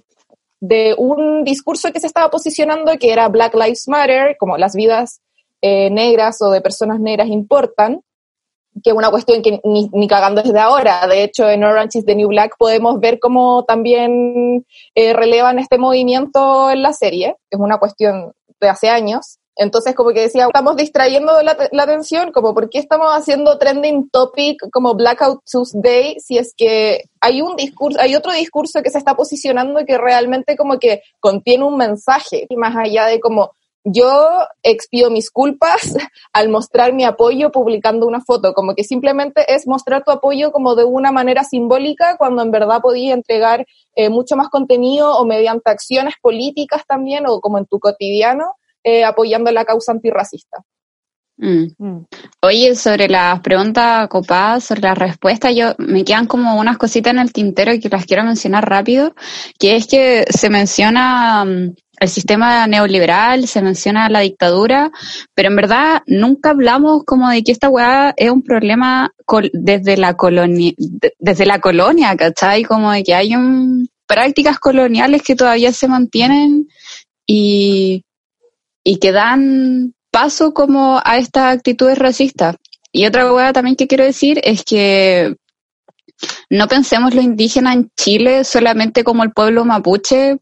de 0.63 0.95
un 0.97 1.43
discurso 1.43 1.91
que 1.93 1.99
se 1.99 2.07
estaba 2.07 2.31
posicionando 2.31 2.97
que 2.97 3.13
era 3.13 3.29
Black 3.29 3.53
Lives 3.55 3.89
Matter, 3.89 4.37
como 4.39 4.57
las 4.57 4.77
vidas 4.77 5.21
eh, 5.61 5.91
negras 5.91 6.41
o 6.41 6.53
de 6.53 6.61
personas 6.61 7.01
negras 7.01 7.27
importan, 7.27 8.01
que 8.81 8.91
es 8.91 8.97
una 8.97 9.11
cuestión 9.11 9.43
que 9.43 9.61
ni, 9.65 9.91
ni 9.93 10.07
cagando 10.07 10.41
desde 10.41 10.61
ahora. 10.61 11.05
De 11.09 11.25
hecho, 11.25 11.51
en 11.51 11.65
Orange 11.65 11.99
is 11.99 12.07
the 12.07 12.15
New 12.15 12.29
Black 12.29 12.55
podemos 12.57 13.01
ver 13.01 13.19
cómo 13.19 13.65
también 13.65 14.65
eh, 14.95 15.13
relevan 15.13 15.59
este 15.59 15.79
movimiento 15.79 16.71
en 16.71 16.83
la 16.83 16.93
serie. 16.93 17.35
Es 17.51 17.59
una 17.59 17.79
cuestión 17.79 18.33
de 18.61 18.69
hace 18.69 18.89
años. 18.89 19.41
Entonces, 19.57 19.95
como 19.95 20.11
que 20.11 20.23
decía, 20.23 20.47
estamos 20.47 20.77
distrayendo 20.77 21.43
la, 21.43 21.57
la 21.71 21.83
atención, 21.83 22.33
como 22.33 22.55
por 22.55 22.71
qué 22.71 22.79
estamos 22.79 23.09
haciendo 23.11 23.59
trending 23.59 24.09
topic 24.11 24.59
como 24.73 24.95
Blackout 24.95 25.43
Tuesday, 25.51 26.17
si 26.21 26.39
es 26.39 26.55
que 26.57 27.05
hay 27.21 27.43
un 27.43 27.57
discurso, 27.57 28.01
hay 28.01 28.15
otro 28.15 28.33
discurso 28.33 28.83
que 28.83 28.91
se 28.91 28.99
está 28.99 29.15
posicionando 29.15 29.85
que 29.87 29.99
realmente 29.99 30.57
como 30.57 30.79
que 30.79 31.03
contiene 31.21 31.65
un 31.65 31.77
mensaje, 31.77 32.47
y 32.49 32.57
más 32.57 32.75
allá 32.77 33.07
de 33.07 33.21
como 33.21 33.53
yo 33.85 34.29
expío 34.63 35.11
mis 35.11 35.31
culpas 35.31 35.81
al 36.33 36.49
mostrar 36.49 36.93
mi 36.93 37.05
apoyo 37.05 37.51
publicando 37.51 38.07
una 38.07 38.21
foto, 38.21 38.55
como 38.55 38.75
que 38.75 38.85
simplemente 38.85 39.53
es 39.53 39.67
mostrar 39.67 40.05
tu 40.05 40.13
apoyo 40.13 40.53
como 40.53 40.75
de 40.75 40.85
una 40.85 41.13
manera 41.13 41.45
simbólica 41.45 42.17
cuando 42.17 42.43
en 42.43 42.51
verdad 42.51 42.81
podías 42.81 43.15
entregar 43.15 43.67
eh, 43.97 44.09
mucho 44.09 44.37
más 44.37 44.49
contenido 44.49 45.17
o 45.17 45.27
mediante 45.27 45.71
acciones 45.71 46.15
políticas 46.21 46.83
también 46.87 47.27
o 47.27 47.41
como 47.41 47.59
en 47.59 47.67
tu 47.67 47.79
cotidiano 47.81 48.55
eh, 48.85 49.05
apoyando 49.05 49.51
la 49.51 49.65
causa 49.65 49.93
antirracista. 49.93 50.59
Mm. 51.39 52.05
Oye, 52.43 52.77
sobre 52.77 53.09
las 53.09 53.41
preguntas 53.41 54.07
copadas, 54.09 54.65
sobre 54.65 54.83
las 54.83 54.99
respuestas, 54.99 55.55
yo 55.57 55.75
me 55.79 56.05
quedan 56.05 56.27
como 56.27 56.57
unas 56.61 56.79
cositas 56.79 57.13
en 57.13 57.19
el 57.19 57.33
tintero 57.33 57.73
que 57.81 57.89
las 57.89 58.05
quiero 58.07 58.23
mencionar 58.23 58.69
rápido, 58.69 59.15
que 59.59 59.75
es 59.77 59.87
que 59.89 60.25
se 60.29 60.51
menciona 60.51 61.45
mm, 61.45 61.75
el 61.99 62.09
sistema 62.09 62.67
neoliberal, 62.67 63.49
se 63.49 63.63
menciona 63.63 64.09
la 64.09 64.21
dictadura, 64.21 64.93
pero 65.35 65.49
en 65.49 65.57
verdad 65.57 66.03
nunca 66.07 66.51
hablamos 66.51 67.03
como 67.05 67.29
de 67.31 67.43
que 67.43 67.51
esta 67.53 67.71
weá 67.71 68.13
es 68.17 68.31
un 68.31 68.43
problema 68.43 69.11
col- 69.25 69.51
desde 69.53 69.97
la 69.97 70.15
colonia, 70.15 70.73
de- 70.77 71.15
desde 71.19 71.47
la 71.47 71.61
colonia, 71.61 72.15
¿cachai? 72.15 72.63
Como 72.63 72.93
de 72.93 73.03
que 73.03 73.15
hay 73.15 73.35
un, 73.35 73.89
prácticas 74.07 74.59
coloniales 74.61 75.23
que 75.23 75.35
todavía 75.35 75.73
se 75.73 75.89
mantienen 75.89 76.69
y, 77.27 78.05
y 78.85 78.99
que 78.99 79.13
dan 79.13 79.95
paso 80.11 80.53
como 80.53 81.01
a 81.05 81.19
estas 81.19 81.57
actitudes 81.57 81.99
racistas. 81.99 82.57
Y 82.93 83.07
otra 83.07 83.29
cosa 83.29 83.53
también 83.53 83.77
que 83.77 83.87
quiero 83.87 84.05
decir 84.05 84.41
es 84.45 84.65
que 84.65 85.35
no 86.51 86.69
pensemos 86.69 87.15
lo 87.15 87.23
indígena 87.23 87.73
en 87.73 87.91
Chile 87.97 88.45
solamente 88.45 89.05
como 89.05 89.25
el 89.25 89.33
pueblo 89.33 89.65
mapuche, 89.65 90.39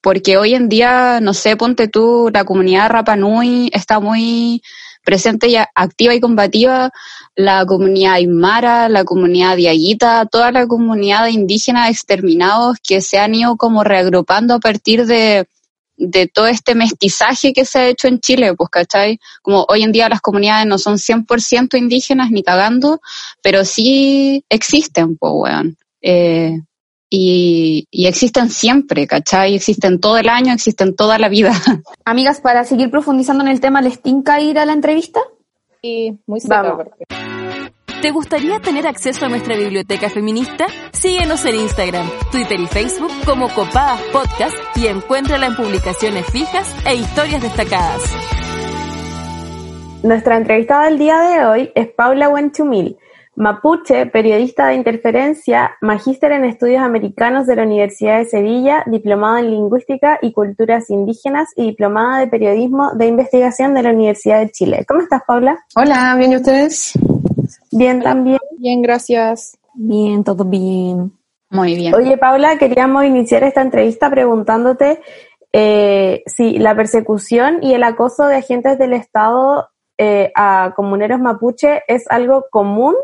porque 0.00 0.38
hoy 0.38 0.54
en 0.54 0.68
día, 0.68 1.20
no 1.20 1.34
sé, 1.34 1.56
ponte 1.56 1.88
tú, 1.88 2.30
la 2.32 2.44
comunidad 2.44 2.90
Rapa 2.90 3.16
Nui 3.16 3.70
está 3.72 4.00
muy 4.00 4.62
presente 5.04 5.48
y 5.48 5.56
activa 5.56 6.14
y 6.14 6.20
combativa, 6.20 6.90
la 7.34 7.64
comunidad 7.66 8.14
Aymara, 8.14 8.88
la 8.88 9.04
comunidad 9.04 9.56
Diaguita, 9.56 10.26
toda 10.26 10.52
la 10.52 10.66
comunidad 10.66 11.24
de 11.24 11.32
indígenas 11.32 11.90
exterminados 11.90 12.78
que 12.82 13.00
se 13.00 13.18
han 13.18 13.34
ido 13.34 13.56
como 13.56 13.84
reagrupando 13.84 14.54
a 14.54 14.60
partir 14.60 15.06
de, 15.06 15.46
de 16.00 16.26
todo 16.26 16.46
este 16.46 16.74
mestizaje 16.74 17.52
que 17.52 17.64
se 17.64 17.78
ha 17.78 17.88
hecho 17.88 18.08
en 18.08 18.20
Chile, 18.20 18.54
pues, 18.54 18.70
¿cachai? 18.70 19.20
Como 19.42 19.66
hoy 19.68 19.82
en 19.82 19.92
día 19.92 20.08
las 20.08 20.20
comunidades 20.22 20.66
no 20.66 20.78
son 20.78 20.96
100% 20.96 21.78
indígenas 21.78 22.30
ni 22.30 22.42
cagando, 22.42 23.00
pero 23.42 23.64
sí 23.64 24.44
existen, 24.48 25.16
pues, 25.18 25.32
weón. 25.36 25.76
Eh, 26.00 26.58
y, 27.10 27.86
y 27.90 28.06
existen 28.06 28.48
siempre, 28.50 29.06
¿cachai? 29.06 29.54
Existen 29.54 30.00
todo 30.00 30.16
el 30.16 30.28
año, 30.28 30.52
existen 30.54 30.96
toda 30.96 31.18
la 31.18 31.28
vida. 31.28 31.52
Amigas, 32.04 32.40
para 32.40 32.64
seguir 32.64 32.90
profundizando 32.90 33.44
en 33.44 33.50
el 33.50 33.60
tema, 33.60 33.82
¿les 33.82 34.00
tinca 34.00 34.40
ir 34.40 34.58
a 34.58 34.64
la 34.64 34.72
entrevista? 34.72 35.20
Y 35.82 36.14
muy 36.26 36.40
cerca, 36.40 36.62
Vamos. 36.62 36.84
porque- 36.84 37.04
¿Te 38.02 38.12
gustaría 38.12 38.58
tener 38.60 38.86
acceso 38.86 39.26
a 39.26 39.28
nuestra 39.28 39.54
biblioteca 39.56 40.08
feminista? 40.08 40.66
Síguenos 40.90 41.44
en 41.44 41.56
Instagram, 41.56 42.08
Twitter 42.32 42.58
y 42.58 42.66
Facebook 42.66 43.12
como 43.26 43.50
Copadas 43.50 44.00
Podcast 44.10 44.56
y 44.74 44.86
encuéntrala 44.86 45.48
en 45.48 45.54
publicaciones 45.54 46.24
fijas 46.30 46.74
e 46.86 46.94
historias 46.94 47.42
destacadas. 47.42 48.00
Nuestra 50.02 50.38
entrevistada 50.38 50.86
del 50.86 50.98
día 50.98 51.20
de 51.20 51.44
hoy 51.44 51.72
es 51.74 51.88
Paula 51.88 52.28
Buenchumil. 52.28 52.96
Mapuche, 53.36 54.06
periodista 54.06 54.68
de 54.68 54.76
interferencia, 54.76 55.72
magíster 55.82 56.32
en 56.32 56.44
estudios 56.44 56.82
americanos 56.82 57.46
de 57.46 57.56
la 57.56 57.64
Universidad 57.64 58.18
de 58.18 58.24
Sevilla, 58.24 58.82
diplomada 58.86 59.40
en 59.40 59.50
lingüística 59.50 60.18
y 60.22 60.32
culturas 60.32 60.88
indígenas 60.88 61.50
y 61.54 61.66
diplomada 61.66 62.20
de 62.20 62.28
periodismo 62.28 62.92
de 62.94 63.06
investigación 63.06 63.74
de 63.74 63.82
la 63.82 63.90
Universidad 63.90 64.40
de 64.40 64.50
Chile. 64.50 64.86
¿Cómo 64.88 65.02
estás, 65.02 65.20
Paula? 65.26 65.58
Hola, 65.76 66.14
¿bien 66.16 66.32
y 66.32 66.36
ustedes? 66.36 66.98
Bien, 67.72 68.02
también. 68.02 68.38
Bien, 68.58 68.82
gracias. 68.82 69.58
Bien, 69.74 70.24
todo 70.24 70.44
bien. 70.44 71.12
Muy 71.50 71.74
bien. 71.74 71.94
Oye, 71.94 72.16
Paula, 72.16 72.58
queríamos 72.58 73.04
iniciar 73.04 73.42
esta 73.44 73.62
entrevista 73.62 74.10
preguntándote 74.10 75.00
eh, 75.52 76.22
si 76.26 76.58
la 76.58 76.76
persecución 76.76 77.58
y 77.62 77.74
el 77.74 77.82
acoso 77.82 78.26
de 78.26 78.36
agentes 78.36 78.78
del 78.78 78.92
Estado 78.92 79.68
eh, 79.98 80.30
a 80.36 80.72
comuneros 80.76 81.20
mapuche 81.20 81.82
es 81.88 82.08
algo 82.08 82.46
común 82.50 82.94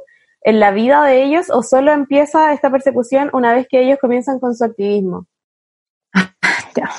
en 0.43 0.61
la 0.61 0.71
vida 0.71 1.05
de 1.05 1.25
ellos 1.25 1.51
o 1.51 1.63
solo 1.65 1.93
empieza 1.93 2.53
esta 2.53 2.71
persecución 2.71 3.31
una 3.33 3.53
vez 3.53 3.67
que 3.69 3.83
ellos 3.83 3.99
comienzan 4.01 4.39
con 4.39 4.55
su 4.55 4.65
activismo? 4.65 5.27
Ya. 6.75 6.91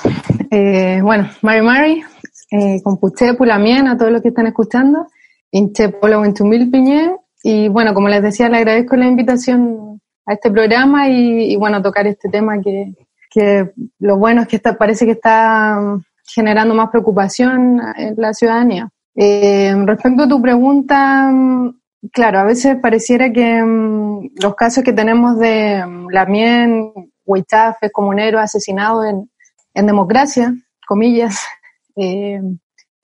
Eh, 0.50 1.00
bueno, 1.02 1.30
Mari 1.40 1.62
Mari, 1.62 2.02
eh, 2.50 2.82
Compuché 2.82 3.34
Pulamien, 3.34 3.86
a 3.86 3.96
todos 3.96 4.10
los 4.10 4.22
que 4.22 4.28
están 4.30 4.48
escuchando, 4.48 5.06
Inche 5.52 5.88
Polo 5.90 6.20
Wentumil 6.20 6.68
Piñé, 6.68 7.14
y 7.42 7.68
bueno, 7.68 7.94
como 7.94 8.08
les 8.08 8.22
decía, 8.22 8.48
le 8.48 8.58
agradezco 8.58 8.96
la 8.96 9.06
invitación 9.06 10.00
a 10.26 10.34
este 10.34 10.50
programa 10.50 11.08
y, 11.08 11.56
bueno, 11.56 11.82
tocar 11.82 12.06
este 12.06 12.28
tema 12.28 12.60
que, 12.60 12.94
que 13.30 13.72
lo 13.98 14.16
bueno 14.16 14.42
es 14.42 14.48
que 14.48 14.56
está, 14.56 14.76
parece 14.76 15.06
que 15.06 15.12
está 15.12 15.78
generando 16.24 16.74
más 16.74 16.90
preocupación 16.90 17.80
en 17.96 18.14
la 18.16 18.34
ciudadanía. 18.34 18.90
Eh, 19.14 19.74
respecto 19.86 20.24
a 20.24 20.28
tu 20.28 20.40
pregunta, 20.40 21.30
mm, 21.32 21.78
Claro, 22.12 22.38
a 22.38 22.44
veces 22.44 22.76
pareciera 22.80 23.32
que 23.32 23.62
mm, 23.62 24.30
los 24.40 24.54
casos 24.54 24.84
que 24.84 24.92
tenemos 24.92 25.38
de 25.38 25.84
mm, 25.84 26.08
Lamien, 26.10 26.92
Huichafe, 27.24 27.90
comuneros 27.90 28.40
asesinados 28.40 29.06
en, 29.06 29.30
en 29.74 29.86
democracia, 29.86 30.54
comillas, 30.86 31.44
eh, 31.96 32.40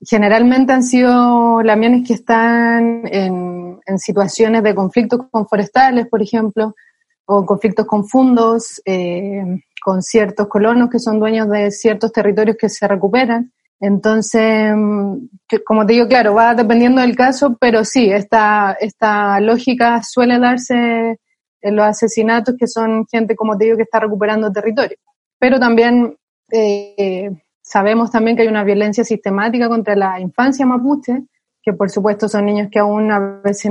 generalmente 0.00 0.72
han 0.72 0.84
sido 0.84 1.62
lamienes 1.62 2.06
que 2.06 2.14
están 2.14 3.02
en, 3.06 3.63
en, 3.86 3.98
situaciones 3.98 4.62
de 4.62 4.74
conflictos 4.74 5.20
con 5.30 5.46
forestales, 5.46 6.06
por 6.08 6.22
ejemplo, 6.22 6.74
o 7.26 7.44
conflictos 7.44 7.86
con 7.86 8.06
fundos, 8.06 8.82
eh, 8.84 9.60
con 9.82 10.02
ciertos 10.02 10.48
colonos 10.48 10.90
que 10.90 10.98
son 10.98 11.18
dueños 11.18 11.48
de 11.48 11.70
ciertos 11.70 12.12
territorios 12.12 12.56
que 12.56 12.68
se 12.68 12.86
recuperan. 12.86 13.52
Entonces, 13.80 14.74
mm, 14.74 15.26
como 15.64 15.84
te 15.84 15.94
digo, 15.94 16.08
claro, 16.08 16.34
va 16.34 16.54
dependiendo 16.54 17.00
del 17.00 17.16
caso, 17.16 17.56
pero 17.60 17.84
sí, 17.84 18.10
esta, 18.10 18.76
esta 18.80 19.40
lógica 19.40 20.02
suele 20.02 20.38
darse 20.38 21.18
en 21.60 21.76
los 21.76 21.84
asesinatos 21.86 22.56
que 22.58 22.66
son 22.66 23.06
gente, 23.06 23.34
como 23.34 23.56
te 23.56 23.64
digo, 23.64 23.76
que 23.76 23.82
está 23.82 24.00
recuperando 24.00 24.52
territorio. 24.52 24.96
Pero 25.38 25.58
también 25.58 26.16
eh, 26.50 27.30
sabemos 27.62 28.10
también 28.10 28.36
que 28.36 28.42
hay 28.42 28.48
una 28.48 28.64
violencia 28.64 29.04
sistemática 29.04 29.68
contra 29.68 29.96
la 29.96 30.20
infancia 30.20 30.66
mapuche, 30.66 31.24
que 31.64 31.72
por 31.72 31.90
supuesto 31.90 32.28
son 32.28 32.46
niños 32.46 32.68
que 32.70 32.78
aún 32.78 33.10
a 33.10 33.40
veces 33.42 33.70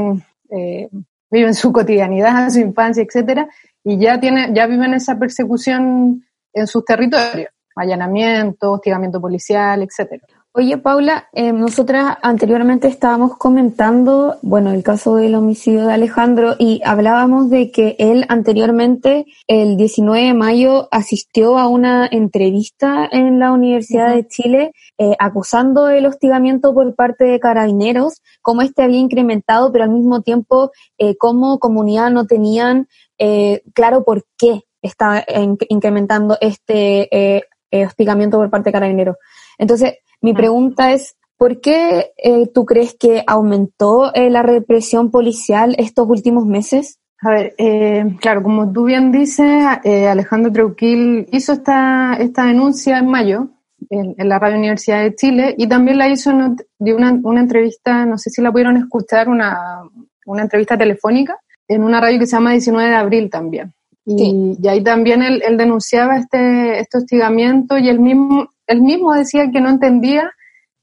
eh, 0.50 0.89
viven 1.30 1.54
su 1.54 1.72
cotidianidad, 1.72 2.50
su 2.52 2.60
infancia, 2.60 3.04
etcétera, 3.04 3.48
y 3.84 3.98
ya 3.98 4.20
tiene, 4.20 4.52
ya 4.54 4.66
viven 4.68 4.94
esa 4.94 5.18
persecución 5.20 6.26
en 6.54 6.68
sus 6.68 6.86
territorios 6.86 7.50
allanamiento, 7.76 8.74
hostigamiento 8.74 9.20
policial, 9.20 9.82
etcétera. 9.84 10.24
Oye, 10.56 10.78
Paula, 10.78 11.30
eh, 11.34 11.51
nosotras 11.51 12.16
anteriormente 12.22 12.88
estábamos 12.88 13.38
comentando, 13.38 14.38
bueno, 14.43 14.72
el 14.72 14.84
caso 14.84 15.16
del 15.16 15.34
homicidio 15.34 15.88
de 15.88 15.93
Alejandro 15.93 16.56
y 16.60 16.80
hablábamos 16.86 17.49
de 17.49 17.72
que 17.72 17.95
él 17.97 18.24
anteriormente, 18.30 19.26
el 19.47 19.78
19 19.78 20.28
de 20.28 20.34
mayo, 20.36 20.89
asistió 20.91 21.58
a 21.58 21.68
una 21.68 22.06
entrevista 22.06 23.10
en 23.12 23.39
la 23.39 23.51
Universidad 23.51 24.14
de 24.14 24.28
Chile 24.28 24.74
eh, 24.99 25.16
acusando 25.18 25.89
el 25.89 26.06
hostigamiento 26.06 26.72
por 26.76 26.93
parte 26.93 27.24
de 27.24 27.39
carabineros, 27.39 28.22
cómo 28.43 28.62
este 28.62 28.84
había 28.84 28.99
incrementado, 28.99 29.72
pero 29.72 29.86
al 29.86 29.89
mismo 29.89 30.22
tiempo, 30.22 30.72
eh, 30.99 31.18
como 31.18 31.58
comunidad 31.58 32.12
no 32.12 32.28
tenían 32.28 32.88
eh, 33.18 33.64
claro 33.74 34.04
por 34.04 34.24
qué 34.38 34.62
está 34.84 35.26
incrementando 35.70 36.38
este 36.41 37.08
eh, 37.12 37.43
eh, 37.74 37.88
hostigamiento 37.88 38.38
por 38.38 38.51
parte 38.51 38.70
de 38.70 38.74
carabineros. 38.74 39.16
Entonces, 39.58 39.95
mi 40.22 40.34
pregunta 40.34 40.91
es, 40.91 41.16
¿por 41.38 41.62
qué 41.62 42.12
eh, 42.18 42.47
tú 42.54 42.66
crees 42.66 42.95
que 42.95 43.24
aumentó 43.28 44.14
eh, 44.14 44.30
la 44.30 44.43
represión 44.43 45.12
policial 45.12 45.76
estos 45.78 46.08
últimos 46.08 46.45
meses? 46.45 46.99
A 47.24 47.30
ver, 47.30 47.56
eh, 47.58 48.04
claro, 48.20 48.43
como 48.43 48.72
tú 48.72 48.84
bien 48.84 49.12
dices, 49.12 49.64
eh, 49.86 50.08
Alejandro 50.08 50.51
Treuquil 50.51 51.26
hizo 51.32 51.54
esta, 51.54 52.16
esta 52.16 52.45
denuncia 52.45 52.97
en 52.97 53.08
mayo 53.08 53.47
en, 53.89 54.14
en, 54.18 54.30
la 54.30 54.39
Radio 54.39 54.58
Universidad 54.58 55.01
de 55.01 55.16
Chile 55.16 55.56
y 55.58 55.68
también 55.68 55.97
la 55.97 56.10
hizo 56.10 56.32
en 56.32 56.58
dio 56.80 56.97
una, 56.97 57.18
una 57.24 57.39
entrevista, 57.39 58.06
no 58.06 58.18
sé 58.18 58.30
si 58.30 58.41
la 58.41 58.51
pudieron 58.51 58.76
escuchar, 58.76 59.30
una, 59.30 59.84
una 60.26 60.41
entrevista 60.41 60.78
telefónica 60.78 61.38
en 61.70 61.84
una 61.84 62.01
radio 62.01 62.20
que 62.20 62.26
se 62.26 62.36
llama 62.36 62.51
19 62.51 62.89
de 62.89 62.95
abril 62.95 63.30
también. 63.30 63.74
Y, 64.06 64.18
sí. 64.18 64.58
y 64.62 64.68
ahí 64.68 64.84
también 64.84 65.24
él, 65.24 65.41
él, 65.47 65.56
denunciaba 65.56 66.18
este, 66.18 66.80
este 66.80 66.97
hostigamiento 66.97 67.78
y 67.78 67.88
él 67.88 68.01
mismo, 68.01 68.49
él 68.68 68.82
mismo 68.82 69.14
decía 69.14 69.49
que 69.51 69.61
no 69.61 69.70
entendía 69.70 70.32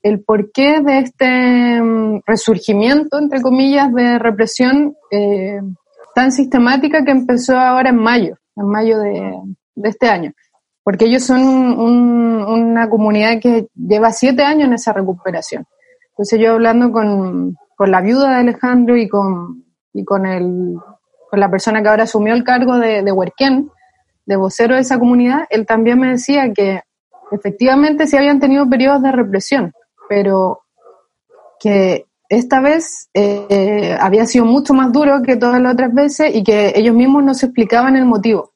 el 0.02 0.22
porqué 0.22 0.80
de 0.80 0.98
este 0.98 1.82
um, 1.82 2.20
resurgimiento, 2.26 3.18
entre 3.18 3.42
comillas, 3.42 3.92
de 3.92 4.18
represión 4.18 4.94
eh, 5.10 5.60
tan 6.14 6.32
sistemática 6.32 7.04
que 7.04 7.10
empezó 7.10 7.58
ahora 7.58 7.90
en 7.90 7.96
mayo, 7.96 8.36
en 8.56 8.66
mayo 8.66 8.98
de, 8.98 9.32
de 9.74 9.88
este 9.88 10.08
año. 10.08 10.32
Porque 10.82 11.04
ellos 11.04 11.24
son 11.24 11.42
un, 11.42 12.42
una 12.42 12.88
comunidad 12.88 13.40
que 13.40 13.68
lleva 13.74 14.10
siete 14.12 14.42
años 14.42 14.68
en 14.68 14.74
esa 14.74 14.92
recuperación. 14.92 15.64
Entonces 16.10 16.40
yo 16.40 16.52
hablando 16.52 16.90
con, 16.90 17.54
con 17.76 17.90
la 17.90 18.00
viuda 18.00 18.30
de 18.30 18.36
Alejandro 18.36 18.96
y 18.96 19.08
con, 19.08 19.64
y 19.92 20.04
con 20.04 20.26
el 20.26 20.76
con 21.30 21.38
la 21.38 21.48
persona 21.48 21.80
que 21.80 21.88
ahora 21.88 22.02
asumió 22.02 22.34
el 22.34 22.42
cargo 22.42 22.76
de, 22.78 23.02
de 23.02 23.12
Huerquén, 23.12 23.70
de 24.26 24.36
vocero 24.36 24.74
de 24.74 24.80
esa 24.80 24.98
comunidad, 24.98 25.46
él 25.50 25.64
también 25.64 26.00
me 26.00 26.08
decía 26.08 26.52
que 26.52 26.80
efectivamente 27.30 28.06
sí 28.06 28.16
habían 28.16 28.40
tenido 28.40 28.68
periodos 28.68 29.02
de 29.02 29.12
represión, 29.12 29.72
pero 30.08 30.60
que 31.58 32.06
esta 32.28 32.60
vez 32.60 33.08
eh, 33.12 33.96
había 34.00 34.24
sido 34.26 34.44
mucho 34.44 34.72
más 34.72 34.92
duro 34.92 35.22
que 35.22 35.36
todas 35.36 35.60
las 35.60 35.74
otras 35.74 35.92
veces 35.92 36.34
y 36.34 36.44
que 36.44 36.72
ellos 36.76 36.94
mismos 36.94 37.24
no 37.24 37.34
se 37.34 37.46
explicaban 37.46 37.96
el 37.96 38.04
motivo 38.04 38.52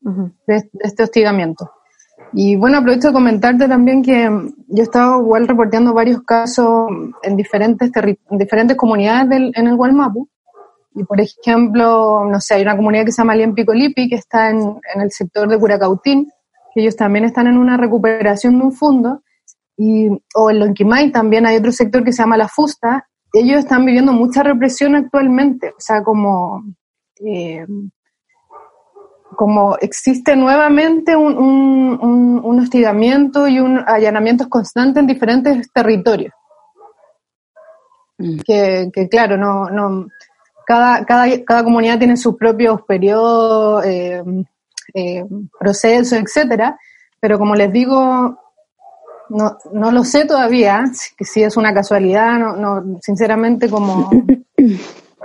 de, 0.00 0.54
de, 0.54 0.70
este 0.80 1.02
hostigamiento. 1.02 1.70
Y 2.32 2.54
bueno, 2.54 2.78
aprovecho 2.78 3.08
de 3.08 3.14
comentarte 3.14 3.66
también 3.66 4.02
que 4.02 4.30
yo 4.68 4.82
he 4.82 4.82
estado 4.82 5.20
igual 5.20 5.48
reporteando 5.48 5.92
varios 5.92 6.22
casos 6.22 6.88
en 7.22 7.36
diferentes, 7.36 7.90
en 7.96 8.38
diferentes 8.38 8.76
comunidades 8.76 9.28
del, 9.28 9.52
en 9.54 9.66
el 9.66 9.76
Gualmapu 9.76 10.28
y 10.94 11.04
por 11.04 11.20
ejemplo, 11.20 12.24
no 12.24 12.40
sé, 12.40 12.54
hay 12.54 12.62
una 12.62 12.76
comunidad 12.76 13.04
que 13.04 13.12
se 13.12 13.22
llama 13.22 13.36
Lipi 13.36 14.08
que 14.08 14.16
está 14.16 14.50
en, 14.50 14.58
en, 14.94 15.00
el 15.00 15.10
sector 15.10 15.48
de 15.48 15.58
Curacautín, 15.58 16.30
que 16.74 16.80
ellos 16.82 16.96
también 16.96 17.24
están 17.24 17.46
en 17.46 17.56
una 17.58 17.76
recuperación 17.76 18.58
de 18.58 18.64
un 18.64 18.72
fondo, 18.72 19.22
y, 19.76 20.08
o 20.34 20.50
en 20.50 20.58
Lonquimay 20.60 21.10
también 21.10 21.46
hay 21.46 21.56
otro 21.56 21.72
sector 21.72 22.04
que 22.04 22.12
se 22.12 22.22
llama 22.22 22.36
La 22.36 22.48
Fusta, 22.48 23.08
ellos 23.32 23.60
están 23.60 23.84
viviendo 23.84 24.12
mucha 24.12 24.42
represión 24.42 24.94
actualmente, 24.96 25.70
o 25.70 25.80
sea, 25.80 26.02
como, 26.02 26.64
eh, 27.24 27.66
como 29.36 29.76
existe 29.76 30.34
nuevamente 30.36 31.16
un, 31.16 31.38
un, 31.38 31.98
un, 32.02 32.40
un 32.44 32.60
hostigamiento 32.60 33.46
y 33.46 33.60
un 33.60 33.78
allanamiento 33.86 34.48
constante 34.48 35.00
en 35.00 35.06
diferentes 35.06 35.72
territorios. 35.72 36.34
Mm. 38.18 38.38
Que, 38.40 38.90
que 38.92 39.08
claro, 39.08 39.36
no, 39.36 39.70
no, 39.70 40.08
cada, 40.66 41.04
cada, 41.04 41.26
cada 41.44 41.64
comunidad 41.64 41.98
tiene 41.98 42.16
sus 42.16 42.36
propios 42.36 42.82
periodos, 42.82 43.84
eh, 43.86 44.22
eh, 44.94 45.24
procesos, 45.58 46.18
etcétera, 46.18 46.78
pero 47.20 47.38
como 47.38 47.54
les 47.54 47.72
digo, 47.72 48.38
no, 49.28 49.58
no 49.72 49.92
lo 49.92 50.04
sé 50.04 50.24
todavía, 50.24 50.84
si, 50.92 51.24
si 51.24 51.42
es 51.42 51.56
una 51.56 51.72
casualidad, 51.72 52.38
no, 52.38 52.56
no, 52.56 52.98
sinceramente 53.00 53.68
como 53.68 54.10
que 54.56 54.78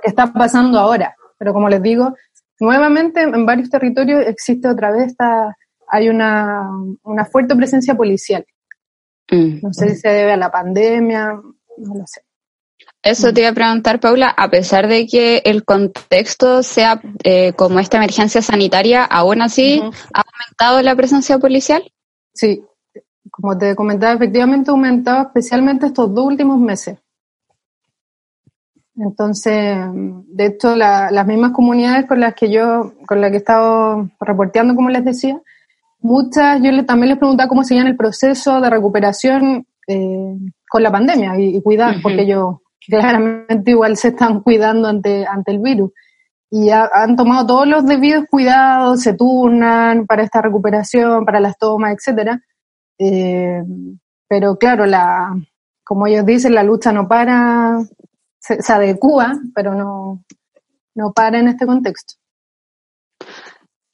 está 0.03 0.32
pasando 0.32 0.80
ahora, 0.80 1.16
pero 1.38 1.53
como 1.53 1.70
les 1.70 1.82
digo, 1.82 2.13
nuevamente 2.59 3.22
en 3.22 3.45
varios 3.45 3.70
territorios 3.70 4.26
existe 4.28 4.68
otra 4.68 4.91
vez 4.91 5.07
esta, 5.07 5.55
hay 5.88 6.09
una, 6.09 6.70
una 7.03 7.26
fuerte 7.26 7.55
presencia 7.55 7.95
policial. 7.95 8.45
Mm. 9.32 9.59
No 9.63 9.74
sé 9.74 9.89
si 9.89 9.95
se 9.95 10.09
debe 10.09 10.34
a 10.34 10.38
la 10.38 10.51
pandemia, 10.51 11.34
no 11.78 11.95
lo 11.95 12.05
sé. 12.05 12.22
Eso 13.06 13.32
te 13.32 13.41
iba 13.41 13.51
a 13.51 13.53
preguntar, 13.53 13.99
Paula, 13.99 14.30
a 14.30 14.49
pesar 14.49 14.88
de 14.88 15.06
que 15.06 15.43
el 15.45 15.64
contexto 15.64 16.64
sea 16.64 16.99
eh, 17.24 17.53
como 17.53 17.80
esta 17.80 17.97
emergencia 17.97 18.41
sanitaria, 18.41 19.03
¿aún 19.03 19.43
así 19.43 19.80
uh 19.80 19.86
-huh. 19.86 19.93
ha 20.12 20.24
aumentado 20.24 20.82
la 20.82 20.95
presencia 20.95 21.38
policial? 21.38 21.84
Sí, 22.34 22.64
como 23.30 23.56
te 23.56 23.76
comentaba, 23.76 24.14
efectivamente 24.14 24.72
ha 24.72 24.74
aumentado 24.74 25.28
especialmente 25.28 25.86
estos 25.86 26.16
dos 26.16 26.26
últimos 26.26 26.60
meses. 26.60 26.97
Entonces, 28.97 29.78
de 29.93 30.45
hecho, 30.47 30.76
las 30.76 31.28
mismas 31.28 31.51
comunidades 31.51 32.08
con 32.08 32.20
las 32.20 32.34
que 32.34 32.49
yo, 32.49 32.93
con 33.06 33.22
las 33.22 33.30
que 33.30 33.36
he 33.36 33.39
estado 33.39 34.10
reporteando, 34.20 34.74
como 34.74 34.89
les 34.89 35.06
decía, 35.06 35.39
muchas, 35.99 36.60
yo 36.64 36.84
también 36.86 37.10
les 37.10 37.20
preguntaba 37.20 37.49
cómo 37.49 37.64
seguían 37.64 37.86
el 37.86 37.97
proceso 37.97 38.60
de 38.62 38.70
recuperación 38.72 39.68
eh, 39.88 40.38
con 40.68 40.82
la 40.82 40.91
pandemia 40.91 41.38
y, 41.38 41.62
cuidar, 41.62 42.01
porque 42.01 42.24
ellos 42.24 42.64
claramente 42.88 43.71
igual 43.71 43.97
se 43.97 44.09
están 44.09 44.41
cuidando 44.41 44.88
ante, 44.88 45.25
ante 45.25 45.51
el 45.51 45.59
virus. 45.59 45.91
Y 46.49 46.69
han 46.69 47.15
tomado 47.15 47.45
todos 47.47 47.67
los 47.67 47.86
debidos 47.86 48.25
cuidados, 48.29 49.01
se 49.01 49.13
turnan 49.13 50.05
para 50.05 50.23
esta 50.23 50.41
recuperación, 50.41 51.25
para 51.25 51.39
las 51.39 51.57
tomas, 51.57 51.93
etcétera. 51.93 52.39
Eh, 52.97 53.61
pero 54.27 54.57
claro, 54.57 54.86
la, 54.86 55.36
como 55.83 56.07
ellos 56.07 56.25
dicen, 56.25 56.55
la 56.55 56.63
lucha 56.63 56.91
no 56.91 57.07
para, 57.07 57.79
se, 58.39 58.61
se 58.61 58.73
adecua, 58.73 59.33
pero 59.53 59.75
no, 59.75 60.23
no 60.95 61.11
para 61.13 61.39
en 61.39 61.49
este 61.49 61.65
contexto. 61.65 62.15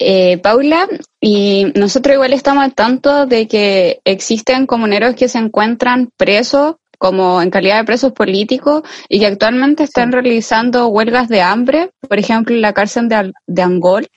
Eh, 0.03 0.39
Paula, 0.39 0.87
y 1.19 1.71
nosotros 1.75 2.15
igual 2.15 2.33
estamos 2.33 2.63
al 2.63 2.73
tanto 2.73 3.27
de 3.27 3.47
que 3.47 4.01
existen 4.03 4.65
comuneros 4.65 5.15
que 5.15 5.27
se 5.27 5.37
encuentran 5.37 6.09
presos 6.17 6.77
como 7.01 7.41
en 7.41 7.49
calidad 7.49 7.79
de 7.79 7.83
presos 7.83 8.11
políticos 8.11 8.83
y 9.09 9.19
que 9.19 9.25
actualmente 9.25 9.81
están 9.81 10.11
realizando 10.11 10.87
huelgas 10.89 11.29
de 11.29 11.41
hambre, 11.41 11.89
por 12.07 12.19
ejemplo, 12.19 12.53
en 12.53 12.61
la 12.61 12.73
cárcel 12.73 13.09
de, 13.09 13.61
Angol. 13.63 14.07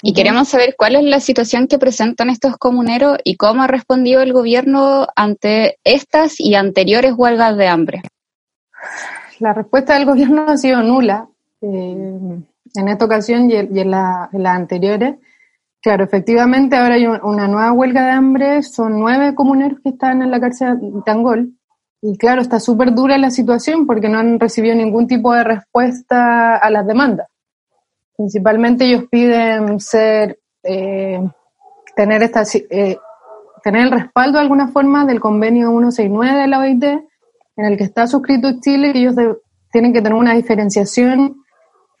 Y 0.00 0.12
queremos 0.12 0.46
saber 0.46 0.76
cuál 0.78 0.94
es 0.94 1.02
la 1.02 1.18
situación 1.18 1.66
que 1.66 1.76
presentan 1.76 2.30
estos 2.30 2.56
comuneros 2.58 3.18
y 3.24 3.34
cómo 3.34 3.64
ha 3.64 3.66
respondido 3.66 4.22
el 4.22 4.32
gobierno 4.32 5.08
ante 5.16 5.78
estas 5.82 6.38
y 6.38 6.54
anteriores 6.54 7.14
huelgas 7.16 7.56
de 7.56 7.66
hambre. 7.66 8.02
La 9.40 9.52
respuesta 9.52 9.94
del 9.94 10.04
gobierno 10.04 10.46
ha 10.48 10.56
sido 10.56 10.80
nula. 10.84 11.26
Eh, 11.60 11.66
en 11.66 12.88
esta 12.88 13.04
ocasión 13.04 13.50
y, 13.50 13.56
en, 13.56 13.90
las 13.90 14.30
anteriores. 14.32 15.16
Claro, 15.80 16.04
efectivamente 16.04 16.76
ahora 16.76 16.96
hay 16.96 17.06
una 17.06 17.46
nueva 17.46 17.72
huelga 17.72 18.04
de 18.04 18.10
hambre, 18.10 18.62
son 18.62 18.98
nueve 18.98 19.34
comuneros 19.34 19.78
que 19.82 19.90
están 19.90 20.22
en 20.22 20.30
la 20.30 20.40
cárcel 20.40 20.76
de 20.80 21.10
Angol. 21.10 21.52
Y 22.02 22.16
claro, 22.16 22.42
está 22.42 22.58
súper 22.60 22.94
dura 22.94 23.16
la 23.18 23.30
situación 23.30 23.86
porque 23.86 24.08
no 24.08 24.18
han 24.18 24.40
recibido 24.40 24.74
ningún 24.74 25.06
tipo 25.06 25.32
de 25.32 25.44
respuesta 25.44 26.56
a 26.56 26.70
las 26.70 26.86
demandas. 26.86 27.28
Principalmente 28.16 28.84
ellos 28.84 29.04
piden 29.10 29.78
ser, 29.78 30.40
eh, 30.64 31.20
tener, 31.94 32.22
esta, 32.22 32.42
eh, 32.70 32.98
tener 33.62 33.82
el 33.82 33.92
respaldo 33.92 34.38
de 34.38 34.42
alguna 34.42 34.68
forma 34.68 35.04
del 35.04 35.20
convenio 35.20 35.70
169 35.70 36.40
de 36.40 36.46
la 36.48 36.58
OIT, 36.58 36.84
en 36.84 37.64
el 37.64 37.76
que 37.76 37.84
está 37.84 38.08
suscrito 38.08 38.60
Chile, 38.60 38.92
y 38.94 38.98
ellos 38.98 39.14
tienen 39.70 39.92
que 39.92 40.02
tener 40.02 40.18
una 40.18 40.34
diferenciación 40.34 41.36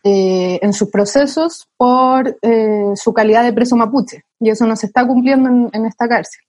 eh, 0.04 0.60
en 0.62 0.72
sus 0.72 0.90
procesos 0.90 1.66
por 1.76 2.38
eh, 2.42 2.92
su 2.94 3.12
calidad 3.12 3.42
de 3.42 3.52
preso 3.52 3.74
mapuche, 3.76 4.22
y 4.38 4.50
eso 4.50 4.64
no 4.64 4.76
se 4.76 4.86
está 4.86 5.04
cumpliendo 5.04 5.48
en, 5.72 5.86
esta 5.86 6.08
cárcel. 6.08 6.40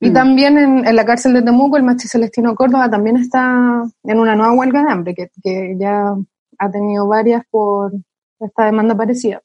Y 0.00 0.10
mm. 0.10 0.12
también 0.14 0.58
en, 0.86 0.96
la 0.96 1.04
cárcel 1.04 1.34
de 1.34 1.42
Temuco, 1.42 1.76
el 1.76 1.82
machi 1.82 2.08
Celestino 2.08 2.54
Córdoba 2.54 2.88
también 2.88 3.16
está 3.16 3.84
en 4.02 4.18
una 4.18 4.34
nueva 4.34 4.54
huelga 4.54 4.82
de 4.82 4.90
hambre, 4.90 5.14
que, 5.14 5.76
ya 5.78 6.14
ha 6.58 6.70
tenido 6.70 7.06
varias 7.06 7.42
por 7.50 7.92
esta 8.40 8.64
demanda 8.64 8.96
parecida. 8.96 9.42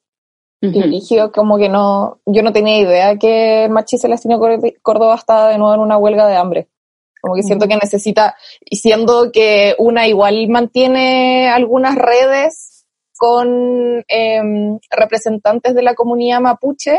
Y 0.62 1.02
como 1.32 1.56
que 1.58 1.68
no, 1.68 2.20
yo 2.26 2.42
no 2.42 2.52
tenía 2.52 2.78
idea 2.78 3.16
que 3.16 3.64
el 3.64 3.70
machi 3.70 3.98
Celestino 3.98 4.38
Córdoba 4.82 5.14
estaba 5.14 5.48
de 5.48 5.58
nuevo 5.58 5.74
en 5.74 5.80
una 5.80 5.98
huelga 5.98 6.26
de 6.26 6.36
hambre. 6.36 6.68
Como 7.20 7.34
que 7.34 7.42
siento 7.42 7.68
que 7.68 7.76
necesita, 7.76 8.34
y 8.60 8.76
siendo 8.76 9.30
que 9.30 9.74
una 9.78 10.08
igual 10.08 10.48
mantiene 10.48 11.50
algunas 11.50 11.96
redes 11.96 12.69
con 13.20 14.02
em, 14.08 14.78
representantes 14.90 15.74
de 15.74 15.82
la 15.82 15.94
comunidad 15.94 16.40
mapuche, 16.40 16.98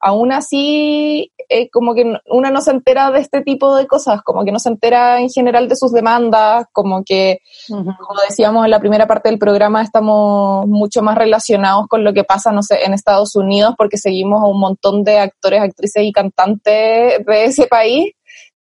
aún 0.00 0.32
así 0.32 1.30
eh, 1.48 1.70
como 1.70 1.94
que 1.94 2.12
una 2.26 2.50
no 2.50 2.60
se 2.60 2.72
entera 2.72 3.12
de 3.12 3.20
este 3.20 3.42
tipo 3.42 3.76
de 3.76 3.86
cosas, 3.86 4.20
como 4.22 4.44
que 4.44 4.50
no 4.50 4.58
se 4.58 4.70
entera 4.70 5.20
en 5.20 5.28
general 5.28 5.68
de 5.68 5.76
sus 5.76 5.92
demandas, 5.92 6.64
como 6.72 7.04
que, 7.04 7.38
como 7.68 8.20
decíamos 8.28 8.64
en 8.64 8.72
la 8.72 8.80
primera 8.80 9.06
parte 9.06 9.28
del 9.28 9.38
programa, 9.38 9.80
estamos 9.80 10.66
mucho 10.66 11.02
más 11.02 11.16
relacionados 11.16 11.86
con 11.86 12.02
lo 12.02 12.12
que 12.12 12.24
pasa, 12.24 12.50
no 12.50 12.64
sé, 12.64 12.84
en 12.84 12.92
Estados 12.92 13.36
Unidos, 13.36 13.74
porque 13.78 13.96
seguimos 13.96 14.42
a 14.42 14.46
un 14.46 14.58
montón 14.58 15.04
de 15.04 15.20
actores, 15.20 15.60
actrices 15.60 16.02
y 16.02 16.10
cantantes 16.10 17.24
de 17.24 17.44
ese 17.44 17.68
país 17.68 18.10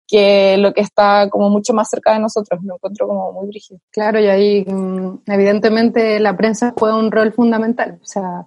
que 0.10 0.58
lo 0.58 0.74
que 0.74 0.82
está 0.82 1.30
como 1.30 1.50
mucho 1.50 1.74
más 1.74 1.88
cerca 1.90 2.14
de 2.14 2.20
nosotros. 2.20 2.60
Lo 2.64 2.76
encuentro 2.76 3.08
como 3.08 3.32
muy 3.32 3.48
brígido. 3.48 3.80
Claro, 3.92 4.20
y 4.20 4.28
ahí 4.28 4.66
mm, 4.66 5.20
evidentemente 5.28 6.20
la 6.20 6.36
prensa 6.36 6.74
juega 6.78 6.98
un 6.98 7.12
rol 7.12 7.32
fundamental. 7.32 8.00
O 8.02 8.06
sea, 8.06 8.46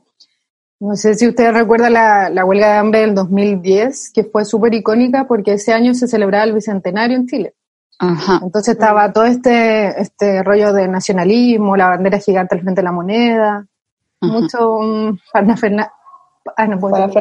no 0.80 0.96
sé 0.96 1.14
si 1.14 1.28
ustedes 1.28 1.54
recuerdan 1.54 1.92
la, 1.92 2.28
la 2.30 2.44
huelga 2.44 2.72
de 2.72 2.78
hambre 2.78 3.00
del 3.02 3.14
2010, 3.14 4.10
que 4.12 4.24
fue 4.24 4.44
súper 4.44 4.74
icónica 4.74 5.28
porque 5.28 5.52
ese 5.52 5.72
año 5.72 5.94
se 5.94 6.08
celebraba 6.08 6.44
el 6.44 6.54
Bicentenario 6.54 7.16
en 7.16 7.26
Chile. 7.28 7.54
Ajá. 8.00 8.40
Entonces 8.42 8.74
estaba 8.74 9.12
todo 9.12 9.26
este, 9.26 10.00
este 10.00 10.42
rollo 10.42 10.72
de 10.72 10.88
nacionalismo, 10.88 11.76
la 11.76 11.90
bandera 11.90 12.18
gigante 12.18 12.56
al 12.56 12.62
frente 12.62 12.80
de 12.80 12.84
la 12.84 12.90
moneda, 12.90 13.66
mucho 14.20 14.78
um, 14.78 15.16
Ah, 16.56 16.66
no 16.66 16.78
puedo 16.78 16.96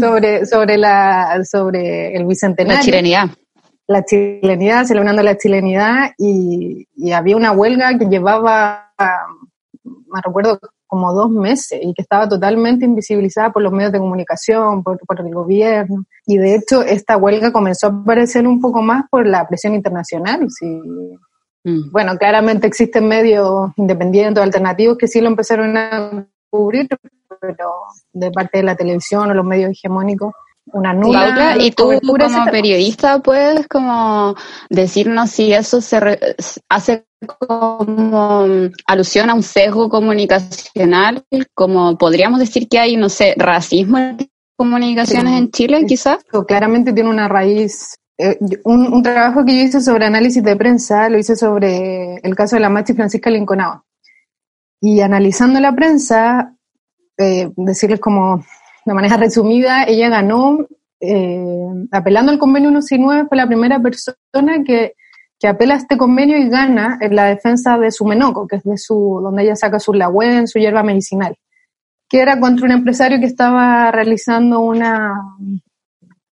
sobre, 0.00 0.46
sobre, 0.46 0.78
la, 0.78 1.42
sobre 1.44 2.16
el 2.16 2.24
bicentenario. 2.26 2.78
La 2.78 2.84
chilenidad. 2.84 3.28
La 3.88 4.04
chilenidad, 4.04 4.84
celebrando 4.84 5.22
la 5.22 5.36
chilenidad 5.36 6.10
y, 6.18 6.88
y 6.96 7.12
había 7.12 7.36
una 7.36 7.52
huelga 7.52 7.96
que 7.98 8.06
llevaba, 8.06 8.92
me 9.84 10.20
recuerdo, 10.24 10.58
como 10.86 11.12
dos 11.12 11.30
meses 11.30 11.80
y 11.82 11.92
que 11.94 12.02
estaba 12.02 12.28
totalmente 12.28 12.84
invisibilizada 12.84 13.52
por 13.52 13.62
los 13.62 13.72
medios 13.72 13.92
de 13.92 13.98
comunicación, 13.98 14.82
por, 14.82 14.98
por, 15.00 15.20
el 15.20 15.34
gobierno. 15.34 16.04
Y 16.26 16.38
de 16.38 16.54
hecho, 16.54 16.82
esta 16.82 17.16
huelga 17.16 17.52
comenzó 17.52 17.88
a 17.88 17.90
aparecer 17.90 18.46
un 18.46 18.60
poco 18.60 18.82
más 18.82 19.04
por 19.10 19.26
la 19.26 19.46
presión 19.46 19.74
internacional. 19.74 20.46
Sí. 20.48 20.80
Mm. 21.64 21.90
Bueno, 21.90 22.16
claramente 22.16 22.66
existen 22.66 23.08
medios 23.08 23.70
independientes, 23.76 24.42
alternativos, 24.42 24.96
que 24.96 25.08
sí 25.08 25.20
lo 25.20 25.28
empezaron 25.28 25.76
a 25.76 26.26
cubrir, 26.50 26.88
pero 27.40 27.70
de 28.12 28.30
parte 28.30 28.58
de 28.58 28.64
la 28.64 28.76
televisión 28.76 29.30
o 29.30 29.34
los 29.34 29.44
medios 29.44 29.70
hegemónicos, 29.70 30.32
una 30.72 30.92
nula. 30.92 31.56
y 31.60 31.70
tú 31.70 31.92
como 32.04 32.50
periodista 32.50 33.20
puedes 33.20 33.68
como 33.68 34.34
decirnos 34.68 35.30
si 35.30 35.52
eso 35.52 35.80
se 35.80 36.18
hace 36.68 37.06
como 37.38 38.46
alusión 38.86 39.30
a 39.30 39.34
un 39.34 39.42
sesgo 39.42 39.88
comunicacional, 39.88 41.24
como 41.54 41.96
podríamos 41.96 42.40
decir 42.40 42.68
que 42.68 42.78
hay, 42.78 42.96
no 42.96 43.08
sé, 43.08 43.34
racismo 43.36 43.98
en 43.98 44.28
comunicaciones 44.56 45.38
en 45.38 45.50
Chile, 45.50 45.84
quizás. 45.86 46.18
Claramente 46.46 46.92
tiene 46.92 47.10
una 47.10 47.28
raíz 47.28 47.96
eh, 48.18 48.38
un, 48.64 48.92
un, 48.94 49.02
trabajo 49.02 49.44
que 49.44 49.54
yo 49.54 49.62
hice 49.62 49.80
sobre 49.82 50.06
análisis 50.06 50.42
de 50.42 50.56
prensa, 50.56 51.10
lo 51.10 51.18
hice 51.18 51.36
sobre 51.36 52.16
el 52.16 52.34
caso 52.34 52.56
de 52.56 52.60
la 52.60 52.70
Machi 52.70 52.94
Francisca 52.94 53.28
Linconao. 53.28 53.84
Y 54.80 55.00
analizando 55.00 55.60
la 55.60 55.74
prensa, 55.74 56.54
eh, 57.18 57.50
decirles 57.56 58.00
como 58.00 58.44
de 58.84 58.94
manera 58.94 59.16
resumida, 59.16 59.84
ella 59.84 60.08
ganó, 60.08 60.66
eh, 61.00 61.44
apelando 61.90 62.32
al 62.32 62.38
convenio 62.38 62.70
169, 62.70 63.26
fue 63.28 63.36
la 63.36 63.46
primera 63.46 63.80
persona 63.80 64.62
que, 64.64 64.94
que 65.38 65.48
apela 65.48 65.74
a 65.74 65.78
este 65.78 65.96
convenio 65.96 66.38
y 66.38 66.48
gana 66.48 66.98
en 67.00 67.16
la 67.16 67.24
defensa 67.24 67.78
de 67.78 67.90
su 67.90 68.04
menoco, 68.04 68.46
que 68.46 68.56
es 68.56 68.64
de 68.64 68.78
su, 68.78 69.20
donde 69.22 69.42
ella 69.42 69.56
saca 69.56 69.78
su 69.78 69.92
en 69.94 70.46
su 70.46 70.58
hierba 70.58 70.82
medicinal, 70.82 71.36
que 72.08 72.20
era 72.20 72.38
contra 72.38 72.66
un 72.66 72.72
empresario 72.72 73.18
que 73.18 73.26
estaba 73.26 73.90
realizando 73.90 74.60
una, 74.60 75.14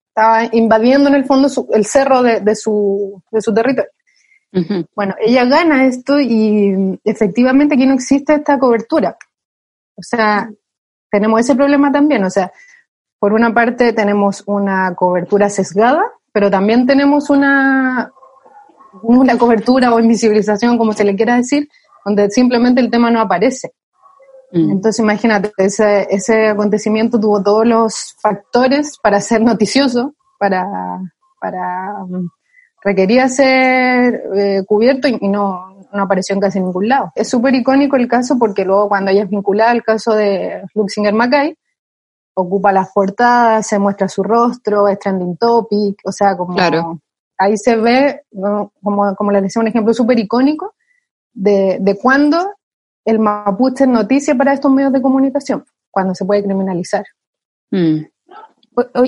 estaba 0.08 0.48
invadiendo 0.52 1.08
en 1.08 1.14
el 1.14 1.24
fondo 1.24 1.48
el 1.72 1.86
cerro 1.86 2.22
de, 2.22 2.40
de, 2.40 2.54
su, 2.56 3.22
de 3.30 3.40
su 3.40 3.54
territorio. 3.54 3.90
Bueno, 4.96 5.14
ella 5.20 5.44
gana 5.44 5.86
esto 5.86 6.18
y 6.20 6.98
efectivamente 7.04 7.74
aquí 7.74 7.86
no 7.86 7.94
existe 7.94 8.34
esta 8.34 8.58
cobertura. 8.58 9.16
O 9.96 10.02
sea, 10.02 10.50
tenemos 11.10 11.40
ese 11.40 11.54
problema 11.54 11.92
también. 11.92 12.24
O 12.24 12.30
sea, 12.30 12.50
por 13.18 13.32
una 13.32 13.52
parte 13.52 13.92
tenemos 13.92 14.42
una 14.46 14.94
cobertura 14.94 15.48
sesgada, 15.50 16.02
pero 16.32 16.50
también 16.50 16.86
tenemos 16.86 17.30
una, 17.30 18.10
una 19.02 19.38
cobertura 19.38 19.92
o 19.92 20.00
invisibilización, 20.00 20.78
como 20.78 20.92
se 20.92 21.04
le 21.04 21.14
quiera 21.14 21.36
decir, 21.36 21.68
donde 22.04 22.30
simplemente 22.30 22.80
el 22.80 22.90
tema 22.90 23.10
no 23.10 23.20
aparece. 23.20 23.72
Mm. 24.52 24.70
Entonces 24.72 25.00
imagínate, 25.00 25.52
ese, 25.58 26.08
ese 26.10 26.48
acontecimiento 26.48 27.20
tuvo 27.20 27.42
todos 27.42 27.66
los 27.66 28.16
factores 28.20 28.98
para 29.02 29.20
ser 29.20 29.42
noticioso, 29.42 30.14
para, 30.38 30.66
para 31.40 31.94
requería 32.82 33.28
ser 33.28 34.22
eh, 34.34 34.62
cubierto 34.66 35.08
y, 35.08 35.28
no, 35.28 35.76
no, 35.92 36.02
apareció 36.02 36.34
en 36.34 36.40
casi 36.40 36.60
ningún 36.60 36.88
lado. 36.88 37.12
Es 37.14 37.28
súper 37.28 37.54
icónico 37.54 37.96
el 37.96 38.08
caso 38.08 38.38
porque 38.38 38.64
luego 38.64 38.88
cuando 38.88 39.10
ella 39.10 39.24
es 39.24 39.30
vinculada 39.30 39.70
al 39.70 39.82
caso 39.82 40.14
de 40.14 40.62
Luxinger 40.74 41.14
Mackay, 41.14 41.54
ocupa 42.34 42.72
las 42.72 42.90
portadas, 42.92 43.66
se 43.66 43.78
muestra 43.78 44.08
su 44.08 44.22
rostro, 44.22 44.88
es 44.88 44.98
trending 44.98 45.36
topic, 45.36 46.00
o 46.04 46.12
sea, 46.12 46.36
como 46.36 46.56
ahí 47.38 47.56
se 47.56 47.76
ve, 47.76 48.22
como, 48.82 49.14
como 49.16 49.32
les 49.32 49.42
decía, 49.42 49.60
un 49.60 49.68
ejemplo 49.68 49.94
súper 49.94 50.18
icónico 50.18 50.74
de, 51.32 51.78
de 51.80 51.98
cuándo 51.98 52.54
el 53.04 53.18
mapuche 53.18 53.84
es 53.84 53.90
noticia 53.90 54.34
para 54.34 54.52
estos 54.52 54.70
medios 54.70 54.92
de 54.92 55.02
comunicación, 55.02 55.64
cuando 55.90 56.14
se 56.14 56.24
puede 56.24 56.42
criminalizar. 56.44 57.04
Mm. 57.70 58.02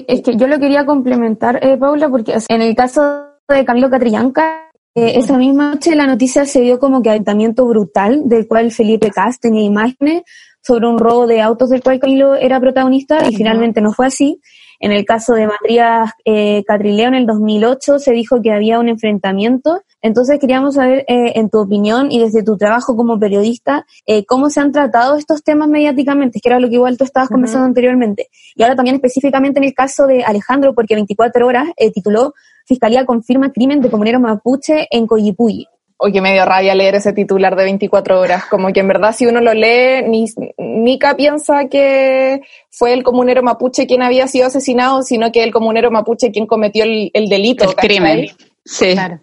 Es 0.06 0.22
que 0.22 0.36
yo 0.36 0.46
lo 0.48 0.58
quería 0.58 0.84
complementar, 0.84 1.64
eh, 1.64 1.76
Paula, 1.76 2.08
porque 2.08 2.36
en 2.48 2.62
el 2.62 2.74
caso 2.74 3.31
de 3.52 3.64
Camilo 3.64 3.90
Catrillanca, 3.90 4.70
eh, 4.94 5.12
esa 5.16 5.38
misma 5.38 5.72
noche 5.72 5.94
la 5.94 6.06
noticia 6.06 6.44
se 6.44 6.60
dio 6.60 6.78
como 6.78 7.02
que 7.02 7.10
aventamiento 7.10 7.66
brutal, 7.66 8.22
del 8.26 8.46
cual 8.46 8.70
Felipe 8.70 9.10
Cas 9.10 9.40
tenía 9.40 9.62
imágenes 9.62 10.22
sobre 10.62 10.86
un 10.86 10.98
robo 10.98 11.26
de 11.26 11.40
autos 11.40 11.70
del 11.70 11.82
cual 11.82 11.98
Camilo 11.98 12.34
era 12.34 12.60
protagonista 12.60 13.28
y 13.28 13.34
finalmente 13.34 13.80
no 13.80 13.92
fue 13.92 14.06
así. 14.06 14.40
En 14.82 14.90
el 14.90 15.04
caso 15.04 15.34
de 15.34 15.46
Matías 15.46 16.10
eh, 16.24 16.64
Catrileo 16.66 17.06
en 17.06 17.14
el 17.14 17.24
2008 17.24 18.00
se 18.00 18.10
dijo 18.10 18.42
que 18.42 18.50
había 18.50 18.80
un 18.80 18.88
enfrentamiento. 18.88 19.82
Entonces 20.02 20.40
queríamos 20.40 20.74
saber, 20.74 21.04
eh, 21.06 21.34
en 21.36 21.50
tu 21.50 21.60
opinión 21.60 22.10
y 22.10 22.18
desde 22.18 22.42
tu 22.42 22.56
trabajo 22.56 22.96
como 22.96 23.16
periodista, 23.16 23.86
eh, 24.06 24.24
cómo 24.24 24.50
se 24.50 24.58
han 24.58 24.72
tratado 24.72 25.14
estos 25.14 25.44
temas 25.44 25.68
mediáticamente, 25.68 26.40
que 26.40 26.48
era 26.48 26.58
lo 26.58 26.68
que 26.68 26.74
igual 26.74 26.98
tú 26.98 27.04
estabas 27.04 27.28
conversando 27.28 27.66
anteriormente. 27.66 28.26
Y 28.56 28.64
ahora 28.64 28.74
también 28.74 28.96
específicamente 28.96 29.60
en 29.60 29.64
el 29.66 29.72
caso 29.72 30.08
de 30.08 30.24
Alejandro, 30.24 30.74
porque 30.74 30.96
24 30.96 31.46
horas 31.46 31.68
eh, 31.76 31.92
tituló 31.92 32.34
Fiscalía 32.66 33.06
confirma 33.06 33.52
crimen 33.52 33.80
de 33.80 33.90
comunero 33.90 34.20
mapuche 34.20 34.86
en 34.90 35.06
Coyipulli 35.06 35.66
oye, 36.02 36.20
me 36.20 36.32
dio 36.32 36.44
rabia 36.44 36.74
leer 36.74 36.96
ese 36.96 37.12
titular 37.12 37.54
de 37.54 37.62
24 37.62 38.20
horas, 38.20 38.46
como 38.46 38.72
que 38.72 38.80
en 38.80 38.88
verdad 38.88 39.14
si 39.14 39.24
uno 39.26 39.40
lo 39.40 39.54
lee, 39.54 40.02
ni 40.08 40.26
Nica 40.58 41.14
piensa 41.14 41.68
que 41.68 42.42
fue 42.70 42.92
el 42.92 43.04
comunero 43.04 43.42
mapuche 43.44 43.86
quien 43.86 44.02
había 44.02 44.26
sido 44.26 44.48
asesinado, 44.48 45.02
sino 45.02 45.30
que 45.30 45.44
el 45.44 45.52
comunero 45.52 45.92
mapuche 45.92 46.32
quien 46.32 46.46
cometió 46.46 46.84
el, 46.84 47.28
delito. 47.28 47.64
El 47.64 47.76
crimen. 47.76 48.26
Sí. 48.64 48.92
Claro. 48.92 49.20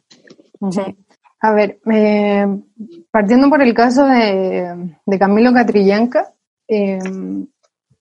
A 1.42 1.54
ver, 1.54 1.80
eh, 1.92 2.48
partiendo 3.12 3.50
por 3.50 3.62
el 3.62 3.74
caso 3.74 4.06
de, 4.06 5.18
Camilo 5.20 5.54
Catrillanca, 5.54 6.34
eh, 6.68 7.00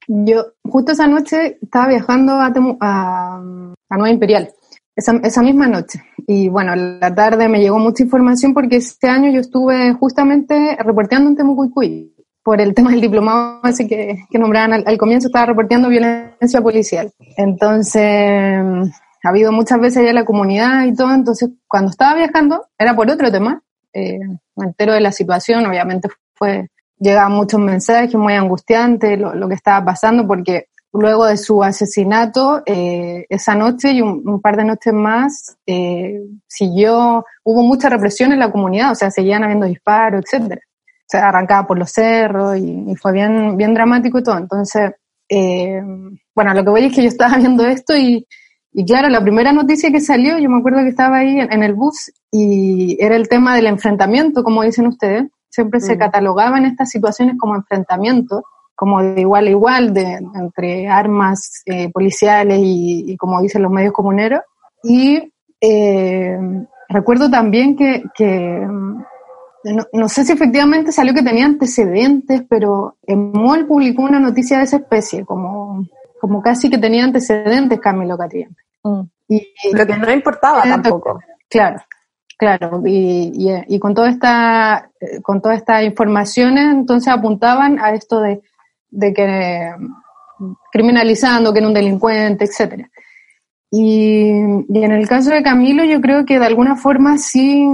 yo 0.07 0.53
justo 0.63 0.93
esa 0.93 1.09
noche 1.09 1.59
estaba 1.61 1.89
viajando 1.89 2.35
a, 2.35 2.53
a, 2.81 3.37
a 3.41 3.97
Nueva 3.97 4.11
Imperial 4.11 4.53
esa, 4.99 5.13
esa, 5.23 5.43
misma 5.43 5.69
noche. 5.69 6.03
Y 6.27 6.49
bueno, 6.49 6.75
la 6.75 7.15
tarde 7.15 7.49
me 7.49 7.61
llegó 7.61 7.79
mucha 7.79 8.03
información 8.03 8.53
porque 8.53 8.77
este 8.77 9.09
año 9.09 9.31
yo 9.31 9.41
estuve 9.41 9.95
justamente 9.95 10.77
reporteando 10.81 11.31
en 11.31 11.37
Temucuicuy 11.37 12.13
por 12.43 12.61
el 12.61 12.75
tema 12.75 12.91
del 12.91 13.01
diplomado 13.01 13.61
ese 13.65 13.87
que, 13.87 14.25
que 14.29 14.39
nombraban 14.39 14.73
al, 14.85 14.99
comienzo, 14.99 15.29
estaba 15.29 15.47
reporteando 15.47 15.89
violencia 15.89 16.61
policial. 16.61 17.13
Entonces, 17.37 18.03
ha 18.03 19.29
habido 19.29 19.53
muchas 19.53 19.79
veces 19.79 19.99
allá 19.99 20.13
la 20.13 20.25
comunidad 20.25 20.85
y 20.87 20.95
todo, 20.95 21.15
entonces 21.15 21.51
cuando 21.69 21.91
estaba 21.91 22.17
viajando 22.17 22.67
era 22.77 22.97
por 22.97 23.09
otro 23.09 23.31
tema, 23.31 23.63
eh, 23.93 24.19
me 24.57 24.67
entero 24.67 24.95
de 24.95 25.01
la 25.01 25.13
situación, 25.13 25.65
obviamente 25.67 26.09
fue, 26.35 26.69
llegaban 26.99 27.33
muchos 27.33 27.61
mensajes 27.61 28.15
muy 28.17 28.35
angustiantes, 28.35 29.19
lo, 29.19 29.35
lo 29.35 29.49
que 29.49 29.55
estaba 29.55 29.85
pasando, 29.85 30.27
porque 30.27 30.67
luego 30.93 31.27
de 31.27 31.37
su 31.37 31.63
asesinato, 31.63 32.63
eh, 32.67 33.27
esa 33.29 33.55
noche 33.55 33.93
y 33.93 34.01
un, 34.01 34.41
par 34.41 34.57
de 34.57 34.65
noches 34.65 34.93
más, 34.93 35.57
eh, 35.67 36.21
siguió, 36.47 37.25
hubo 37.45 37.63
mucha 37.63 37.89
represión 37.89 38.33
en 38.33 38.39
la 38.39 38.51
comunidad, 38.51 38.93
o 38.93 38.95
sea, 38.95 39.11
seguían 39.11 39.45
habiendo 39.45 39.67
disparos, 39.67 40.25
etcétera. 40.25 40.61
O 40.65 41.11
sea, 41.11 41.29
arrancaba 41.29 41.67
por 41.67 41.79
los 41.79 41.91
cerros 41.91 42.57
y, 42.59 42.95
fue 42.97 43.13
bien, 43.13 43.57
bien 43.57 43.75
dramático 43.75 44.19
y 44.19 44.23
todo. 44.23 44.39
Entonces, 44.39 44.93
eh, 45.29 45.81
bueno, 46.35 46.55
lo 46.55 46.65
que 46.65 46.71
voy 46.71 46.85
es 46.85 46.95
que 46.95 47.03
yo 47.03 47.09
estaba 47.09 47.37
viendo 47.39 47.67
esto 47.67 47.97
y, 47.97 48.27
y 48.73 48.85
claro, 48.85 49.09
la 49.09 49.21
primera 49.21 49.53
noticia 49.53 49.91
que 49.91 50.01
salió, 50.01 50.39
yo 50.39 50.49
me 50.51 50.59
acuerdo 50.59 50.81
que 50.81 50.89
estaba 50.89 51.19
ahí 51.19 51.41
en, 51.41 51.63
el 51.63 51.75
bus 51.75 52.13
y 52.31 52.97
era 53.03 53.17
el 53.17 53.29
tema 53.29 53.57
del 53.57 53.67
enfrentamiento, 53.67 54.45
como 54.45 54.63
dicen 54.63 54.87
ustedes. 54.87 55.25
Siempre 55.49 55.81
se 55.81 55.97
mm. 55.97 55.99
catalogaban 55.99 56.67
estas 56.67 56.91
situaciones 56.91 57.37
como 57.39 57.57
enfrentamientos 57.57 58.43
como 58.79 59.03
de 59.03 59.23
igual 59.23 59.49
a 59.49 59.51
igual 59.51 59.93
de, 59.93 60.21
entre 60.37 60.87
armas 60.87 61.63
eh, 61.67 61.91
policiales 61.91 62.61
y, 62.63 63.17
como 63.17 63.43
dicen 63.43 63.63
los 63.63 63.73
medios 63.73 63.93
comuneros. 63.93 64.43
Y 64.85 65.33
eh, 65.61 66.39
recuerdo 66.89 67.29
también 67.29 67.75
que, 67.75 68.05
que 68.15 68.65
mm, 68.65 69.03
no, 69.93 70.09
sé 70.09 70.25
si 70.25 70.31
efectivamente 70.31 70.93
salió 70.93 71.13
que 71.13 71.25
tenía 71.25 71.45
antecedentes, 71.45 72.45
pero 72.49 72.95
en 73.03 73.33
MOL 73.33 73.67
publicó 73.67 74.03
una 74.03 74.21
noticia 74.21 74.59
de 74.59 74.63
esa 74.63 74.77
especie, 74.77 75.25
como, 75.25 75.85
como 76.21 76.41
casi 76.41 76.71
que 76.71 76.79
tenía 76.79 77.03
antecedentes 77.03 77.81
Camilo 77.81 78.17
Catriente. 78.17 78.63
Mm. 78.85 79.01
Y, 79.27 79.45
Lo 79.73 79.87
que 79.87 79.97
no 79.97 80.13
importaba 80.13 80.63
tampoco. 80.63 81.19
Claro, 81.51 81.81
claro. 82.37 82.81
Y, 82.87 83.51
y, 83.67 83.79
con 83.81 83.93
toda 83.93 84.09
esta, 84.09 84.89
con 85.25 85.43
todas 85.43 85.59
estas 85.59 85.83
informaciones, 85.83 86.73
entonces 86.73 87.13
apuntaban 87.13 87.81
a 87.81 87.91
esto 87.91 88.21
de 88.21 88.41
de 88.91 89.13
que 89.13 89.75
criminalizando 90.73 91.53
que 91.53 91.59
era 91.59 91.69
un 91.69 91.75
delincuente, 91.75 92.45
etcétera. 92.45 92.89
Y, 93.71 94.31
en 94.31 94.93
el 94.93 95.07
caso 95.09 95.31
de 95.31 95.43
Camilo, 95.43 95.85
yo 95.85 96.01
creo 96.01 96.25
que 96.25 96.39
de 96.39 96.47
alguna 96.47 96.77
forma 96.77 97.19
sí, 97.19 97.67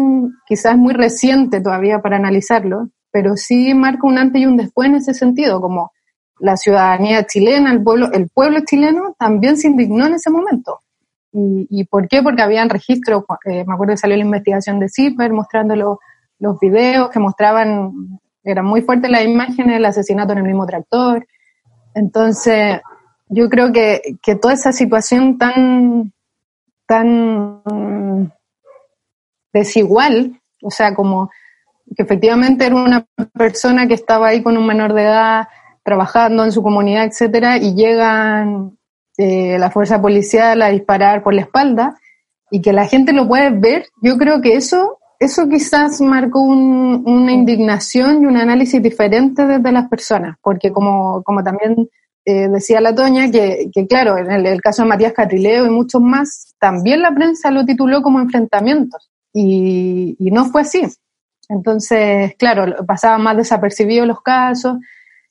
quizás 0.46 0.76
muy 0.76 0.92
reciente 0.92 1.60
todavía 1.60 2.00
para 2.00 2.16
analizarlo, 2.16 2.88
pero 3.12 3.36
sí 3.36 3.74
marca 3.74 4.06
un 4.06 4.18
antes 4.18 4.42
y 4.42 4.46
un 4.46 4.56
después 4.56 4.88
en 4.88 4.96
ese 4.96 5.14
sentido, 5.14 5.60
como 5.60 5.92
la 6.40 6.56
ciudadanía 6.56 7.24
chilena, 7.26 7.72
el 7.72 7.82
pueblo, 7.82 8.10
el 8.12 8.28
pueblo 8.28 8.60
chileno 8.66 9.14
también 9.18 9.56
se 9.56 9.68
indignó 9.68 10.06
en 10.06 10.14
ese 10.14 10.30
momento. 10.30 10.80
¿Y, 11.36 11.84
por 11.86 12.06
qué? 12.08 12.22
Porque 12.22 12.42
habían 12.42 12.70
registros, 12.70 13.24
eh, 13.44 13.64
me 13.66 13.74
acuerdo 13.74 13.94
que 13.94 13.98
salió 13.98 14.16
la 14.16 14.22
investigación 14.22 14.78
de 14.78 14.88
CIPER 14.88 15.32
mostrando 15.32 15.74
los 16.38 16.60
videos 16.60 17.10
que 17.10 17.18
mostraban 17.18 18.20
era 18.44 18.62
muy 18.62 18.82
fuerte 18.82 19.08
la 19.08 19.22
imagen 19.22 19.68
del 19.68 19.84
asesinato 19.84 20.32
en 20.32 20.38
el 20.38 20.44
mismo 20.44 20.66
tractor. 20.66 21.26
Entonces, 21.94 22.80
yo 23.28 23.48
creo 23.48 23.72
que, 23.72 24.18
que 24.22 24.36
toda 24.36 24.54
esa 24.54 24.72
situación 24.72 25.38
tan, 25.38 26.12
tan 26.86 27.62
desigual, 29.52 30.40
o 30.62 30.70
sea, 30.70 30.94
como 30.94 31.30
que 31.96 32.02
efectivamente 32.02 32.66
era 32.66 32.76
una 32.76 33.06
persona 33.32 33.86
que 33.86 33.94
estaba 33.94 34.28
ahí 34.28 34.42
con 34.42 34.56
un 34.56 34.66
menor 34.66 34.92
de 34.92 35.02
edad, 35.02 35.48
trabajando 35.82 36.44
en 36.44 36.52
su 36.52 36.62
comunidad, 36.62 37.04
etcétera, 37.04 37.58
y 37.58 37.74
llegan 37.74 38.78
eh, 39.16 39.58
la 39.58 39.70
fuerza 39.70 40.00
policial 40.00 40.60
a 40.62 40.68
disparar 40.68 41.22
por 41.22 41.34
la 41.34 41.42
espalda, 41.42 41.98
y 42.50 42.60
que 42.60 42.72
la 42.72 42.86
gente 42.86 43.12
lo 43.12 43.26
puede 43.26 43.50
ver, 43.50 43.86
yo 44.02 44.16
creo 44.16 44.40
que 44.40 44.56
eso 44.56 44.98
eso 45.24 45.48
quizás 45.48 46.00
marcó 46.00 46.40
una 46.40 47.32
indignación 47.32 48.22
y 48.22 48.26
un 48.26 48.36
análisis 48.36 48.82
diferente 48.82 49.46
desde 49.46 49.72
las 49.72 49.88
personas, 49.88 50.36
porque 50.42 50.72
como, 50.72 51.22
como 51.22 51.42
también 51.42 51.88
eh, 52.24 52.48
decía 52.48 52.80
la 52.80 52.94
Toña, 52.94 53.30
que, 53.30 53.70
que 53.72 53.86
claro, 53.86 54.16
en 54.18 54.30
el, 54.30 54.60
caso 54.62 54.82
de 54.82 54.88
Matías 54.88 55.12
Catrileo 55.12 55.66
y 55.66 55.70
muchos 55.70 56.00
más, 56.00 56.54
también 56.58 57.02
la 57.02 57.14
prensa 57.14 57.50
lo 57.50 57.64
tituló 57.64 58.02
como 58.02 58.20
enfrentamientos, 58.20 59.10
y, 59.32 60.16
y 60.18 60.30
no 60.30 60.44
fue 60.46 60.62
así. 60.62 60.82
Entonces, 61.48 62.34
claro, 62.38 62.84
pasaban 62.86 63.22
más 63.22 63.36
desapercibidos 63.36 64.06
los 64.06 64.20
casos. 64.22 64.78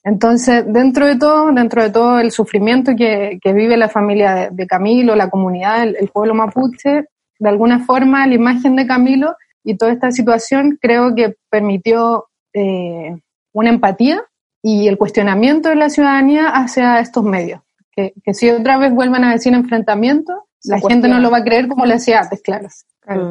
Entonces, 0.04 0.66
dentro 0.68 1.08
de 1.08 1.16
todo, 1.16 1.52
dentro 1.52 1.82
de 1.82 1.90
todo 1.90 2.20
el 2.20 2.32
sufrimiento 2.32 2.94
que, 2.96 3.40
que 3.42 3.54
vive 3.54 3.78
la 3.78 3.90
familia 3.90 4.50
de, 4.52 4.68
Camilo, 4.68 5.16
la 5.16 5.30
comunidad, 5.30 5.84
el, 5.84 6.10
pueblo 6.10 6.36
mapuche, 6.36 7.06
de 7.40 7.50
alguna 7.50 7.80
forma 7.80 8.28
la 8.28 8.36
imagen 8.36 8.76
de 8.76 8.86
Camilo 8.86 9.36
y 9.64 9.78
toda 9.78 9.92
esta 9.92 10.12
situación 10.12 10.78
creo 10.82 11.16
que 11.16 11.36
permitió 11.50 12.28
eh, 12.54 13.16
una 13.54 13.70
empatía 13.70 14.24
y 14.62 14.88
el 14.88 14.98
cuestionamiento 14.98 15.70
de 15.70 15.76
la 15.76 15.90
ciudadanía 15.90 16.50
hacia 16.50 17.00
estos 17.00 17.24
medios. 17.24 17.62
Que, 17.96 18.14
si 18.34 18.50
otra 18.50 18.78
vez 18.78 18.94
vuelvan 18.94 19.24
a 19.24 19.32
decir 19.32 19.54
enfrentamiento, 19.54 20.48
la 20.64 20.80
gente 20.80 21.08
no 21.08 21.20
lo 21.20 21.30
va 21.30 21.40
a 21.40 21.44
creer 21.44 21.68
como 21.68 21.86
le 21.86 21.96
decía 21.96 22.22
antes, 22.22 22.42
claro. 22.42 22.70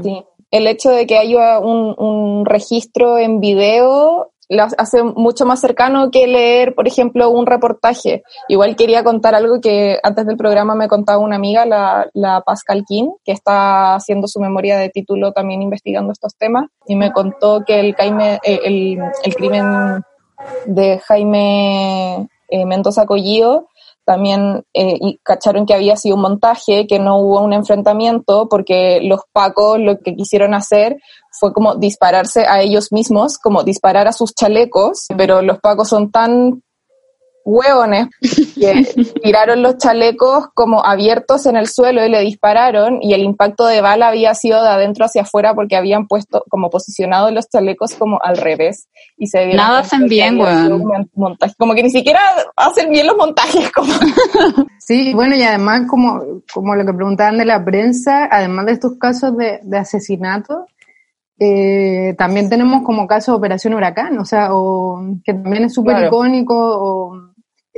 Sí. 0.03 0.25
El 0.51 0.67
hecho 0.67 0.91
de 0.91 1.07
que 1.07 1.17
haya 1.17 1.59
un, 1.59 1.95
un 1.99 2.45
registro 2.45 3.19
en 3.19 3.41
video 3.41 4.32
lo 4.53 4.65
hace 4.77 5.03
mucho 5.03 5.47
más 5.47 5.61
cercano 5.61 6.11
que 6.11 6.27
leer, 6.27 6.75
por 6.75 6.87
ejemplo, 6.87 7.31
un 7.31 7.47
reportaje. 7.47 8.23
Igual 8.49 8.77
quería 8.77 9.03
contar 9.03 9.35
algo 9.35 9.61
que 9.63 9.99
antes 10.03 10.27
del 10.27 10.37
programa 10.37 10.75
me 10.75 10.89
contaba 10.89 11.19
una 11.19 11.37
amiga, 11.37 11.65
la, 11.65 12.11
la 12.13 12.43
Pascal 12.43 12.85
King, 12.87 13.13
que 13.25 13.33
está 13.33 13.95
haciendo 13.95 14.29
su 14.29 14.41
memoria 14.41 14.77
de 14.77 14.91
título 14.91 15.33
también 15.33 15.63
investigando 15.63 16.13
estos 16.13 16.37
temas, 16.37 16.67
y 16.87 16.97
me 16.97 17.13
contó 17.13 17.65
que 17.67 17.81
el, 17.81 17.95
Caime, 17.95 18.41
eh, 18.45 18.61
el, 18.65 18.99
el, 19.25 19.35
crimen 19.35 20.03
de 20.67 20.99
Jaime 20.99 22.29
eh, 22.49 22.67
Mendoza 22.67 23.07
Collío 23.07 23.69
también 24.05 24.65
eh, 24.75 24.97
y 25.01 25.19
cacharon 25.23 25.67
que 25.67 25.75
había 25.75 25.97
sido 25.97 26.17
un 26.17 26.23
montaje, 26.23 26.87
que 26.87 26.99
no 26.99 27.19
hubo 27.19 27.41
un 27.41 27.53
enfrentamiento, 27.53 28.49
porque 28.49 29.01
los 29.03 29.21
pacos 29.33 29.79
lo 29.79 29.99
que 29.99 30.15
quisieron 30.15 30.55
hacer 30.55 30.99
fue 31.39 31.53
como 31.53 31.77
dispararse 31.77 32.47
a 32.47 32.61
ellos 32.61 32.93
mismos, 32.93 33.39
como 33.39 33.63
disparar 33.63 34.09
a 34.09 34.13
sus 34.13 34.35
chalecos, 34.35 35.07
pero 35.17 35.43
los 35.43 35.59
pacos 35.61 35.89
son 35.89 36.11
tan 36.11 36.63
hueones 37.45 38.09
que 38.55 38.85
tiraron 39.23 39.63
los 39.63 39.79
chalecos 39.79 40.49
como 40.55 40.85
abiertos 40.85 41.47
en 41.47 41.57
el 41.57 41.69
suelo 41.69 42.05
y 42.05 42.11
le 42.11 42.21
dispararon 42.21 42.99
y 43.03 43.15
el 43.15 43.23
impacto 43.23 43.67
de 43.67 43.81
bala 43.81 44.09
había 44.09 44.35
sido 44.35 44.63
de 44.63 44.69
adentro 44.69 45.05
hacia 45.05 45.23
afuera 45.23 45.55
porque 45.55 45.77
habían 45.77 46.07
puesto 46.07 46.45
como 46.49 46.71
posicionado 46.71 47.31
los 47.31 47.49
chalecos 47.49 47.95
como 47.95 48.19
al 48.23 48.37
revés 48.37 48.89
y 49.17 49.27
se 49.27 49.39
vieron 49.45 49.57
Nada 49.57 49.81
hacen 49.81 50.07
bien, 50.07 50.41
weón. 50.41 51.11
montaje, 51.15 51.55
como 51.59 51.75
que 51.75 51.83
ni 51.83 51.91
siquiera 51.91 52.21
hacen 52.57 52.91
bien 52.91 53.07
los 53.07 53.17
montajes 53.17 53.71
como 53.73 53.93
Sí, 54.79 55.15
bueno, 55.15 55.37
y 55.37 55.43
además 55.43 55.83
como, 55.89 56.21
como 56.53 56.75
lo 56.75 56.85
que 56.85 56.93
preguntaban 56.93 57.39
de 57.39 57.45
la 57.45 57.65
prensa, 57.65 58.29
además 58.31 58.67
de 58.67 58.73
estos 58.73 58.99
casos 58.99 59.37
de, 59.37 59.61
de 59.63 59.79
asesinato, 59.79 60.67
eh, 61.39 62.15
también 62.17 62.49
tenemos 62.49 62.83
como 62.83 63.07
caso 63.07 63.33
de 63.33 63.39
Operación 63.39 63.75
Huracán, 63.75 64.17
o 64.19 64.25
sea, 64.25 64.55
o, 64.55 65.03
que 65.25 65.35
también 65.35 65.65
es 65.65 65.75
súper 65.75 66.07
icónico, 66.07 66.55
o, 66.57 67.32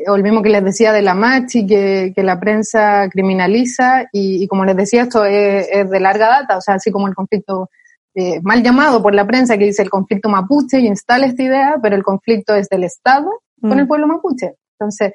o, 0.06 0.14
el 0.16 0.22
mismo 0.22 0.42
que 0.42 0.50
les 0.50 0.64
decía 0.64 0.92
de 0.92 1.02
la 1.02 1.14
Machi, 1.14 1.66
que, 1.66 2.12
que 2.14 2.22
la 2.22 2.38
prensa 2.40 3.08
criminaliza, 3.08 4.06
y, 4.12 4.46
como 4.48 4.64
les 4.64 4.76
decía, 4.76 5.02
esto 5.02 5.24
es, 5.24 5.90
de 5.90 6.00
larga 6.00 6.28
data, 6.28 6.56
o 6.58 6.60
sea, 6.60 6.74
así 6.74 6.90
como 6.90 7.08
el 7.08 7.14
conflicto 7.14 7.70
eh, 8.14 8.40
mal 8.42 8.62
llamado 8.62 9.02
por 9.02 9.14
la 9.14 9.26
prensa, 9.26 9.56
que 9.56 9.66
dice 9.66 9.82
el 9.82 9.90
conflicto 9.90 10.28
mapuche 10.28 10.80
y 10.80 10.86
instala 10.86 11.26
esta 11.26 11.42
idea, 11.42 11.78
pero 11.82 11.96
el 11.96 12.02
conflicto 12.02 12.54
es 12.54 12.68
del 12.68 12.84
Estado 12.84 13.30
con 13.60 13.78
el 13.78 13.84
mm. 13.84 13.88
pueblo 13.88 14.06
mapuche. 14.06 14.54
Entonces, 14.78 15.12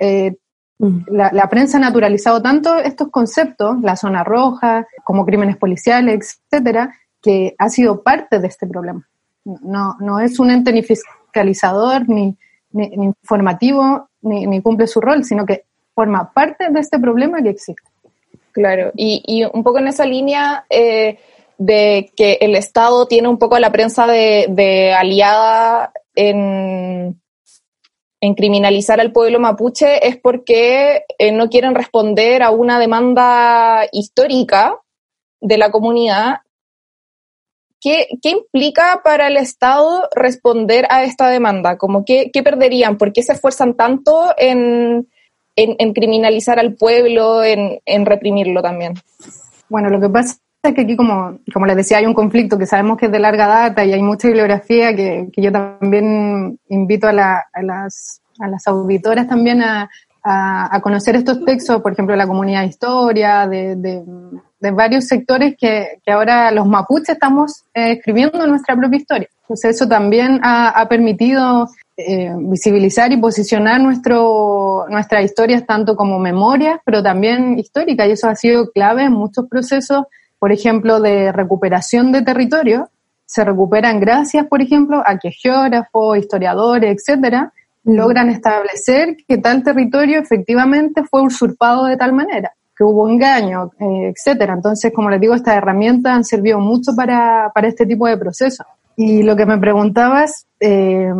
eh, 0.00 0.34
mm. 0.78 0.98
la, 1.08 1.30
la, 1.32 1.48
prensa 1.48 1.78
ha 1.78 1.80
naturalizado 1.80 2.40
tanto 2.42 2.76
estos 2.78 3.10
conceptos, 3.10 3.80
la 3.82 3.96
zona 3.96 4.24
roja, 4.24 4.86
como 5.04 5.24
crímenes 5.24 5.56
policiales, 5.56 6.40
etcétera, 6.50 6.94
que 7.20 7.54
ha 7.58 7.68
sido 7.68 8.02
parte 8.02 8.38
de 8.38 8.48
este 8.48 8.66
problema. 8.66 9.06
No, 9.44 9.96
no 10.00 10.18
es 10.18 10.40
un 10.40 10.50
ente 10.50 10.72
ni 10.72 10.82
fiscalizador, 10.82 12.08
ni, 12.08 12.36
ni, 12.76 13.04
informativo, 13.04 14.08
ni, 14.22 14.60
cumple 14.60 14.86
su 14.86 15.00
rol, 15.00 15.24
sino 15.24 15.44
que 15.44 15.64
forma 15.94 16.32
parte 16.32 16.70
de 16.70 16.80
este 16.80 16.98
problema 16.98 17.42
que 17.42 17.50
existe. 17.50 17.90
Claro, 18.52 18.92
y, 18.94 19.22
y 19.26 19.44
un 19.44 19.62
poco 19.62 19.78
en 19.78 19.88
esa 19.88 20.06
línea 20.06 20.64
eh, 20.70 21.18
de 21.58 22.12
que 22.16 22.38
el 22.40 22.54
Estado 22.54 23.06
tiene 23.06 23.28
un 23.28 23.38
poco 23.38 23.56
a 23.56 23.60
la 23.60 23.72
prensa 23.72 24.06
de, 24.06 24.46
de 24.48 24.92
aliada 24.92 25.92
en, 26.14 27.20
en, 28.20 28.34
criminalizar 28.34 29.00
al 29.00 29.12
pueblo 29.12 29.40
mapuche 29.40 30.06
es 30.06 30.16
porque 30.16 31.04
eh, 31.18 31.32
no 31.32 31.48
quieren 31.48 31.74
responder 31.74 32.42
a 32.42 32.50
una 32.50 32.78
demanda 32.78 33.86
histórica 33.92 34.78
de 35.40 35.58
la 35.58 35.70
comunidad 35.70 36.40
¿qué, 38.22 38.30
implica 38.30 39.00
para 39.04 39.28
el 39.28 39.36
Estado 39.36 40.08
responder 40.14 40.86
a 40.90 41.04
esta 41.04 41.28
demanda? 41.28 41.78
Como 41.78 42.04
qué, 42.04 42.30
perderían? 42.44 42.98
¿Por 42.98 43.12
qué 43.12 43.22
se 43.22 43.32
esfuerzan 43.32 43.74
tanto 43.74 44.34
en, 44.36 45.06
criminalizar 45.94 46.58
al 46.58 46.74
pueblo, 46.74 47.42
en, 47.44 48.06
reprimirlo 48.06 48.62
también? 48.62 48.94
Bueno, 49.68 49.88
lo 49.88 50.00
que 50.00 50.08
pasa 50.08 50.36
es 50.62 50.74
que 50.74 50.82
aquí, 50.82 50.96
como, 50.96 51.38
como 51.52 51.66
les 51.66 51.76
decía, 51.76 51.98
hay 51.98 52.06
un 52.06 52.14
conflicto 52.14 52.58
que 52.58 52.66
sabemos 52.66 52.98
que 52.98 53.06
es 53.06 53.12
de 53.12 53.18
larga 53.20 53.46
data 53.46 53.84
y 53.84 53.92
hay 53.92 54.02
mucha 54.02 54.28
bibliografía 54.28 54.94
que, 54.94 55.28
yo 55.36 55.52
también 55.52 56.58
invito 56.68 57.06
a, 57.06 57.12
las, 57.12 58.20
a 58.40 58.48
las 58.48 58.66
auditoras 58.66 59.28
también 59.28 59.62
a, 59.62 59.88
a, 60.28 60.80
conocer 60.80 61.14
estos 61.14 61.44
textos, 61.44 61.80
por 61.80 61.92
ejemplo, 61.92 62.16
la 62.16 62.26
comunidad 62.26 62.62
de 62.62 62.66
historia, 62.66 63.46
de, 63.46 64.02
varios 64.60 65.06
sectores 65.06 65.54
que, 65.58 65.98
que, 66.04 66.12
ahora 66.12 66.50
los 66.50 66.66
mapuches 66.66 67.10
estamos 67.10 67.64
eh, 67.74 67.92
escribiendo 67.92 68.46
nuestra 68.46 68.74
propia 68.76 68.98
historia. 68.98 69.28
Entonces 69.42 69.76
eso 69.76 69.86
también 69.86 70.40
ha, 70.42 70.70
ha 70.70 70.88
permitido 70.88 71.68
eh, 71.96 72.30
visibilizar 72.36 73.12
y 73.12 73.16
posicionar 73.16 73.80
nuestro, 73.80 74.86
nuestras 74.88 75.24
historias 75.24 75.64
tanto 75.64 75.96
como 75.96 76.18
memorias, 76.18 76.80
pero 76.84 77.02
también 77.02 77.58
históricas, 77.58 78.08
y 78.08 78.10
eso 78.12 78.28
ha 78.28 78.34
sido 78.34 78.70
clave 78.70 79.04
en 79.04 79.12
muchos 79.12 79.46
procesos, 79.48 80.04
por 80.38 80.52
ejemplo, 80.52 81.00
de 81.00 81.32
recuperación 81.32 82.12
de 82.12 82.22
territorio. 82.22 82.90
Se 83.24 83.44
recuperan 83.44 83.98
gracias, 83.98 84.46
por 84.46 84.60
ejemplo, 84.62 85.02
a 85.06 85.18
que 85.18 85.30
geógrafos, 85.30 86.18
historiadores, 86.18 86.96
etcétera, 86.96 87.52
logran 87.84 88.30
establecer 88.30 89.16
que 89.26 89.38
tal 89.38 89.62
territorio 89.62 90.20
efectivamente 90.20 91.02
fue 91.04 91.22
usurpado 91.22 91.86
de 91.86 91.96
tal 91.96 92.12
manera, 92.12 92.52
que 92.76 92.84
hubo 92.84 93.08
engaño, 93.08 93.70
eh, 93.80 94.12
etcétera. 94.14 94.54
Entonces, 94.54 94.92
como 94.94 95.08
les 95.10 95.20
digo, 95.20 95.34
estas 95.34 95.56
herramientas 95.56 96.12
han 96.12 96.24
servido 96.24 96.60
mucho 96.60 96.94
para, 96.94 97.50
para 97.54 97.68
este 97.68 97.86
tipo 97.86 98.06
de 98.06 98.18
procesos. 98.18 98.66
Y 98.96 99.22
lo 99.22 99.36
que 99.36 99.46
me 99.46 99.58
preguntabas, 99.58 100.46
eh, 100.60 101.12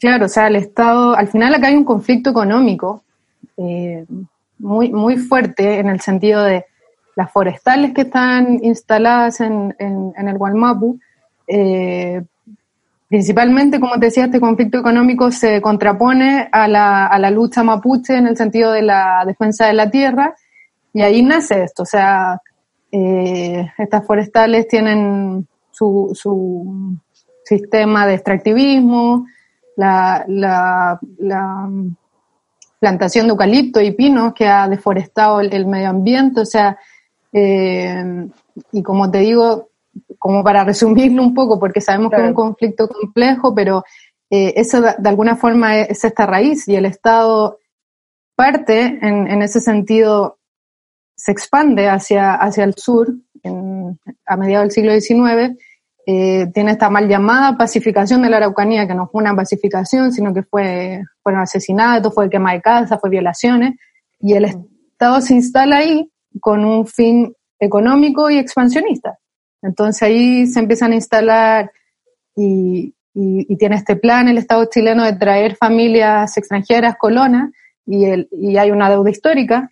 claro, 0.00 0.26
o 0.26 0.28
sea, 0.28 0.48
el 0.48 0.56
Estado, 0.56 1.14
al 1.14 1.28
final 1.28 1.54
acá 1.54 1.68
hay 1.68 1.76
un 1.76 1.84
conflicto 1.84 2.30
económico 2.30 3.02
eh, 3.56 4.04
muy, 4.58 4.92
muy 4.92 5.16
fuerte 5.16 5.78
en 5.78 5.88
el 5.88 6.00
sentido 6.00 6.42
de 6.42 6.64
las 7.16 7.30
forestales 7.32 7.92
que 7.92 8.02
están 8.02 8.58
instaladas 8.62 9.40
en, 9.40 9.74
en, 9.78 10.28
el 10.28 10.38
Gualmapu, 10.38 10.98
eh, 11.46 12.22
Principalmente, 13.10 13.80
como 13.80 13.94
te 13.98 14.06
decía, 14.06 14.26
este 14.26 14.38
conflicto 14.38 14.78
económico 14.78 15.32
se 15.32 15.60
contrapone 15.60 16.48
a 16.52 16.68
la, 16.68 17.08
a 17.08 17.18
la 17.18 17.32
lucha 17.32 17.64
mapuche 17.64 18.16
en 18.16 18.28
el 18.28 18.36
sentido 18.36 18.70
de 18.70 18.82
la 18.82 19.24
defensa 19.26 19.66
de 19.66 19.72
la 19.72 19.90
tierra 19.90 20.36
y 20.92 21.02
ahí 21.02 21.20
nace 21.20 21.64
esto. 21.64 21.82
O 21.82 21.86
sea, 21.86 22.40
eh, 22.92 23.68
estas 23.78 24.06
forestales 24.06 24.68
tienen 24.68 25.48
su, 25.72 26.12
su 26.14 26.96
sistema 27.42 28.06
de 28.06 28.14
extractivismo, 28.14 29.26
la, 29.74 30.24
la, 30.28 31.00
la, 31.18 31.68
plantación 32.78 33.26
de 33.26 33.32
eucalipto 33.32 33.80
y 33.80 33.90
pinos 33.90 34.34
que 34.34 34.46
ha 34.46 34.68
deforestado 34.68 35.40
el, 35.40 35.66
medio 35.66 35.88
ambiente. 35.88 36.42
O 36.42 36.46
sea, 36.46 36.78
eh, 37.32 38.28
y 38.70 38.84
como 38.84 39.10
te 39.10 39.18
digo, 39.18 39.69
como 40.20 40.44
para 40.44 40.64
resumirlo 40.64 41.22
un 41.22 41.32
poco, 41.32 41.58
porque 41.58 41.80
sabemos 41.80 42.12
que 42.12 42.20
es 42.20 42.28
un 42.28 42.34
conflicto 42.34 42.86
complejo, 42.86 43.54
pero 43.54 43.82
eh, 44.28 44.52
eso 44.54 44.82
de, 44.82 45.08
alguna 45.08 45.34
forma 45.34 45.78
es, 45.78 46.04
esta 46.04 46.26
raíz 46.26 46.68
y 46.68 46.76
el 46.76 46.84
Estado 46.84 47.58
parte 48.36 48.98
en, 49.00 49.42
ese 49.42 49.60
sentido, 49.60 50.38
se 51.16 51.32
expande 51.32 51.88
hacia, 51.88 52.34
hacia 52.34 52.64
el 52.64 52.74
sur 52.74 53.08
a 54.26 54.36
mediados 54.36 54.64
del 54.64 54.70
siglo 54.72 54.92
XIX, 54.92 55.58
eh, 56.06 56.48
tiene 56.52 56.72
esta 56.72 56.90
mal 56.90 57.08
llamada 57.08 57.56
pacificación 57.56 58.20
de 58.20 58.28
la 58.28 58.38
Araucanía, 58.38 58.86
que 58.86 58.94
no 58.94 59.08
fue 59.08 59.22
una 59.22 59.34
pacificación, 59.34 60.12
sino 60.12 60.34
que 60.34 60.42
fue, 60.42 61.02
fueron 61.22 61.40
asesinatos, 61.40 62.14
fue 62.14 62.28
quema 62.28 62.52
de 62.52 62.60
casa, 62.60 62.98
fue 62.98 63.08
violaciones, 63.08 63.74
y 64.18 64.34
el 64.34 64.44
Estado 64.44 65.22
se 65.22 65.34
instala 65.34 65.78
ahí 65.78 66.10
con 66.40 66.62
un 66.62 66.86
fin 66.86 67.34
económico 67.58 68.28
y 68.28 68.36
expansionista. 68.36 69.18
Entonces 69.62 70.02
ahí 70.02 70.46
se 70.46 70.60
empiezan 70.60 70.92
a 70.92 70.96
instalar 70.96 71.72
y, 72.36 72.94
tiene 73.58 73.76
este 73.76 73.96
plan 73.96 74.28
el 74.28 74.38
Estado 74.38 74.64
chileno 74.66 75.04
de 75.04 75.12
traer 75.12 75.56
familias 75.56 76.36
extranjeras, 76.38 76.96
colonas, 76.96 77.50
y, 77.84 78.06
y 78.30 78.56
hay 78.56 78.70
una 78.70 78.88
deuda 78.88 79.10
histórica. 79.10 79.70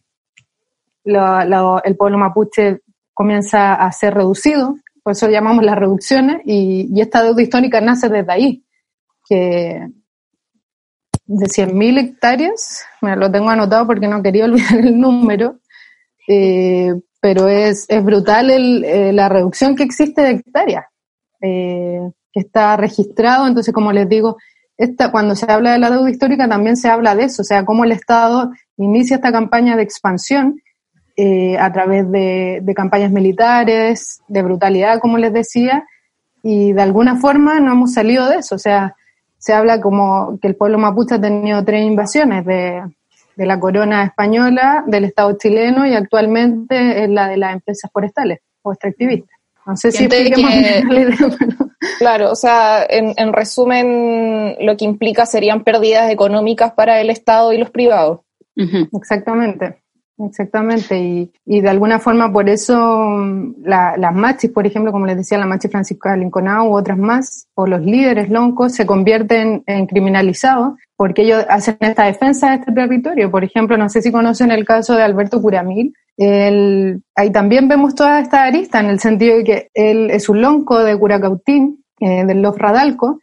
el 1.04 1.96
pueblo 1.96 2.18
mapuche 2.18 2.80
comienza 3.14 3.74
a 3.74 3.90
ser 3.92 4.14
reducido, 4.14 4.76
por 5.02 5.12
eso 5.12 5.28
llamamos 5.28 5.64
las 5.64 5.76
reducciones, 5.76 6.42
y, 6.44 7.00
esta 7.00 7.22
deuda 7.22 7.40
histórica 7.40 7.80
nace 7.80 8.08
desde 8.08 8.30
ahí, 8.32 8.64
que 9.26 9.88
de 11.26 11.46
100.000 11.46 11.98
hectáreas, 11.98 12.84
me 13.00 13.16
lo 13.16 13.30
tengo 13.30 13.50
anotado 13.50 13.86
porque 13.86 14.06
no 14.06 14.22
quería 14.22 14.44
olvidar 14.44 14.78
el 14.78 15.00
número, 15.00 15.58
eh, 16.28 16.92
pero 17.20 17.48
es, 17.48 17.86
es 17.88 18.04
brutal 18.04 18.50
el, 18.50 18.84
eh, 18.84 19.12
la 19.12 19.28
reducción 19.28 19.74
que 19.74 19.82
existe 19.82 20.22
de 20.22 20.30
hectáreas, 20.30 20.84
eh, 21.40 22.00
que 22.32 22.40
está 22.40 22.76
registrado. 22.76 23.46
Entonces, 23.46 23.72
como 23.72 23.92
les 23.92 24.08
digo, 24.08 24.36
esta, 24.76 25.10
cuando 25.10 25.34
se 25.34 25.50
habla 25.50 25.72
de 25.72 25.78
la 25.78 25.90
deuda 25.90 26.10
histórica 26.10 26.48
también 26.48 26.76
se 26.76 26.88
habla 26.88 27.16
de 27.16 27.24
eso, 27.24 27.42
o 27.42 27.44
sea, 27.44 27.64
cómo 27.64 27.84
el 27.84 27.92
Estado 27.92 28.52
inicia 28.76 29.16
esta 29.16 29.32
campaña 29.32 29.74
de 29.74 29.82
expansión 29.82 30.60
eh, 31.16 31.58
a 31.58 31.72
través 31.72 32.08
de, 32.12 32.60
de, 32.62 32.74
campañas 32.74 33.10
militares, 33.10 34.20
de 34.28 34.42
brutalidad, 34.42 35.00
como 35.00 35.18
les 35.18 35.32
decía, 35.32 35.84
y 36.44 36.72
de 36.72 36.82
alguna 36.82 37.16
forma 37.16 37.58
no 37.58 37.72
hemos 37.72 37.94
salido 37.94 38.28
de 38.28 38.36
eso, 38.36 38.54
o 38.54 38.58
sea, 38.58 38.94
se 39.38 39.52
habla 39.52 39.80
como 39.80 40.38
que 40.40 40.46
el 40.46 40.54
pueblo 40.54 40.78
mapuche 40.78 41.16
ha 41.16 41.20
tenido 41.20 41.64
tres 41.64 41.84
invasiones 41.84 42.44
de, 42.44 42.82
de 43.38 43.46
la 43.46 43.60
corona 43.60 44.02
española, 44.02 44.82
del 44.88 45.04
Estado 45.04 45.38
chileno 45.38 45.86
y 45.86 45.94
actualmente 45.94 47.04
es 47.04 47.08
la 47.08 47.28
de 47.28 47.36
las 47.36 47.52
empresas 47.54 47.88
forestales 47.92 48.40
o 48.62 48.72
extractivistas. 48.72 49.38
No 49.64 49.76
sé 49.76 49.92
si 49.92 50.04
expliquemos 50.04 50.52
Claro, 51.98 52.32
o 52.32 52.34
sea, 52.34 52.84
en, 52.88 53.32
resumen, 53.32 54.56
lo 54.60 54.76
que 54.76 54.84
implica 54.84 55.24
serían 55.24 55.62
pérdidas 55.62 56.10
económicas 56.10 56.72
para 56.72 57.00
el 57.00 57.10
Estado 57.10 57.52
y 57.52 57.58
los 57.58 57.70
privados. 57.70 58.20
Exactamente. 58.56 59.82
Exactamente, 60.20 60.98
y, 60.98 61.30
y 61.46 61.60
de 61.60 61.68
alguna 61.68 62.00
forma 62.00 62.32
por 62.32 62.48
eso 62.48 62.76
mm, 62.76 63.54
la- 63.62 63.96
las 63.96 64.12
machis, 64.12 64.50
por 64.50 64.66
ejemplo, 64.66 64.90
como 64.90 65.06
les 65.06 65.16
decía, 65.16 65.38
la 65.38 65.46
machi 65.46 65.68
Francisca 65.68 66.16
Linconao 66.16 66.68
u 66.70 66.74
otras 66.76 66.98
más, 66.98 67.46
o 67.54 67.68
los 67.68 67.82
líderes 67.82 68.28
loncos 68.28 68.72
se 68.74 68.84
convierten 68.84 69.62
en 69.66 69.86
criminalizados 69.86 70.74
porque 70.96 71.22
ellos 71.22 71.46
hacen 71.48 71.76
esta 71.80 72.06
defensa 72.06 72.50
de 72.50 72.56
este 72.56 72.72
territorio. 72.72 73.30
Por 73.30 73.44
ejemplo, 73.44 73.76
no 73.76 73.88
sé 73.88 74.02
si 74.02 74.10
conocen 74.10 74.50
el 74.50 74.64
caso 74.64 74.96
de 74.96 75.04
Alberto 75.04 75.40
Curamil, 75.40 75.94
él- 76.16 77.00
ahí 77.14 77.30
también 77.30 77.68
vemos 77.68 77.94
toda 77.94 78.18
esta 78.18 78.42
arista 78.42 78.80
en 78.80 78.86
el 78.86 78.98
sentido 78.98 79.36
de 79.36 79.44
que 79.44 79.68
él 79.72 80.10
es 80.10 80.28
un 80.28 80.40
lonco 80.42 80.80
de 80.82 80.98
Curacautín, 80.98 81.84
eh, 82.00 82.24
del 82.24 82.42
Los 82.42 82.58
Radalco, 82.58 83.20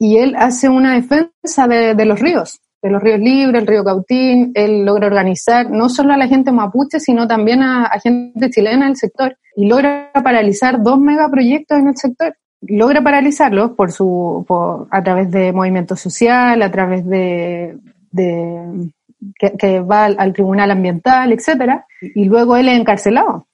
y 0.00 0.16
él 0.18 0.34
hace 0.36 0.68
una 0.68 0.94
defensa 0.94 1.68
de, 1.68 1.94
de 1.94 2.04
los 2.04 2.18
ríos, 2.18 2.60
de 2.84 2.90
los 2.90 3.02
ríos 3.02 3.18
libres, 3.18 3.62
el 3.62 3.66
río 3.66 3.82
Cautín, 3.82 4.52
él 4.54 4.84
logra 4.84 5.06
organizar 5.06 5.70
no 5.70 5.88
solo 5.88 6.12
a 6.12 6.18
la 6.18 6.28
gente 6.28 6.52
mapuche, 6.52 7.00
sino 7.00 7.26
también 7.26 7.62
a, 7.62 7.86
a 7.86 7.98
gente 7.98 8.50
chilena 8.50 8.84
del 8.84 8.96
sector, 8.96 9.38
y 9.56 9.66
logra 9.66 10.10
paralizar 10.12 10.82
dos 10.82 11.00
megaproyectos 11.00 11.78
en 11.78 11.88
el 11.88 11.96
sector. 11.96 12.36
Logra 12.60 13.00
paralizarlos 13.02 13.70
por 13.70 13.90
su, 13.90 14.44
por, 14.46 14.86
a 14.90 15.02
través 15.02 15.30
de 15.30 15.54
movimiento 15.54 15.96
social, 15.96 16.60
a 16.60 16.70
través 16.70 17.06
de, 17.06 17.78
de 18.10 18.90
que, 19.38 19.52
que 19.52 19.80
va 19.80 20.04
al, 20.04 20.16
al 20.18 20.34
tribunal 20.34 20.70
ambiental, 20.70 21.32
etcétera, 21.32 21.86
y 22.14 22.26
luego 22.26 22.54
él 22.58 22.68
es 22.68 22.78
encarcelado. 22.78 23.46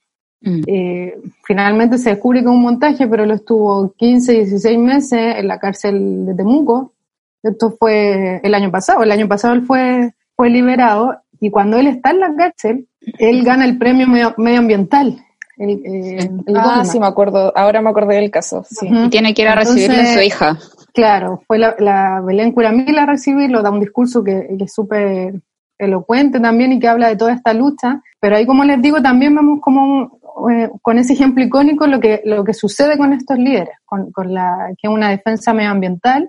Eh, 0.42 1.20
finalmente 1.44 1.98
se 1.98 2.10
descubre 2.10 2.40
que 2.40 2.46
es 2.46 2.50
un 2.50 2.62
montaje, 2.62 3.06
pero 3.06 3.26
lo 3.26 3.34
estuvo 3.34 3.92
15, 3.92 4.32
16 4.32 4.78
meses 4.78 5.36
en 5.36 5.46
la 5.46 5.60
cárcel 5.60 6.26
de 6.26 6.34
Temuco. 6.34 6.94
Esto 7.42 7.70
fue 7.78 8.40
el 8.42 8.54
año 8.54 8.70
pasado. 8.70 9.02
El 9.02 9.12
año 9.12 9.28
pasado 9.28 9.54
él 9.54 9.62
fue, 9.66 10.12
fue 10.36 10.50
liberado 10.50 11.16
y 11.40 11.50
cuando 11.50 11.78
él 11.78 11.86
está 11.86 12.10
en 12.10 12.20
la 12.20 12.34
cárcel, 12.36 12.86
él 13.18 13.42
gana 13.44 13.64
el 13.64 13.78
premio 13.78 14.06
medio- 14.06 14.34
medioambiental. 14.36 15.18
El, 15.56 15.70
eh, 15.84 16.30
el 16.46 16.56
Ah, 16.56 16.62
Goldman. 16.64 16.86
sí, 16.86 16.98
me 17.00 17.06
acuerdo. 17.06 17.52
Ahora 17.56 17.80
me 17.82 17.90
acordé 17.90 18.16
del 18.16 18.30
caso. 18.30 18.64
Sí. 18.68 18.88
Y 18.90 19.08
tiene 19.10 19.34
que 19.34 19.42
ir 19.42 19.48
a 19.48 19.54
recibirle 19.54 19.94
a 19.94 19.96
su 19.96 20.00
Entonces, 20.02 20.26
hija. 20.26 20.58
Claro, 20.94 21.42
fue 21.46 21.58
la, 21.58 21.76
la 21.78 22.20
Belén 22.20 22.52
Curamil 22.52 22.98
a 22.98 23.06
recibirlo, 23.06 23.62
da 23.62 23.70
un 23.70 23.80
discurso 23.80 24.24
que, 24.24 24.48
que 24.58 24.64
es 24.64 24.72
súper 24.74 25.34
elocuente 25.78 26.40
también 26.40 26.72
y 26.72 26.78
que 26.80 26.88
habla 26.88 27.08
de 27.08 27.16
toda 27.16 27.32
esta 27.32 27.54
lucha, 27.54 28.02
pero 28.20 28.36
ahí 28.36 28.44
como 28.44 28.64
les 28.64 28.82
digo 28.82 29.00
también 29.00 29.34
vemos 29.34 29.60
como 29.62 29.82
un- 29.84 30.52
eh, 30.52 30.68
con 30.82 30.98
ese 30.98 31.12
ejemplo 31.14 31.42
icónico 31.44 31.86
lo 31.86 32.00
que, 32.00 32.22
lo 32.24 32.44
que 32.44 32.54
sucede 32.54 32.96
con 32.98 33.12
estos 33.12 33.38
líderes, 33.38 33.74
con, 33.84 34.10
con 34.12 34.32
la, 34.34 34.68
que 34.80 34.88
es 34.88 34.92
una 34.92 35.10
defensa 35.10 35.52
medioambiental, 35.54 36.28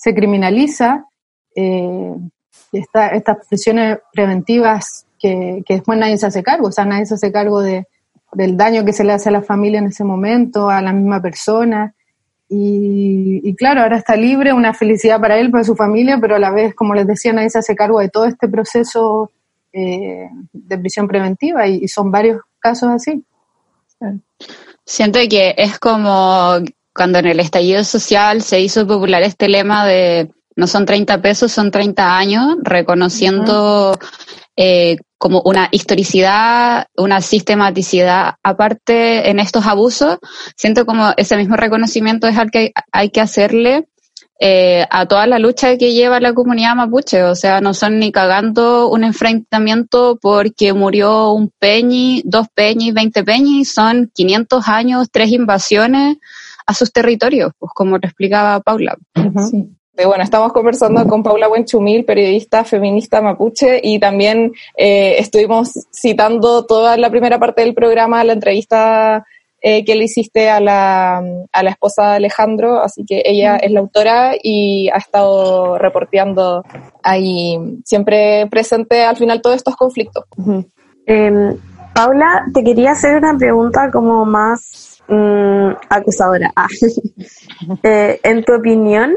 se 0.00 0.14
criminaliza, 0.14 1.04
eh, 1.54 2.14
esta- 2.72 3.08
estas 3.08 3.46
prisiones 3.46 3.98
preventivas 4.14 5.04
que, 5.18 5.62
después 5.68 5.98
nadie 5.98 6.16
se 6.16 6.24
hace 6.24 6.42
cargo, 6.42 6.68
o 6.68 6.72
sea, 6.72 6.86
nadie 6.86 7.04
se 7.04 7.14
hace 7.14 7.30
cargo 7.30 7.60
de, 7.60 7.86
del 8.32 8.56
daño 8.56 8.82
que 8.82 8.94
se 8.94 9.04
le 9.04 9.12
hace 9.12 9.28
a 9.28 9.32
la 9.32 9.42
familia 9.42 9.78
en 9.80 9.88
ese 9.88 10.02
momento, 10.02 10.70
a 10.70 10.80
la 10.80 10.94
misma 10.94 11.20
persona. 11.20 11.94
Y, 12.48 13.54
claro, 13.56 13.82
ahora 13.82 13.98
está 13.98 14.16
libre, 14.16 14.54
una 14.54 14.72
felicidad 14.72 15.20
para 15.20 15.38
él, 15.38 15.50
para 15.50 15.64
su 15.64 15.76
familia, 15.76 16.18
pero 16.18 16.36
a 16.36 16.38
la 16.38 16.50
vez, 16.50 16.74
como 16.74 16.94
les 16.94 17.06
decía, 17.06 17.34
nadie 17.34 17.50
se 17.50 17.58
hace 17.58 17.76
cargo 17.76 18.00
de 18.00 18.08
todo 18.08 18.24
este 18.24 18.48
proceso 18.48 19.30
eh, 19.72 20.28
de 20.52 20.78
prisión 20.78 21.06
preventiva 21.06 21.66
y 21.68 21.86
son 21.86 22.10
varios 22.10 22.40
casos 22.58 22.88
así. 22.88 23.22
Siento 24.84 25.18
que 25.28 25.54
es 25.56 25.78
como 25.78 26.54
cuando 26.94 27.18
en 27.18 27.26
el 27.26 27.40
estallido 27.40 27.84
social 27.84 28.42
se 28.42 28.60
hizo 28.60 28.86
popular 28.86 29.22
este 29.22 29.48
lema 29.48 29.86
de 29.86 30.30
no 30.56 30.66
son 30.66 30.84
30 30.84 31.22
pesos, 31.22 31.52
son 31.52 31.70
30 31.70 32.18
años, 32.18 32.56
reconociendo 32.62 33.98
eh, 34.56 34.96
como 35.16 35.40
una 35.44 35.68
historicidad, 35.70 36.86
una 36.96 37.20
sistematicidad 37.22 38.34
aparte 38.42 39.30
en 39.30 39.38
estos 39.38 39.64
abusos. 39.66 40.18
Siento 40.56 40.84
como 40.84 41.12
ese 41.16 41.36
mismo 41.36 41.56
reconocimiento 41.56 42.26
es 42.26 42.36
al 42.36 42.50
que 42.50 42.72
hay, 42.92 43.10
que 43.10 43.20
hacerle 43.22 43.86
eh, 44.38 44.86
a 44.90 45.06
toda 45.06 45.26
la 45.26 45.38
lucha 45.38 45.78
que 45.78 45.94
lleva 45.94 46.20
la 46.20 46.34
comunidad 46.34 46.74
mapuche. 46.74 47.22
O 47.22 47.34
sea, 47.34 47.60
no 47.60 47.72
son 47.72 47.98
ni 47.98 48.12
cagando 48.12 48.90
un 48.90 49.04
enfrentamiento 49.04 50.18
porque 50.20 50.74
murió 50.74 51.32
un 51.32 51.50
peñi, 51.58 52.22
dos 52.26 52.48
peñis, 52.52 52.92
20 52.92 53.24
peñis, 53.24 53.72
son 53.72 54.10
500 54.12 54.68
años, 54.68 55.08
tres 55.10 55.30
invasiones 55.30 56.18
a 56.70 56.74
sus 56.74 56.92
territorios, 56.92 57.52
pues 57.58 57.72
como 57.74 57.98
lo 57.98 58.04
explicaba 58.04 58.60
Paula. 58.60 58.96
Sí. 59.50 59.68
Eh, 59.96 60.06
bueno, 60.06 60.22
estamos 60.22 60.52
conversando 60.52 61.04
con 61.06 61.22
Paula 61.22 61.48
Buenchumil, 61.48 62.04
periodista 62.04 62.62
feminista 62.62 63.20
mapuche, 63.20 63.80
y 63.82 63.98
también 63.98 64.52
eh, 64.76 65.16
estuvimos 65.18 65.72
citando 65.92 66.64
toda 66.64 66.96
la 66.96 67.10
primera 67.10 67.40
parte 67.40 67.62
del 67.62 67.74
programa, 67.74 68.22
la 68.22 68.34
entrevista 68.34 69.26
eh, 69.60 69.84
que 69.84 69.96
le 69.96 70.04
hiciste 70.04 70.48
a 70.48 70.60
la, 70.60 71.18
a 71.52 71.62
la 71.64 71.70
esposa 71.70 72.10
de 72.10 72.16
Alejandro, 72.16 72.80
así 72.80 73.04
que 73.04 73.22
ella 73.24 73.56
es 73.56 73.72
la 73.72 73.80
autora 73.80 74.34
y 74.40 74.88
ha 74.90 74.98
estado 74.98 75.76
reporteando 75.76 76.62
ahí, 77.02 77.58
siempre 77.84 78.46
presente 78.46 79.02
al 79.02 79.16
final 79.16 79.42
todos 79.42 79.56
estos 79.56 79.74
conflictos. 79.74 80.24
Eh, 81.06 81.56
Paula, 81.94 82.44
te 82.54 82.62
quería 82.62 82.92
hacer 82.92 83.16
una 83.16 83.36
pregunta 83.36 83.90
como 83.90 84.24
más 84.24 84.89
mm, 85.10 85.76
acusadora. 85.88 86.52
Ah. 86.56 86.66
Eh, 87.82 88.18
en 88.22 88.42
tu 88.44 88.54
opinión, 88.54 89.12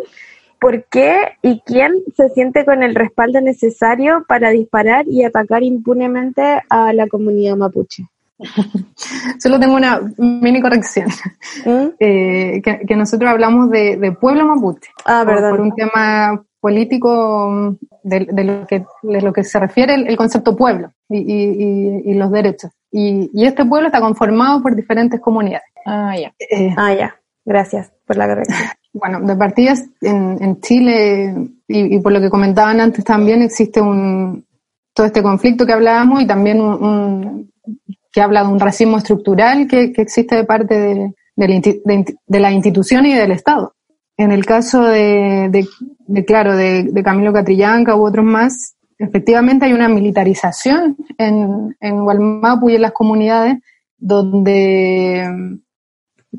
¿por 0.59 0.83
qué 0.85 1.15
y 1.41 1.61
quién 1.65 1.93
se 2.15 2.29
siente 2.29 2.65
con 2.65 2.83
el 2.83 2.93
respaldo 2.95 3.39
necesario 3.41 4.25
para 4.27 4.49
disparar 4.49 5.05
y 5.07 5.23
atacar 5.23 5.63
impunemente 5.63 6.61
a 6.69 6.91
la 6.93 7.07
comunidad 7.07 7.55
mapuche? 7.55 8.03
Solo 9.39 9.59
tengo 9.59 9.75
una 9.75 10.01
mini 10.17 10.61
corrección. 10.61 11.07
Eh, 11.99 12.61
que, 12.63 12.81
que 12.87 12.95
nosotros 12.95 13.29
hablamos 13.29 13.69
de, 13.69 13.97
de 13.97 14.11
pueblo 14.11 14.45
mapuche. 14.45 14.89
Ah, 15.05 15.23
por, 15.25 15.49
por 15.49 15.61
un 15.61 15.71
tema 15.75 16.43
político 16.59 17.49
mm, 17.49 17.75
de, 18.03 18.27
de 18.31 18.43
lo, 18.43 18.67
que, 18.67 18.85
de 19.03 19.21
lo 19.21 19.33
que 19.33 19.43
se 19.43 19.59
refiere 19.59 19.95
el, 19.95 20.07
el 20.07 20.17
concepto 20.17 20.55
pueblo 20.55 20.91
y, 21.09 21.17
y- 21.17 21.63
y- 21.63 22.11
y 22.11 22.13
los 22.15 22.31
derechos. 22.31 22.71
Y, 22.95 23.29
y 23.33 23.45
este 23.45 23.65
pueblo 23.65 23.87
está 23.87 23.99
conformado 23.99 24.61
por 24.61 24.75
diferentes 24.75 25.19
comunidades. 25.19 25.65
Ah, 25.85 26.15
ya. 26.17 26.31
Eh, 26.39 26.73
Ah, 26.77 26.93
ya. 26.93 27.15
Gracias 27.43 27.91
por 28.07 28.15
la 28.17 28.27
corrección. 28.27 28.57
Bueno, 28.95 29.21
de 29.21 29.35
partidas 29.35 29.85
en, 30.01 30.37
en 30.39 30.61
Chile, 30.61 31.33
y, 31.67 31.95
y 31.95 31.99
por 31.99 32.11
lo 32.11 32.21
que 32.21 32.29
comentaban 32.29 32.79
antes 32.79 33.03
también, 33.03 33.41
existe 33.41 33.81
un 33.81 34.45
todo 34.93 35.07
este 35.07 35.23
conflicto 35.23 35.65
que 35.65 35.73
hablábamos 35.73 36.21
y 36.21 36.27
también 36.27 36.61
un, 36.61 36.73
un- 36.83 37.51
que 38.11 38.21
habla 38.21 38.43
de 38.43 38.49
un 38.49 38.59
racismo 38.59 38.97
estructural 38.99 39.67
que, 39.67 39.91
que 39.91 40.03
existe 40.03 40.35
de 40.35 40.43
parte 40.43 40.75
de, 40.79 41.15
de 41.35 41.47
la 41.47 42.03
de 42.27 42.39
la 42.39 42.51
institución 42.51 43.07
y 43.07 43.15
del 43.15 43.31
Estado. 43.31 43.73
En 44.15 44.31
el 44.31 44.45
caso 44.45 44.83
de, 44.83 45.47
de- 45.49 45.67
de, 46.05 46.23
claro, 46.23 46.55
de, 46.55 46.83
de 46.83 47.01
Camilo 47.03 47.33
Catrillanca 47.33 47.95
u 47.95 48.05
otros 48.05 48.23
más, 48.23 48.75
efectivamente 48.97 49.65
hay 49.65 49.73
una 49.73 49.89
militarización 49.89 50.97
en, 51.17 51.75
en 51.79 52.03
Gualmapu 52.03 52.69
y 52.69 52.75
en 52.75 52.81
las 52.81 52.91
comunidades 52.91 53.57
donde 53.97 55.59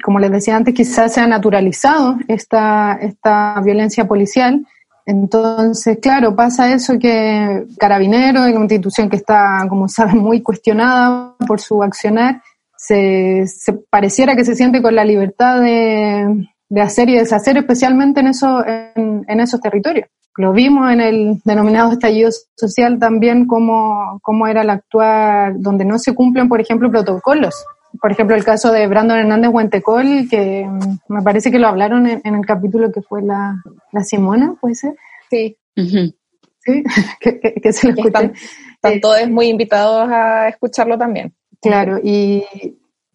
como 0.03 0.19
les 0.19 0.31
decía 0.31 0.57
antes, 0.57 0.75
quizás 0.75 1.13
se 1.13 1.21
ha 1.21 1.27
naturalizado 1.27 2.17
esta, 2.29 2.99
esta 3.01 3.61
violencia 3.61 4.07
policial. 4.07 4.67
Entonces, 5.07 5.99
claro, 6.01 6.35
pasa 6.35 6.73
eso 6.73 6.99
que 6.99 7.65
Carabinero, 7.79 8.43
una 8.43 8.51
institución 8.51 9.11
que 9.11 9.17
está, 9.17 9.67
como 9.69 9.89
saben, 9.89 10.19
muy 10.19 10.43
cuestionada 10.43 11.35
por 11.47 11.61
su 11.61 11.83
accionar, 11.83 12.43
se, 12.77 13.47
se 13.47 13.73
pareciera 13.91 14.35
que 14.35 14.45
se 14.45 14.57
siente 14.57 14.83
con 14.83 14.95
la 14.95 15.05
libertad 15.05 15.61
de, 15.61 16.49
de 16.69 16.81
hacer 16.81 17.09
y 17.11 17.19
deshacer, 17.19 17.59
especialmente 17.59 18.21
en, 18.21 18.29
eso, 18.29 18.65
en, 18.67 19.25
en 19.29 19.41
esos 19.41 19.61
territorios. 19.61 20.09
Lo 20.37 20.53
vimos 20.53 20.91
en 20.93 21.01
el 21.01 21.41
denominado 21.45 21.93
estallido 21.93 22.31
social 22.57 22.99
también, 22.99 23.47
cómo, 23.47 24.19
cómo 24.23 24.47
era 24.47 24.63
el 24.63 24.71
actuar, 24.71 25.55
donde 25.59 25.85
no 25.85 25.99
se 25.99 26.15
cumplen, 26.15 26.49
por 26.49 26.61
ejemplo, 26.61 26.91
protocolos 26.91 27.55
por 28.01 28.11
ejemplo, 28.11 28.35
el 28.35 28.43
caso 28.43 28.73
de 28.73 28.89
Brandon 28.89 29.19
Hernández 29.19 29.51
Huentecol, 29.53 30.27
que 30.29 30.67
mm, 30.69 31.13
me 31.15 31.23
parece 31.23 31.53
que 31.53 31.61
lo 31.61 31.69
hablaron 31.69 32.09
en, 32.09 32.21
en 32.25 32.35
el 32.35 32.45
capítulo 32.45 32.91
que 32.91 33.03
fue 33.03 33.23
la, 33.23 33.55
la 33.93 34.03
Simona, 34.03 34.57
¿puede 34.61 34.75
ser? 34.75 34.97
Sí. 35.31 35.57
Sí, 35.77 36.83
que, 37.21 37.39
que- 37.39 37.55
que 37.63 37.73
se 37.73 37.87
lo 37.87 37.95
Y 37.95 38.01
escuché. 38.01 38.09
están, 38.09 38.33
están 38.75 39.01
todos 39.01 39.31
muy 39.31 39.47
invitados 39.47 40.11
a 40.11 40.49
escucharlo 40.49 40.99
también. 40.99 41.33
Claro, 41.63 42.01
y, 42.03 42.43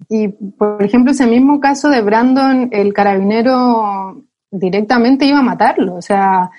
y 0.07 0.29
por 0.29 0.81
ejemplo, 0.81 1.11
ese 1.11 1.27
mismo 1.27 1.59
caso 1.59 1.89
de 1.89 2.01
Brandon, 2.01 2.69
el 2.71 2.93
carabinero 2.93 4.23
directamente 4.49 5.25
iba 5.25 5.39
a 5.39 5.43
matarlo, 5.43 5.95
o 5.95 6.01
sea, 6.01 6.49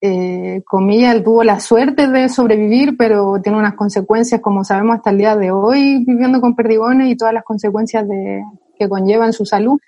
eh, 0.00 0.62
comilla, 0.64 1.12
él 1.12 1.24
tuvo 1.24 1.42
la 1.42 1.58
suerte 1.60 2.08
de 2.08 2.28
sobrevivir, 2.28 2.96
pero 2.96 3.40
tiene 3.42 3.58
unas 3.58 3.74
consecuencias, 3.74 4.40
como 4.40 4.64
sabemos 4.64 4.96
hasta 4.96 5.10
el 5.10 5.18
día 5.18 5.36
de 5.36 5.50
hoy, 5.50 6.04
viviendo 6.04 6.40
con 6.40 6.54
perdigones 6.54 7.10
y 7.10 7.16
todas 7.16 7.34
las 7.34 7.44
consecuencias 7.44 8.06
de, 8.08 8.42
que 8.78 8.88
conllevan 8.88 9.32
su 9.32 9.44
salud. 9.44 9.80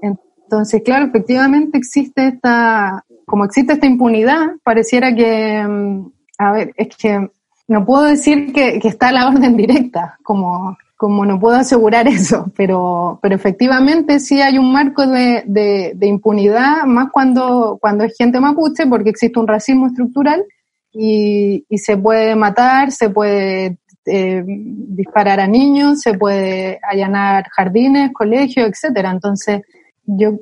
Entonces, 0.00 0.82
claro, 0.82 1.06
efectivamente 1.06 1.76
existe 1.76 2.28
esta, 2.28 3.04
como 3.26 3.44
existe 3.44 3.74
esta 3.74 3.86
impunidad, 3.86 4.52
pareciera 4.62 5.14
que, 5.14 5.62
mm, 5.62 6.10
a 6.38 6.52
ver, 6.52 6.72
es 6.76 6.96
que 6.96 7.30
no 7.68 7.84
puedo 7.84 8.04
decir 8.04 8.52
que, 8.54 8.78
que 8.78 8.88
está 8.88 9.08
a 9.08 9.12
la 9.12 9.28
orden 9.28 9.56
directa, 9.56 10.18
como, 10.22 10.78
como 10.98 11.24
no 11.24 11.38
puedo 11.38 11.56
asegurar 11.56 12.08
eso, 12.08 12.52
pero, 12.54 13.18
pero 13.22 13.34
efectivamente 13.34 14.20
sí 14.20 14.42
hay 14.42 14.58
un 14.58 14.72
marco 14.72 15.06
de, 15.06 15.44
de, 15.46 15.92
de, 15.94 16.06
impunidad, 16.06 16.84
más 16.84 17.08
cuando, 17.12 17.78
cuando 17.80 18.04
es 18.04 18.14
gente 18.18 18.40
mapuche, 18.40 18.86
porque 18.86 19.10
existe 19.10 19.38
un 19.38 19.46
racismo 19.46 19.86
estructural 19.86 20.44
y, 20.92 21.64
y 21.68 21.78
se 21.78 21.96
puede 21.96 22.34
matar, 22.34 22.90
se 22.90 23.08
puede 23.10 23.78
eh, 24.06 24.42
disparar 24.44 25.38
a 25.38 25.46
niños, 25.46 26.00
se 26.00 26.14
puede 26.14 26.80
allanar 26.82 27.48
jardines, 27.50 28.12
colegios, 28.12 28.68
etcétera. 28.68 29.12
Entonces, 29.12 29.62
yo 30.04 30.32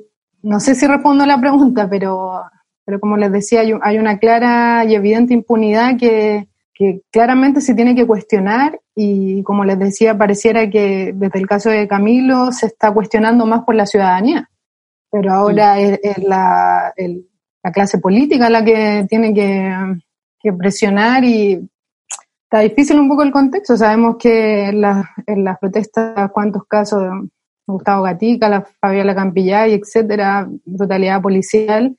no 0.41 0.59
sé 0.59 0.73
si 0.73 0.87
respondo 0.87 1.23
a 1.23 1.27
la 1.27 1.39
pregunta, 1.39 1.87
pero, 1.87 2.41
pero 2.83 2.99
como 2.99 3.15
les 3.15 3.31
decía, 3.31 3.61
hay, 3.61 3.73
hay 3.83 3.99
una 3.99 4.17
clara 4.17 4.85
y 4.85 4.95
evidente 4.95 5.35
impunidad 5.35 5.97
que, 5.97 6.47
que 6.77 7.01
claramente 7.11 7.59
se 7.59 7.73
tiene 7.73 7.95
que 7.95 8.05
cuestionar 8.05 8.79
y 8.93 9.41
como 9.41 9.65
les 9.65 9.79
decía, 9.79 10.15
pareciera 10.15 10.69
que 10.69 11.11
desde 11.15 11.39
el 11.39 11.47
caso 11.47 11.71
de 11.71 11.87
Camilo 11.87 12.51
se 12.51 12.67
está 12.67 12.93
cuestionando 12.93 13.47
más 13.47 13.63
por 13.63 13.73
la 13.73 13.87
ciudadanía, 13.87 14.47
pero 15.09 15.33
ahora 15.33 15.79
es, 15.79 15.99
es 16.03 16.19
la, 16.19 16.93
el, 16.95 17.27
la, 17.63 17.71
clase 17.71 17.97
política 17.97 18.49
la 18.51 18.63
que 18.63 19.07
tiene 19.09 19.33
que, 19.33 19.73
que, 20.39 20.53
presionar 20.53 21.23
y 21.23 21.67
está 22.43 22.59
difícil 22.59 22.99
un 22.99 23.09
poco 23.09 23.23
el 23.23 23.31
contexto. 23.31 23.75
Sabemos 23.75 24.17
que 24.17 24.67
en, 24.67 24.81
la, 24.81 25.09
en 25.25 25.43
las 25.43 25.57
protestas, 25.57 26.29
cuántos 26.31 26.65
casos 26.65 27.01
Gustavo 27.65 28.03
Gatica, 28.03 28.49
la 28.49 28.61
Fabiola 28.79 29.15
Campillay, 29.15 29.73
etcétera, 29.73 30.47
brutalidad 30.63 31.23
policial, 31.23 31.97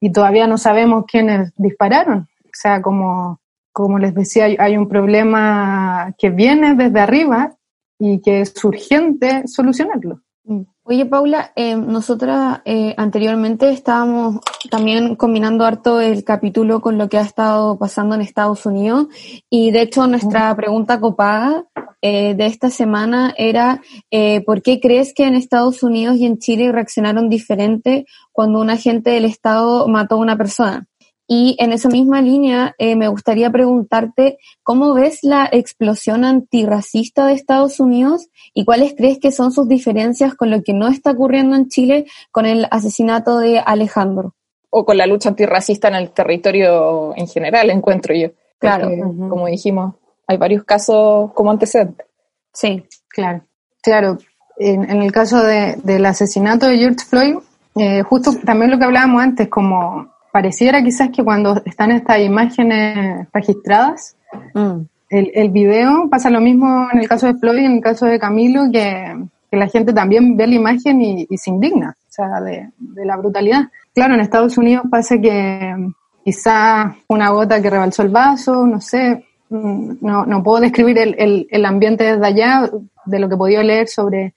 y 0.00 0.10
todavía 0.10 0.48
no 0.48 0.58
sabemos 0.58 1.04
quiénes 1.06 1.52
dispararon. 1.56 2.28
O 2.44 2.50
sea, 2.52 2.82
como 2.82 3.40
como 3.76 3.98
les 3.98 4.14
decía, 4.14 4.46
hay 4.58 4.78
un 4.78 4.88
problema 4.88 6.14
que 6.16 6.30
viene 6.30 6.74
desde 6.76 6.98
arriba 6.98 7.58
y 7.98 8.22
que 8.22 8.40
es 8.40 8.64
urgente 8.64 9.46
solucionarlo. 9.46 10.22
Mm. 10.44 10.62
Oye, 10.84 11.04
Paula, 11.04 11.52
eh, 11.54 11.76
nosotras 11.76 12.62
eh, 12.64 12.94
anteriormente 12.96 13.68
estábamos 13.68 14.40
también 14.70 15.14
combinando 15.14 15.66
harto 15.66 16.00
el 16.00 16.24
capítulo 16.24 16.80
con 16.80 16.96
lo 16.96 17.10
que 17.10 17.18
ha 17.18 17.20
estado 17.20 17.78
pasando 17.78 18.14
en 18.14 18.22
Estados 18.22 18.64
Unidos 18.64 19.08
y 19.50 19.72
de 19.72 19.82
hecho 19.82 20.06
nuestra 20.06 20.56
pregunta 20.56 20.98
copada 20.98 21.66
eh, 22.00 22.34
de 22.34 22.46
esta 22.46 22.70
semana 22.70 23.34
era 23.36 23.82
eh, 24.10 24.42
¿por 24.46 24.62
qué 24.62 24.80
crees 24.80 25.12
que 25.12 25.24
en 25.24 25.34
Estados 25.34 25.82
Unidos 25.82 26.16
y 26.16 26.24
en 26.24 26.38
Chile 26.38 26.72
reaccionaron 26.72 27.28
diferente 27.28 28.06
cuando 28.32 28.58
un 28.58 28.70
agente 28.70 29.10
del 29.10 29.26
Estado 29.26 29.86
mató 29.86 30.14
a 30.14 30.18
una 30.18 30.38
persona? 30.38 30.86
Y 31.28 31.56
en 31.58 31.72
esa 31.72 31.88
misma 31.88 32.22
línea, 32.22 32.74
eh, 32.78 32.94
me 32.94 33.08
gustaría 33.08 33.50
preguntarte 33.50 34.38
cómo 34.62 34.94
ves 34.94 35.20
la 35.22 35.48
explosión 35.50 36.24
antirracista 36.24 37.26
de 37.26 37.34
Estados 37.34 37.80
Unidos 37.80 38.28
y 38.54 38.64
cuáles 38.64 38.94
crees 38.94 39.18
que 39.18 39.32
son 39.32 39.50
sus 39.50 39.66
diferencias 39.68 40.34
con 40.34 40.50
lo 40.50 40.62
que 40.62 40.72
no 40.72 40.86
está 40.86 41.10
ocurriendo 41.10 41.56
en 41.56 41.68
Chile 41.68 42.06
con 42.30 42.46
el 42.46 42.68
asesinato 42.70 43.38
de 43.38 43.58
Alejandro. 43.58 44.34
O 44.70 44.84
con 44.84 44.96
la 44.96 45.06
lucha 45.06 45.30
antirracista 45.30 45.88
en 45.88 45.96
el 45.96 46.10
territorio 46.10 47.12
en 47.16 47.26
general, 47.26 47.70
encuentro 47.70 48.14
yo. 48.14 48.28
Claro. 48.58 48.88
Porque, 48.88 49.02
uh 49.02 49.12
-huh. 49.12 49.28
Como 49.28 49.46
dijimos, 49.46 49.94
hay 50.26 50.36
varios 50.36 50.64
casos 50.64 51.32
como 51.34 51.50
antecedentes. 51.50 52.06
Sí. 52.52 52.84
Claro. 53.08 53.42
Claro. 53.82 54.18
En, 54.58 54.88
en 54.88 55.02
el 55.02 55.12
caso 55.12 55.42
de, 55.42 55.76
del 55.82 56.06
asesinato 56.06 56.66
de 56.66 56.78
George 56.78 57.04
Floyd, 57.08 57.36
eh, 57.74 58.02
justo 58.02 58.32
también 58.44 58.70
lo 58.70 58.78
que 58.78 58.84
hablábamos 58.84 59.22
antes, 59.22 59.48
como 59.48 60.08
pareciera 60.36 60.82
quizás 60.82 61.08
que 61.08 61.24
cuando 61.24 61.62
están 61.64 61.90
estas 61.92 62.20
imágenes 62.20 63.26
registradas, 63.32 64.16
mm. 64.52 64.80
el, 65.08 65.30
el, 65.34 65.48
video 65.48 66.10
pasa 66.10 66.28
lo 66.28 66.42
mismo 66.42 66.88
en 66.92 66.98
el 66.98 67.08
caso 67.08 67.26
de 67.26 67.36
Floyd 67.36 67.62
y 67.62 67.64
en 67.64 67.76
el 67.76 67.80
caso 67.80 68.04
de 68.04 68.18
Camilo, 68.18 68.64
que, 68.70 69.16
que 69.50 69.56
la 69.56 69.66
gente 69.68 69.94
también 69.94 70.36
ve 70.36 70.46
la 70.46 70.54
imagen 70.56 71.00
y, 71.00 71.26
y 71.30 71.38
se 71.38 71.48
indigna, 71.48 71.96
o 71.98 72.12
sea, 72.12 72.42
de, 72.42 72.68
de, 72.76 73.06
la 73.06 73.16
brutalidad. 73.16 73.62
Claro, 73.94 74.12
en 74.12 74.20
Estados 74.20 74.58
Unidos 74.58 74.84
pasa 74.90 75.16
que 75.18 75.74
quizás 76.22 76.92
una 77.08 77.30
gota 77.30 77.62
que 77.62 77.70
rebalsó 77.70 78.02
el 78.02 78.10
vaso, 78.10 78.66
no 78.66 78.78
sé, 78.82 79.24
no, 79.48 80.26
no 80.26 80.42
puedo 80.42 80.60
describir 80.60 80.98
el, 80.98 81.14
el, 81.16 81.46
el 81.50 81.64
ambiente 81.64 82.04
desde 82.04 82.26
allá, 82.26 82.70
de 83.06 83.18
lo 83.18 83.26
que 83.26 83.36
he 83.36 83.38
podido 83.38 83.62
leer 83.62 83.88
sobre 83.88 84.34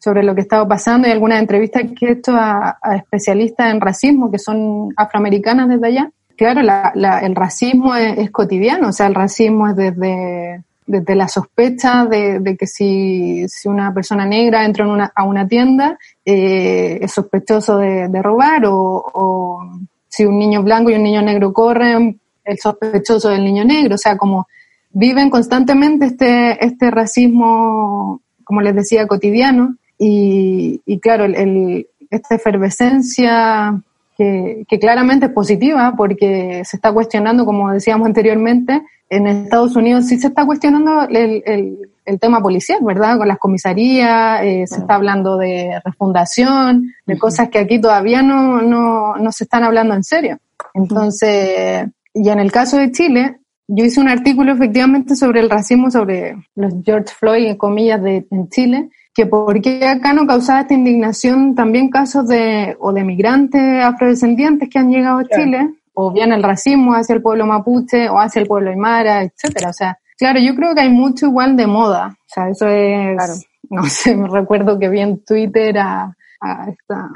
sobre 0.00 0.22
lo 0.22 0.34
que 0.34 0.40
estaba 0.40 0.66
pasando. 0.66 1.06
Y 1.06 1.10
algunas 1.10 1.40
entrevistas 1.40 1.84
que 1.96 2.06
he 2.06 2.12
hecho 2.12 2.32
a, 2.34 2.78
especialistas 2.96 3.70
en 3.70 3.80
racismo 3.80 4.30
que 4.30 4.38
son 4.38 4.92
afroamericanas 4.96 5.68
desde 5.68 5.86
allá. 5.86 6.10
Claro, 6.36 6.62
la, 6.62 6.90
la, 6.94 7.20
el 7.20 7.36
racismo 7.36 7.94
es, 7.94 8.30
cotidiano, 8.30 8.88
o 8.88 8.92
sea, 8.92 9.06
el 9.06 9.14
racismo 9.14 9.68
es 9.68 9.76
desde, 9.76 10.64
desde 10.86 11.14
la 11.14 11.28
sospecha 11.28 12.06
de, 12.06 12.56
que 12.58 12.66
si, 12.66 13.46
si, 13.46 13.68
una 13.68 13.92
persona 13.92 14.24
negra 14.24 14.64
entra 14.64 14.86
en 14.86 14.90
una, 14.90 15.12
a 15.14 15.24
una 15.24 15.46
tienda 15.46 15.98
eh, 16.24 16.98
es 17.02 17.12
sospechoso 17.12 17.76
de, 17.76 18.08
de 18.08 18.22
robar 18.22 18.64
o, 18.64 18.74
o, 18.74 19.70
si 20.08 20.24
un 20.24 20.38
niño 20.38 20.62
blanco 20.62 20.90
y 20.90 20.94
un 20.94 21.02
niño 21.02 21.20
negro 21.20 21.52
corren, 21.52 22.18
el 22.42 22.58
sospechoso 22.58 23.28
del 23.28 23.44
niño 23.44 23.66
negro, 23.66 23.96
o 23.96 23.98
sea, 23.98 24.16
como 24.16 24.48
viven 24.92 25.28
constantemente 25.28 26.06
este, 26.06 26.64
este 26.64 26.90
racismo, 26.90 28.22
como 28.44 28.62
les 28.62 28.74
decía, 28.74 29.06
cotidiano 29.06 29.76
y, 30.02 30.80
y 30.86 30.98
claro, 30.98 31.26
el, 31.26 31.34
el, 31.34 31.86
esta 32.08 32.34
efervescencia 32.34 33.80
que, 34.16 34.64
que, 34.66 34.78
claramente 34.78 35.26
es 35.26 35.32
positiva 35.32 35.92
porque 35.94 36.62
se 36.64 36.76
está 36.78 36.90
cuestionando, 36.90 37.44
como 37.44 37.70
decíamos 37.70 38.06
anteriormente, 38.06 38.82
en 39.10 39.26
Estados 39.26 39.76
Unidos 39.76 40.06
sí 40.06 40.18
se 40.18 40.28
está 40.28 40.46
cuestionando 40.46 41.02
el, 41.02 41.42
el, 41.44 41.78
el 42.06 42.18
tema 42.18 42.40
policial, 42.40 42.78
¿verdad? 42.82 43.18
Con 43.18 43.28
las 43.28 43.38
comisarías, 43.38 44.42
eh, 44.42 44.64
se 44.66 44.80
está 44.80 44.94
hablando 44.94 45.36
de 45.36 45.78
refundación, 45.84 46.94
de 47.04 47.12
uh 47.12 47.16
-huh. 47.16 47.20
cosas 47.20 47.50
que 47.50 47.58
aquí 47.58 47.78
todavía 47.78 48.22
no, 48.22 48.62
no, 48.62 49.16
no 49.16 49.32
se 49.32 49.44
están 49.44 49.64
hablando 49.64 49.94
en 49.94 50.02
serio. 50.02 50.38
Entonces, 50.72 51.86
y 52.14 52.28
en 52.28 52.38
el 52.38 52.50
caso 52.50 52.78
de 52.78 52.90
Chile, 52.90 53.36
yo 53.68 53.84
hice 53.84 54.00
un 54.00 54.08
artículo 54.08 54.52
efectivamente 54.52 55.14
sobre 55.14 55.40
el 55.40 55.50
racismo, 55.50 55.90
sobre 55.90 56.36
los 56.54 56.72
George 56.84 57.14
Floyd, 57.14 57.48
en 57.48 57.56
comillas, 57.56 58.02
de, 58.02 58.26
en 58.30 58.48
Chile, 58.48 58.88
que 59.14 59.26
por 59.26 59.60
qué 59.60 59.86
acá 59.86 60.12
no 60.12 60.26
causaba 60.26 60.60
esta 60.60 60.74
indignación 60.74 61.54
también 61.54 61.90
casos 61.90 62.28
de, 62.28 62.76
o 62.78 62.92
de 62.92 63.04
migrantes 63.04 63.84
afrodescendientes 63.84 64.68
que 64.68 64.78
han 64.78 64.90
llegado 64.90 65.18
a 65.18 65.24
Chile, 65.24 65.74
o 65.94 66.12
bien 66.12 66.32
el 66.32 66.42
racismo 66.42 66.94
hacia 66.94 67.14
el 67.14 67.22
pueblo 67.22 67.46
mapuche 67.46 68.08
o 68.08 68.18
hacia 68.18 68.40
el 68.40 68.48
pueblo 68.48 68.70
aymara, 68.70 69.22
etcétera. 69.22 69.70
O 69.70 69.72
sea, 69.72 69.98
claro, 70.16 70.40
yo 70.40 70.54
creo 70.54 70.74
que 70.74 70.82
hay 70.82 70.90
mucho 70.90 71.26
igual 71.26 71.56
de 71.56 71.66
moda. 71.66 72.16
O 72.18 72.26
sea, 72.26 72.48
eso 72.48 72.68
es, 72.68 73.16
claro. 73.16 73.34
no 73.70 73.84
sé, 73.84 74.16
me 74.16 74.28
recuerdo 74.28 74.78
que 74.78 74.88
vi 74.88 75.00
en 75.00 75.24
Twitter 75.24 75.76
a, 75.78 76.16
a 76.40 76.70
esta, 76.70 77.10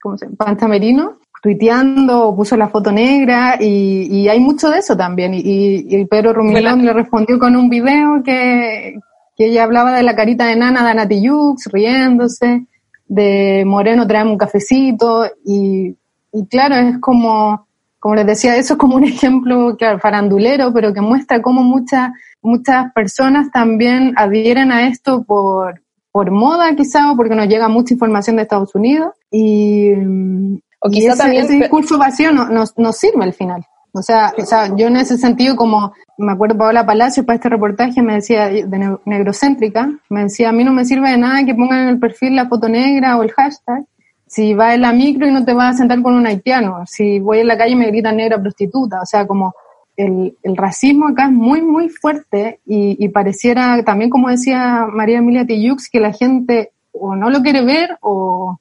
¿cómo 0.00 0.16
se 0.16 0.26
llama? 0.26 0.36
Pantamerino, 0.38 1.18
tuiteando, 1.42 2.34
puso 2.36 2.56
la 2.56 2.68
foto 2.68 2.92
negra 2.92 3.56
y, 3.58 4.06
y, 4.10 4.28
hay 4.28 4.38
mucho 4.38 4.70
de 4.70 4.78
eso 4.78 4.96
también. 4.96 5.34
Y, 5.34 5.86
y 5.88 6.04
Pedro 6.06 6.32
Rumilón 6.34 6.84
le 6.84 6.92
respondió 6.92 7.38
con 7.38 7.56
un 7.56 7.68
video 7.68 8.22
que, 8.22 8.98
que 9.40 9.46
ella 9.46 9.64
hablaba 9.64 9.96
de 9.96 10.02
la 10.02 10.14
carita 10.14 10.44
de 10.44 10.54
nana 10.54 10.84
de 10.84 10.90
Anati 10.90 11.22
Yux, 11.22 11.70
riéndose, 11.72 12.66
de 13.06 13.64
Moreno 13.64 14.06
traemos 14.06 14.32
un 14.32 14.38
cafecito, 14.38 15.24
y, 15.46 15.96
y, 16.30 16.46
claro, 16.46 16.74
es 16.74 16.98
como, 16.98 17.66
como 17.98 18.16
les 18.16 18.26
decía, 18.26 18.56
eso 18.56 18.74
es 18.74 18.78
como 18.78 18.96
un 18.96 19.04
ejemplo, 19.14 19.78
claro, 19.78 19.98
farandulero, 19.98 20.74
pero 20.74 20.92
que 20.92 21.00
muestra 21.00 21.40
cómo 21.40 21.62
muchas, 21.62 22.10
muchas 22.42 22.92
personas 22.92 23.50
también 23.50 24.12
adhieren 24.16 24.72
a 24.72 24.88
esto 24.88 25.22
por, 25.22 25.80
por 26.12 26.30
moda 26.30 26.76
quizá, 26.76 27.10
o 27.10 27.16
porque 27.16 27.34
nos 27.34 27.48
llega 27.48 27.66
mucha 27.70 27.94
información 27.94 28.36
de 28.36 28.42
Estados 28.42 28.74
Unidos, 28.74 29.14
y, 29.30 29.92
o 30.80 30.90
quizá 30.90 31.06
y 31.06 31.06
ese, 31.06 31.16
también 31.16 31.44
ese 31.44 31.54
discurso 31.54 31.96
vacío 31.96 32.30
no, 32.30 32.46
nos, 32.50 32.76
nos 32.76 32.94
sirve 32.94 33.24
al 33.24 33.32
final. 33.32 33.64
O 33.92 34.02
sea, 34.02 34.32
o 34.38 34.44
sea, 34.44 34.74
yo 34.76 34.86
en 34.86 34.96
ese 34.96 35.18
sentido, 35.18 35.56
como 35.56 35.92
me 36.16 36.32
acuerdo 36.32 36.58
Paola 36.58 36.86
Palacio 36.86 37.24
para 37.24 37.36
este 37.36 37.48
reportaje, 37.48 38.02
me 38.02 38.14
decía, 38.14 38.48
de 38.48 38.98
negrocéntrica, 39.04 39.90
me 40.08 40.24
decía, 40.24 40.50
a 40.50 40.52
mí 40.52 40.64
no 40.64 40.72
me 40.72 40.84
sirve 40.84 41.10
de 41.10 41.18
nada 41.18 41.44
que 41.44 41.54
pongan 41.54 41.80
en 41.80 41.88
el 41.88 41.98
perfil 41.98 42.36
la 42.36 42.48
foto 42.48 42.68
negra 42.68 43.16
o 43.16 43.22
el 43.22 43.32
hashtag, 43.32 43.84
si 44.26 44.54
vas 44.54 44.74
en 44.74 44.82
la 44.82 44.92
micro 44.92 45.26
y 45.26 45.32
no 45.32 45.44
te 45.44 45.52
vas 45.52 45.74
a 45.74 45.78
sentar 45.78 46.00
con 46.02 46.14
un 46.14 46.26
haitiano, 46.26 46.84
si 46.86 47.18
voy 47.18 47.40
en 47.40 47.48
la 47.48 47.58
calle 47.58 47.72
y 47.72 47.76
me 47.76 47.86
gritan 47.88 48.16
negra 48.16 48.40
prostituta, 48.40 49.00
o 49.02 49.06
sea, 49.06 49.26
como 49.26 49.54
el, 49.96 50.36
el 50.42 50.56
racismo 50.56 51.08
acá 51.08 51.24
es 51.24 51.32
muy, 51.32 51.62
muy 51.62 51.88
fuerte 51.88 52.60
y, 52.64 52.96
y, 53.04 53.08
pareciera 53.08 53.82
también, 53.84 54.08
como 54.08 54.28
decía 54.28 54.86
María 54.90 55.18
Emilia 55.18 55.46
Tillux, 55.46 55.90
que 55.90 56.00
la 56.00 56.12
gente 56.12 56.70
o 56.92 57.16
no 57.16 57.28
lo 57.28 57.42
quiere 57.42 57.62
ver 57.62 57.98
o 58.00 58.58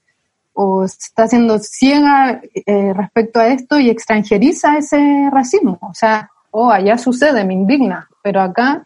o 0.62 0.84
está 0.84 1.26
siendo 1.26 1.57
ciega 1.57 2.41
eh, 2.53 2.91
respecto 2.93 3.39
a 3.39 3.47
esto 3.47 3.80
y 3.80 3.89
extranjeriza 3.89 4.78
ese 4.78 5.30
racismo. 5.32 5.80
O 5.82 5.93
sea, 5.93 6.32
oh, 6.51 6.70
allá 6.70 6.97
sucede, 6.97 7.45
me 7.45 7.53
indigna, 7.53 8.10
pero 8.22 8.41
acá, 8.41 8.84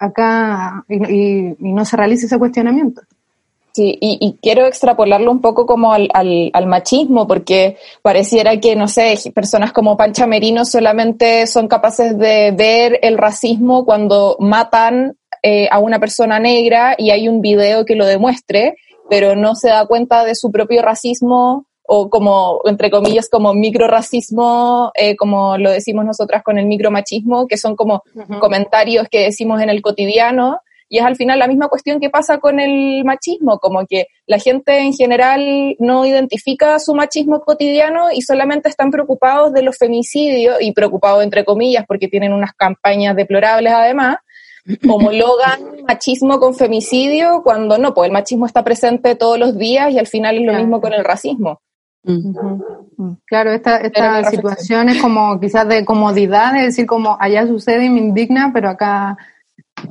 acá, 0.00 0.84
y, 0.88 0.96
y, 0.96 1.72
no 1.72 1.84
se 1.84 1.96
realiza 1.96 2.26
ese 2.26 2.40
cuestionamiento. 2.40 3.02
Sí, 3.70 3.96
y, 4.00 4.18
y, 4.20 4.38
quiero 4.42 4.66
extrapolarlo 4.66 5.30
un 5.30 5.40
poco 5.40 5.64
como 5.64 5.92
al, 5.92 6.08
al, 6.12 6.50
al, 6.52 6.66
machismo, 6.66 7.28
porque 7.28 7.76
pareciera 8.02 8.58
que, 8.58 8.74
no 8.74 8.88
sé, 8.88 9.16
personas 9.32 9.72
como 9.72 9.96
Pancha 9.96 10.26
Merino 10.26 10.64
solamente 10.64 11.46
son 11.46 11.68
capaces 11.68 12.18
de 12.18 12.50
ver 12.50 12.98
el 13.02 13.16
racismo 13.16 13.84
cuando 13.84 14.38
matan 14.40 15.16
eh, 15.42 15.68
a 15.70 15.78
una 15.78 16.00
persona 16.00 16.40
negra 16.40 16.96
y 16.98 17.10
hay 17.10 17.28
un 17.28 17.40
video 17.40 17.84
que 17.84 17.94
lo 17.94 18.06
demuestre, 18.06 18.74
pero 19.08 19.36
no 19.36 19.54
se 19.54 19.68
da 19.68 19.86
cuenta 19.86 20.24
de 20.24 20.34
su 20.34 20.50
propio 20.50 20.82
racismo 20.82 21.66
o 21.88 22.10
como, 22.10 22.60
entre 22.64 22.90
comillas, 22.90 23.28
como 23.28 23.54
microracismo, 23.54 24.90
eh, 24.94 25.14
como 25.16 25.56
lo 25.56 25.70
decimos 25.70 26.04
nosotras 26.04 26.42
con 26.42 26.58
el 26.58 26.66
micromachismo, 26.66 27.46
que 27.46 27.56
son 27.56 27.76
como 27.76 28.02
uh 28.14 28.20
-huh. 28.20 28.38
comentarios 28.40 29.06
que 29.08 29.22
decimos 29.22 29.62
en 29.62 29.70
el 29.70 29.82
cotidiano 29.82 30.60
y 30.88 30.98
es 30.98 31.04
al 31.04 31.16
final 31.16 31.38
la 31.38 31.48
misma 31.48 31.68
cuestión 31.68 32.00
que 32.00 32.10
pasa 32.10 32.38
con 32.38 32.60
el 32.60 33.04
machismo, 33.04 33.58
como 33.58 33.86
que 33.86 34.06
la 34.26 34.38
gente 34.38 34.78
en 34.78 34.92
general 34.92 35.74
no 35.78 36.06
identifica 36.06 36.78
su 36.78 36.94
machismo 36.94 37.40
cotidiano 37.40 38.12
y 38.12 38.22
solamente 38.22 38.68
están 38.68 38.90
preocupados 38.90 39.52
de 39.52 39.62
los 39.62 39.76
femicidios 39.76 40.58
y 40.60 40.72
preocupados 40.72 41.24
entre 41.24 41.44
comillas 41.44 41.84
porque 41.88 42.08
tienen 42.08 42.32
unas 42.32 42.52
campañas 42.52 43.16
deplorables 43.16 43.72
además, 43.72 44.18
homologan 44.88 45.84
machismo 45.86 46.38
con 46.40 46.54
femicidio 46.54 47.42
cuando 47.42 47.78
no, 47.78 47.94
pues 47.94 48.08
el 48.08 48.12
machismo 48.12 48.46
está 48.46 48.64
presente 48.64 49.14
todos 49.14 49.38
los 49.38 49.56
días 49.56 49.92
y 49.92 49.98
al 49.98 50.06
final 50.06 50.36
es 50.38 50.46
lo 50.46 50.54
mismo 50.54 50.80
con 50.80 50.92
el 50.92 51.04
racismo. 51.04 51.60
Uh 52.04 52.12
-huh. 52.12 53.18
Claro, 53.26 53.50
esta, 53.50 53.78
esta 53.78 54.24
situación 54.30 54.88
es 54.88 55.02
como 55.02 55.38
quizás 55.40 55.68
de 55.68 55.84
comodidad, 55.84 56.56
es 56.56 56.66
decir, 56.66 56.86
como 56.86 57.16
allá 57.20 57.46
sucede 57.46 57.86
y 57.86 57.90
me 57.90 58.00
indigna, 58.00 58.52
pero 58.54 58.70
acá 58.70 59.16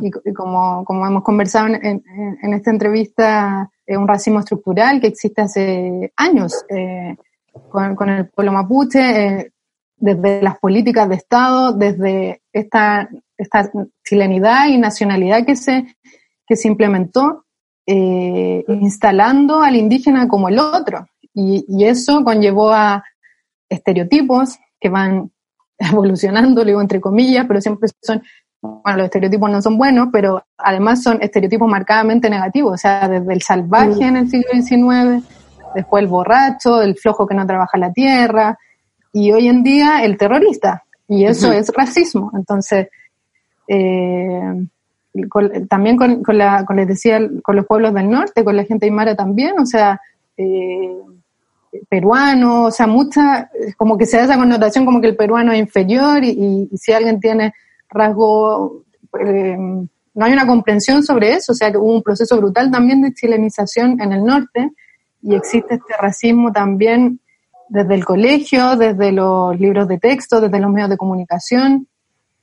y, 0.02 0.08
y 0.08 0.34
como, 0.34 0.84
como, 0.86 1.06
hemos 1.06 1.24
conversado 1.24 1.68
en, 1.68 1.76
en, 1.76 2.04
en, 2.42 2.54
esta 2.54 2.72
entrevista, 2.72 3.70
es 3.86 3.98
un 3.98 4.08
racismo 4.08 4.40
estructural 4.40 5.00
que 5.00 5.08
existe 5.08 5.42
hace 5.42 6.12
años 6.16 6.66
eh, 6.70 7.16
con, 7.70 7.96
con, 7.96 8.10
el 8.10 8.28
pueblo 8.30 8.52
mapuche, 8.52 9.26
eh, 9.28 9.52
desde 9.98 10.42
las 10.42 10.58
políticas 10.60 11.08
de 11.08 11.16
Estado, 11.16 11.74
desde 11.74 12.42
esta, 12.52 13.10
esta 13.38 13.70
chilenidad 14.04 14.68
y 14.68 14.78
nacionalidad 14.78 15.46
que 15.46 15.56
se, 15.56 15.96
que 16.48 16.56
se 16.56 16.68
implementó, 16.68 17.46
eh, 17.86 18.64
instalando 18.68 19.62
al 19.62 19.76
indígena 19.76 20.28
como 20.28 20.50
el 20.50 20.60
otro. 20.60 21.08
Y, 21.34 21.66
y 21.68 21.86
eso 21.86 22.24
conllevó 22.24 22.72
a 22.72 23.04
estereotipos 23.70 24.58
que 24.80 24.90
van 24.90 25.32
evolucionando, 25.78 26.64
digo 26.64 26.82
entre 26.82 27.02
comillas, 27.02 27.46
pero 27.48 27.62
siempre 27.62 27.90
son 28.02 28.22
bueno, 28.84 28.98
los 28.98 29.06
estereotipos 29.06 29.50
no 29.50 29.62
son 29.62 29.78
buenos, 29.78 30.10
pero 30.12 30.44
además 30.58 31.04
son 31.04 31.22
estereotipos 31.22 31.70
marcadamente 31.70 32.30
negativos, 32.30 32.74
o 32.74 32.78
sea, 32.78 33.08
desde 33.08 33.34
el 33.34 33.42
salvaje 33.42 34.06
en 34.06 34.18
el 34.18 34.30
siglo 34.30 34.50
XIX, 34.54 35.24
después 35.76 36.04
el 36.04 36.10
borracho, 36.10 36.82
el 36.82 36.96
flojo 36.96 37.28
que 37.28 37.36
no 37.36 37.46
trabaja 37.46 37.78
la 37.78 37.92
tierra, 37.92 38.58
y 39.14 39.32
hoy 39.32 39.48
en 39.48 39.64
día 39.64 40.04
el 40.04 40.18
terrorista, 40.18 40.84
y 41.08 41.26
eso 41.26 41.50
uh 41.50 41.52
-huh. 41.52 41.60
es 41.60 41.72
racismo. 41.76 42.32
Entonces, 42.36 42.88
eh, 43.68 44.66
con, 45.30 45.68
también 45.68 45.98
con, 45.98 46.24
con, 46.24 46.38
la, 46.38 46.66
con 46.66 46.76
les 46.76 46.88
decía, 46.88 47.20
con 47.44 47.56
los 47.56 47.66
pueblos 47.66 47.94
del 47.94 48.10
norte, 48.10 48.44
con 48.44 48.56
la 48.56 48.66
gente 48.66 48.86
aymara 48.86 49.16
también, 49.16 49.58
o 49.60 49.66
sea, 49.66 50.00
eh, 50.38 50.98
peruano, 51.90 52.66
o 52.66 52.72
sea, 52.72 52.88
mucha, 52.88 53.50
como 53.78 53.98
que 53.98 54.06
se 54.06 54.18
da 54.18 54.24
esa 54.24 54.38
connotación 54.38 54.86
como 54.86 55.02
que 55.02 55.08
el 55.08 55.16
peruano 55.16 55.52
es 55.52 55.60
inferior 55.60 56.24
y, 56.24 56.70
si 56.78 56.92
alguien 56.94 57.20
tiene 57.20 57.54
rasgo, 57.90 58.84
eh, 59.20 59.58
no 59.58 60.26
hay 60.26 60.34
una 60.34 60.48
comprensión 60.48 61.04
sobre 61.04 61.34
eso, 61.34 61.52
o 61.52 61.56
sea 61.56 61.72
que 61.72 61.78
hubo 61.78 61.94
un 61.94 62.04
proceso 62.04 62.38
brutal 62.38 62.72
también 62.72 63.02
de 63.02 63.14
chilenización 63.14 64.00
en 64.02 64.14
el 64.14 64.24
norte 64.24 64.72
y 65.22 65.36
existe 65.36 65.76
este 65.76 65.94
racismo 66.00 66.52
también 66.52 67.20
desde 67.68 67.96
el 67.96 68.06
colegio, 68.06 68.76
desde 68.76 69.12
los 69.12 69.60
libros 69.60 69.88
de 69.88 69.98
texto, 69.98 70.40
desde 70.40 70.60
los 70.60 70.72
medios 70.72 70.90
de 70.90 70.98
comunicación. 70.98 71.88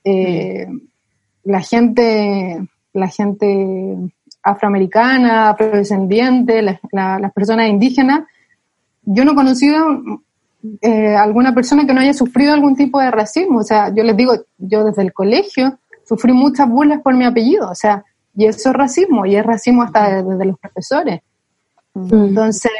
Eh, 0.05 0.67
la 1.45 1.61
gente, 1.61 2.67
la 2.93 3.09
gente 3.09 3.97
afroamericana, 4.43 5.51
afrodescendiente, 5.51 6.63
la, 6.63 6.81
la, 6.91 7.19
las 7.19 7.33
personas 7.33 7.69
indígenas, 7.69 8.23
yo 9.05 9.25
no 9.25 9.33
he 9.33 9.35
conocido 9.35 9.77
eh, 10.81 11.17
alguna 11.17 11.55
persona 11.55 11.87
que 11.87 11.93
no 11.93 12.01
haya 12.01 12.15
sufrido 12.15 12.53
algún 12.53 12.77
tipo 12.77 13.01
de 13.01 13.11
racismo. 13.11 13.61
O 13.61 13.65
sea, 13.65 13.93
yo 13.95 14.03
les 14.05 14.17
digo, 14.17 14.35
yo 14.59 14.85
desde 14.85 15.03
el 15.03 15.13
colegio 15.13 15.79
sufrí 16.05 16.33
muchas 16.33 16.69
burlas 16.69 17.01
por 17.03 17.15
mi 17.15 17.25
apellido, 17.25 17.71
o 17.71 17.75
sea, 17.75 18.05
y 18.35 18.47
eso 18.47 18.71
es 18.71 18.77
racismo, 18.77 19.27
y 19.27 19.37
es 19.37 19.45
racismo 19.45 19.83
hasta 19.83 20.23
desde 20.23 20.45
los 20.45 20.59
profesores. 20.59 21.21
Mm. 21.95 22.15
Entonces, 22.15 22.73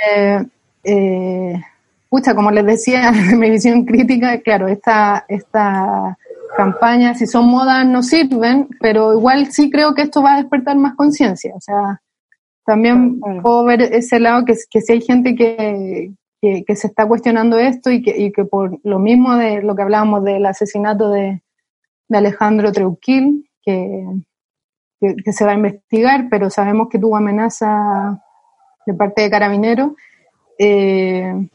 eh, 0.85 1.61
pucha, 2.09 2.35
como 2.35 2.51
les 2.51 2.67
decía 2.67 3.13
mi 3.37 3.51
visión 3.51 3.85
crítica, 3.85 4.41
claro, 4.41 4.69
esta, 4.69 5.25
esta 5.29 6.17
campaña, 6.57 7.15
si 7.15 7.27
son 7.27 7.47
modas, 7.47 7.87
no 7.87 8.03
sirven, 8.03 8.69
pero 8.81 9.13
igual 9.13 9.47
sí 9.47 9.71
creo 9.71 9.95
que 9.95 10.03
esto 10.03 10.23
va 10.23 10.35
a 10.35 10.37
despertar 10.39 10.77
más 10.77 10.95
conciencia, 10.95 11.55
o 11.55 11.61
sea, 11.61 12.01
también 12.65 13.21
puedo 13.43 13.65
ver 13.65 13.83
ese 13.83 14.21
lado 14.21 14.45
que, 14.45 14.55
que 14.71 14.81
si 14.81 14.93
hay 14.93 15.01
gente 15.01 15.35
que, 15.35 16.13
que, 16.41 16.65
que, 16.65 16.77
se 16.77 16.87
está 16.87 17.07
cuestionando 17.07 17.59
esto 17.59 17.91
y 17.91 18.03
que, 18.03 18.17
y 18.17 18.33
que 18.33 18.45
por 18.45 18.79
lo 18.85 18.99
mismo 18.99 19.35
de 19.37 19.63
lo 19.63 19.75
que 19.75 19.83
hablábamos 19.83 20.23
del 20.25 20.47
asesinato 20.47 21.11
de, 21.11 21.43
de 22.09 22.19
Alejandro 22.19 22.71
Treuquil, 22.71 23.51
que, 23.63 24.05
que, 25.01 25.17
que, 25.17 25.33
se 25.33 25.45
va 25.45 25.53
a 25.53 25.57
investigar, 25.57 26.29
pero 26.31 26.51
sabemos 26.51 26.89
que 26.89 26.99
tuvo 26.99 27.17
amenaza 27.17 28.23
de 28.87 28.95
parte 28.95 29.23
de 29.23 29.31
Carabineros. 29.31 29.93
Eh, 30.59 31.49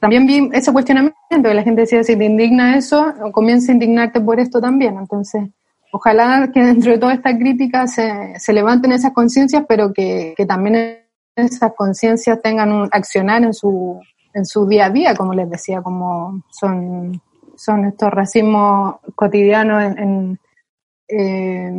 también 0.00 0.26
vi 0.26 0.50
ese 0.52 0.72
cuestionamiento, 0.72 1.16
que 1.28 1.54
la 1.54 1.62
gente 1.62 1.82
decía, 1.82 2.04
si 2.04 2.16
te 2.16 2.24
indigna 2.24 2.76
eso, 2.76 3.12
comienza 3.32 3.72
a 3.72 3.74
indignarte 3.74 4.20
por 4.20 4.38
esto 4.38 4.60
también. 4.60 4.96
Entonces, 4.96 5.48
ojalá 5.92 6.50
que 6.52 6.62
dentro 6.62 6.92
de 6.92 6.98
toda 6.98 7.14
esta 7.14 7.36
crítica 7.36 7.86
se, 7.86 8.38
se 8.38 8.52
levanten 8.52 8.92
esas 8.92 9.12
conciencias, 9.12 9.64
pero 9.68 9.92
que, 9.92 10.34
que 10.36 10.46
también 10.46 10.98
esas 11.34 11.72
conciencias 11.76 12.40
tengan 12.42 12.72
un 12.72 12.88
accionar 12.92 13.42
en 13.42 13.54
su, 13.54 14.00
en 14.34 14.44
su 14.46 14.66
día 14.66 14.86
a 14.86 14.90
día, 14.90 15.14
como 15.14 15.34
les 15.34 15.50
decía, 15.50 15.82
como 15.82 16.42
son, 16.50 17.20
son 17.56 17.84
estos 17.86 18.10
racismos 18.10 18.96
cotidianos 19.14 19.96
en, 19.96 20.38
eh, 21.08 21.70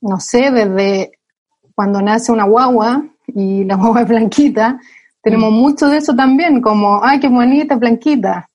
no 0.00 0.20
sé, 0.20 0.50
desde 0.50 1.12
cuando 1.74 2.00
nace 2.02 2.32
una 2.32 2.44
guagua 2.44 3.04
y 3.26 3.64
la 3.64 3.76
guagua 3.76 4.02
es 4.02 4.08
blanquita, 4.08 4.80
tenemos 5.28 5.52
mm. 5.52 5.54
mucho 5.56 5.88
de 5.88 5.98
eso 5.98 6.14
también, 6.14 6.62
como, 6.62 7.04
ay, 7.04 7.20
qué 7.20 7.28
bonita, 7.28 7.76
blanquita. 7.76 8.48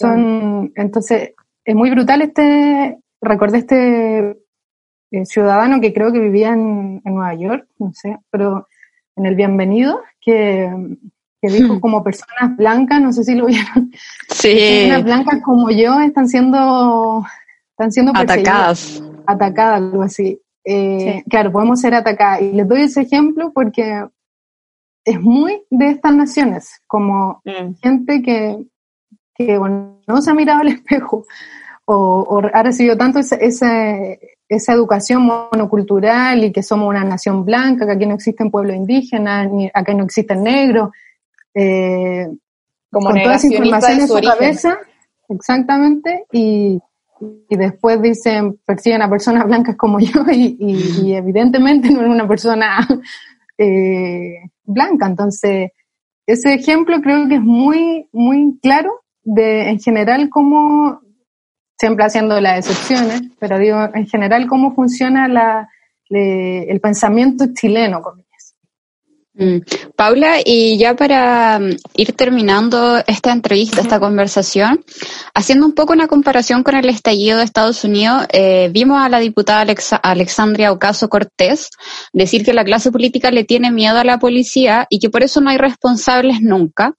Son, 0.00 0.72
entonces, 0.74 1.32
es 1.64 1.74
muy 1.74 1.90
brutal 1.90 2.22
este, 2.22 2.98
recordé 3.20 3.58
este 3.58 4.38
eh, 5.10 5.26
ciudadano 5.26 5.82
que 5.82 5.92
creo 5.92 6.12
que 6.12 6.18
vivía 6.18 6.48
en, 6.48 7.02
en, 7.04 7.14
Nueva 7.14 7.34
York, 7.34 7.68
no 7.78 7.92
sé, 7.92 8.16
pero 8.30 8.68
en 9.16 9.26
el 9.26 9.34
Bienvenido, 9.34 10.00
que, 10.18 10.72
que 11.42 11.48
dijo 11.48 11.78
como 11.78 12.02
personas 12.02 12.56
blancas, 12.56 13.02
no 13.02 13.12
sé 13.12 13.22
si 13.22 13.34
lo 13.34 13.44
vieron. 13.46 13.92
Sí. 14.30 14.56
Personas 14.88 15.04
blancas 15.04 15.42
como 15.44 15.70
yo 15.70 16.00
están 16.00 16.26
siendo, 16.26 17.22
están 17.72 17.92
siendo 17.92 18.12
atacadas. 18.14 19.02
Atacadas, 19.26 19.76
algo 19.76 20.02
así. 20.02 20.40
Eh, 20.64 21.20
sí. 21.22 21.30
Claro, 21.30 21.52
podemos 21.52 21.80
ser 21.80 21.94
atacadas. 21.94 22.40
Y 22.40 22.52
les 22.52 22.66
doy 22.66 22.82
ese 22.82 23.02
ejemplo 23.02 23.52
porque 23.52 24.04
es 25.04 25.20
muy 25.20 25.62
de 25.70 25.88
estas 25.88 26.14
naciones, 26.14 26.82
como 26.86 27.42
mm. 27.44 27.74
gente 27.82 28.22
que, 28.22 28.66
que 29.34 29.58
bueno, 29.58 30.00
no 30.06 30.22
se 30.22 30.30
ha 30.30 30.34
mirado 30.34 30.60
al 30.60 30.68
espejo 30.68 31.26
o, 31.84 31.94
o 31.94 32.42
ha 32.52 32.62
recibido 32.62 32.96
tanto 32.96 33.18
ese, 33.18 33.38
ese, 33.44 34.18
esa 34.48 34.72
educación 34.72 35.22
monocultural 35.22 36.44
y 36.44 36.52
que 36.52 36.62
somos 36.62 36.88
una 36.88 37.04
nación 37.04 37.44
blanca, 37.44 37.86
que 37.86 37.92
aquí 37.92 38.06
no 38.06 38.14
existen 38.14 38.50
pueblos 38.50 38.76
indígenas, 38.76 39.50
ni 39.50 39.70
aquí 39.72 39.94
no 39.94 40.04
existen 40.04 40.42
negros, 40.42 40.90
eh, 41.54 42.26
como 42.90 43.10
con 43.10 43.22
toda 43.22 43.34
esa 43.36 43.48
información 43.48 44.00
en 44.00 44.08
su 44.08 44.14
origen. 44.14 44.32
cabeza, 44.38 44.78
exactamente, 45.28 46.26
y, 46.32 46.80
y 47.48 47.56
después 47.56 48.00
dicen, 48.00 48.58
persiguen 48.64 49.02
a 49.02 49.10
personas 49.10 49.44
blancas 49.46 49.76
como 49.76 49.98
yo 50.00 50.24
y, 50.30 50.56
y, 50.58 51.00
y 51.02 51.14
evidentemente 51.14 51.90
no 51.90 52.00
es 52.02 52.08
una 52.08 52.26
persona 52.26 52.78
eh, 53.58 54.36
blanca. 54.64 55.06
Entonces, 55.06 55.70
ese 56.26 56.54
ejemplo 56.54 57.00
creo 57.00 57.28
que 57.28 57.36
es 57.36 57.42
muy, 57.42 58.08
muy 58.12 58.58
claro 58.62 58.90
de, 59.22 59.70
en 59.70 59.80
general, 59.80 60.28
cómo, 60.30 61.00
siempre 61.78 62.04
haciendo 62.04 62.40
las 62.40 62.58
excepciones, 62.58 63.22
pero 63.38 63.58
digo, 63.58 63.78
en 63.94 64.06
general, 64.06 64.46
cómo 64.46 64.74
funciona 64.74 65.28
la, 65.28 65.68
el 66.08 66.80
pensamiento 66.80 67.46
chileno. 67.54 68.02
Mm. 69.36 69.58
Paula, 69.96 70.36
y 70.44 70.78
ya 70.78 70.94
para 70.94 71.58
mm, 71.58 71.76
ir 71.96 72.12
terminando 72.12 73.02
esta 73.06 73.32
entrevista, 73.32 73.80
esta 73.80 73.98
conversación, 73.98 74.84
haciendo 75.34 75.66
un 75.66 75.72
poco 75.72 75.92
una 75.92 76.06
comparación 76.06 76.62
con 76.62 76.76
el 76.76 76.88
estallido 76.88 77.38
de 77.38 77.44
Estados 77.44 77.82
Unidos, 77.82 78.26
eh, 78.32 78.70
vimos 78.72 79.02
a 79.02 79.08
la 79.08 79.18
diputada 79.18 79.66
Alexandria 80.02 80.70
Ocaso 80.70 81.08
Cortés 81.08 81.70
decir 82.12 82.44
que 82.44 82.54
la 82.54 82.64
clase 82.64 82.92
política 82.92 83.32
le 83.32 83.42
tiene 83.42 83.72
miedo 83.72 83.98
a 83.98 84.04
la 84.04 84.18
policía 84.18 84.86
y 84.88 85.00
que 85.00 85.10
por 85.10 85.24
eso 85.24 85.40
no 85.40 85.50
hay 85.50 85.58
responsables 85.58 86.40
nunca. 86.40 86.94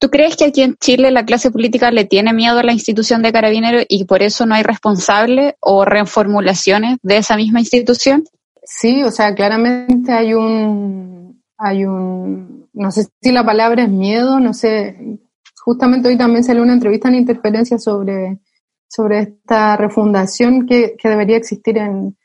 ¿Tú 0.00 0.08
crees 0.08 0.36
que 0.36 0.46
aquí 0.46 0.62
en 0.62 0.76
Chile 0.76 1.10
la 1.10 1.26
clase 1.26 1.50
política 1.50 1.90
le 1.90 2.06
tiene 2.06 2.32
miedo 2.32 2.58
a 2.58 2.62
la 2.62 2.72
institución 2.72 3.20
de 3.20 3.32
carabineros 3.32 3.84
y 3.86 4.04
por 4.04 4.22
eso 4.22 4.46
no 4.46 4.54
hay 4.54 4.62
responsables 4.62 5.54
o 5.60 5.84
reformulaciones 5.84 6.96
de 7.02 7.18
esa 7.18 7.36
misma 7.36 7.60
institución? 7.60 8.24
Sí, 8.62 9.02
o 9.02 9.10
sea, 9.10 9.34
claramente 9.34 10.10
hay 10.12 10.32
un, 10.32 11.19
hay 11.62 11.84
un, 11.84 12.68
no 12.72 12.90
sé 12.90 13.06
si 13.20 13.32
la 13.32 13.44
palabra 13.44 13.82
es 13.82 13.90
miedo, 13.90 14.40
no 14.40 14.54
sé, 14.54 15.18
justamente 15.62 16.08
hoy 16.08 16.16
también 16.16 16.42
salió 16.42 16.62
una 16.62 16.72
entrevista 16.72 17.08
en 17.08 17.16
Interferencia 17.16 17.78
sobre, 17.78 18.40
sobre 18.88 19.20
esta 19.20 19.76
refundación 19.76 20.66
que, 20.66 20.96
que 20.96 21.08
debería 21.10 21.36
existir 21.36 21.76
en, 21.76 22.16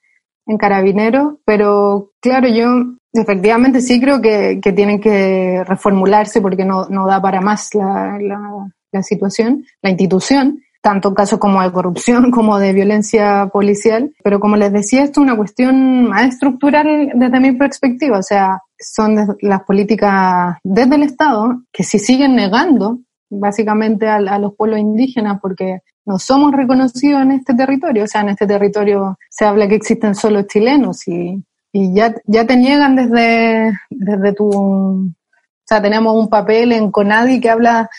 en 0.45 0.57
Carabineros, 0.57 1.35
pero 1.43 2.13
claro, 2.21 2.47
yo 2.47 2.95
efectivamente 3.11 3.81
sí 3.81 3.99
creo 3.99 4.21
que, 4.21 4.61
que 4.61 4.71
tienen 4.71 5.01
que 5.01 5.63
reformularse 5.65 6.39
porque 6.39 6.63
no, 6.63 6.87
no 6.87 7.05
da 7.05 7.21
para 7.21 7.41
más 7.41 7.75
la, 7.75 8.17
la, 8.21 8.71
la 8.93 9.03
situación, 9.03 9.65
la 9.81 9.89
institución, 9.89 10.61
tanto 10.81 11.09
en 11.09 11.15
casos 11.15 11.39
como 11.39 11.61
de 11.61 11.71
corrupción 11.71 12.31
como 12.31 12.57
de 12.57 12.71
violencia 12.71 13.49
policial. 13.51 14.13
Pero 14.23 14.39
como 14.39 14.55
les 14.55 14.71
decía, 14.71 15.03
esto 15.03 15.19
es 15.19 15.25
una 15.25 15.35
cuestión 15.35 16.07
más 16.07 16.29
estructural 16.29 17.11
desde 17.15 17.39
mi 17.39 17.51
perspectiva. 17.53 18.19
O 18.19 18.23
sea, 18.23 18.61
son 18.79 19.37
las 19.41 19.63
políticas 19.63 20.57
desde 20.63 20.95
el 20.95 21.03
Estado 21.03 21.61
que 21.71 21.83
si 21.83 21.99
siguen 21.99 22.35
negando 22.35 22.99
básicamente 23.29 24.07
a, 24.07 24.15
a, 24.15 24.39
los 24.39 24.55
pueblos 24.55 24.79
indígenas 24.79 25.39
porque 25.41 25.79
no 26.05 26.19
somos 26.19 26.51
reconocidos 26.53 27.21
en 27.21 27.31
este 27.31 27.53
territorio. 27.53 28.03
O 28.03 28.07
sea, 28.07 28.21
en 28.21 28.29
este 28.29 28.47
territorio 28.47 29.17
se 29.29 29.45
habla 29.45 29.67
que 29.67 29.75
existen 29.75 30.15
solo 30.15 30.43
chilenos 30.43 31.07
y, 31.07 31.43
y 31.71 31.93
ya, 31.93 32.13
ya 32.25 32.45
te 32.45 32.55
niegan 32.55 32.95
desde, 32.95 33.73
desde 33.89 34.33
tu... 34.33 34.47
O 34.47 35.67
sea, 35.67 35.81
tenemos 35.81 36.15
un 36.15 36.29
papel 36.29 36.71
en 36.71 36.91
CONADI 36.91 37.41
que 37.41 37.49
habla 37.49 37.89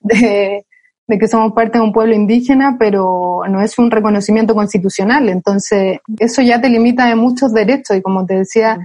de, 0.00 0.66
de 1.06 1.18
que 1.18 1.26
somos 1.26 1.52
parte 1.54 1.78
de 1.78 1.84
un 1.84 1.92
pueblo 1.92 2.14
indígena, 2.14 2.76
pero 2.78 3.40
no 3.48 3.62
es 3.62 3.78
un 3.78 3.90
reconocimiento 3.90 4.54
constitucional. 4.54 5.30
Entonces, 5.30 6.00
eso 6.18 6.42
ya 6.42 6.60
te 6.60 6.68
limita 6.68 7.06
de 7.06 7.14
muchos 7.14 7.54
derechos. 7.54 7.96
Y 7.96 8.02
como 8.02 8.26
te 8.26 8.36
decía, 8.36 8.78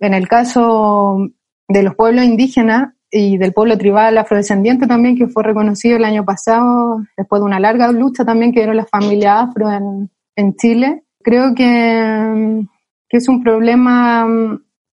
en 0.00 0.14
el 0.14 0.28
caso 0.28 1.28
de 1.68 1.82
los 1.82 1.94
pueblos 1.94 2.24
indígenas 2.24 2.94
y 3.10 3.38
del 3.38 3.52
pueblo 3.52 3.78
tribal 3.78 4.18
afrodescendiente 4.18 4.86
también, 4.86 5.16
que 5.16 5.28
fue 5.28 5.42
reconocido 5.42 5.96
el 5.96 6.04
año 6.04 6.24
pasado, 6.24 7.02
después 7.16 7.40
de 7.40 7.46
una 7.46 7.60
larga 7.60 7.90
lucha 7.90 8.24
también 8.24 8.52
que 8.52 8.60
dieron 8.60 8.76
las 8.76 8.90
familias 8.90 9.48
afro 9.48 9.70
en, 9.70 10.10
en 10.36 10.56
Chile, 10.56 11.04
creo 11.22 11.54
que, 11.54 12.64
que 13.08 13.16
es 13.16 13.28
un 13.28 13.42
problema, 13.42 14.26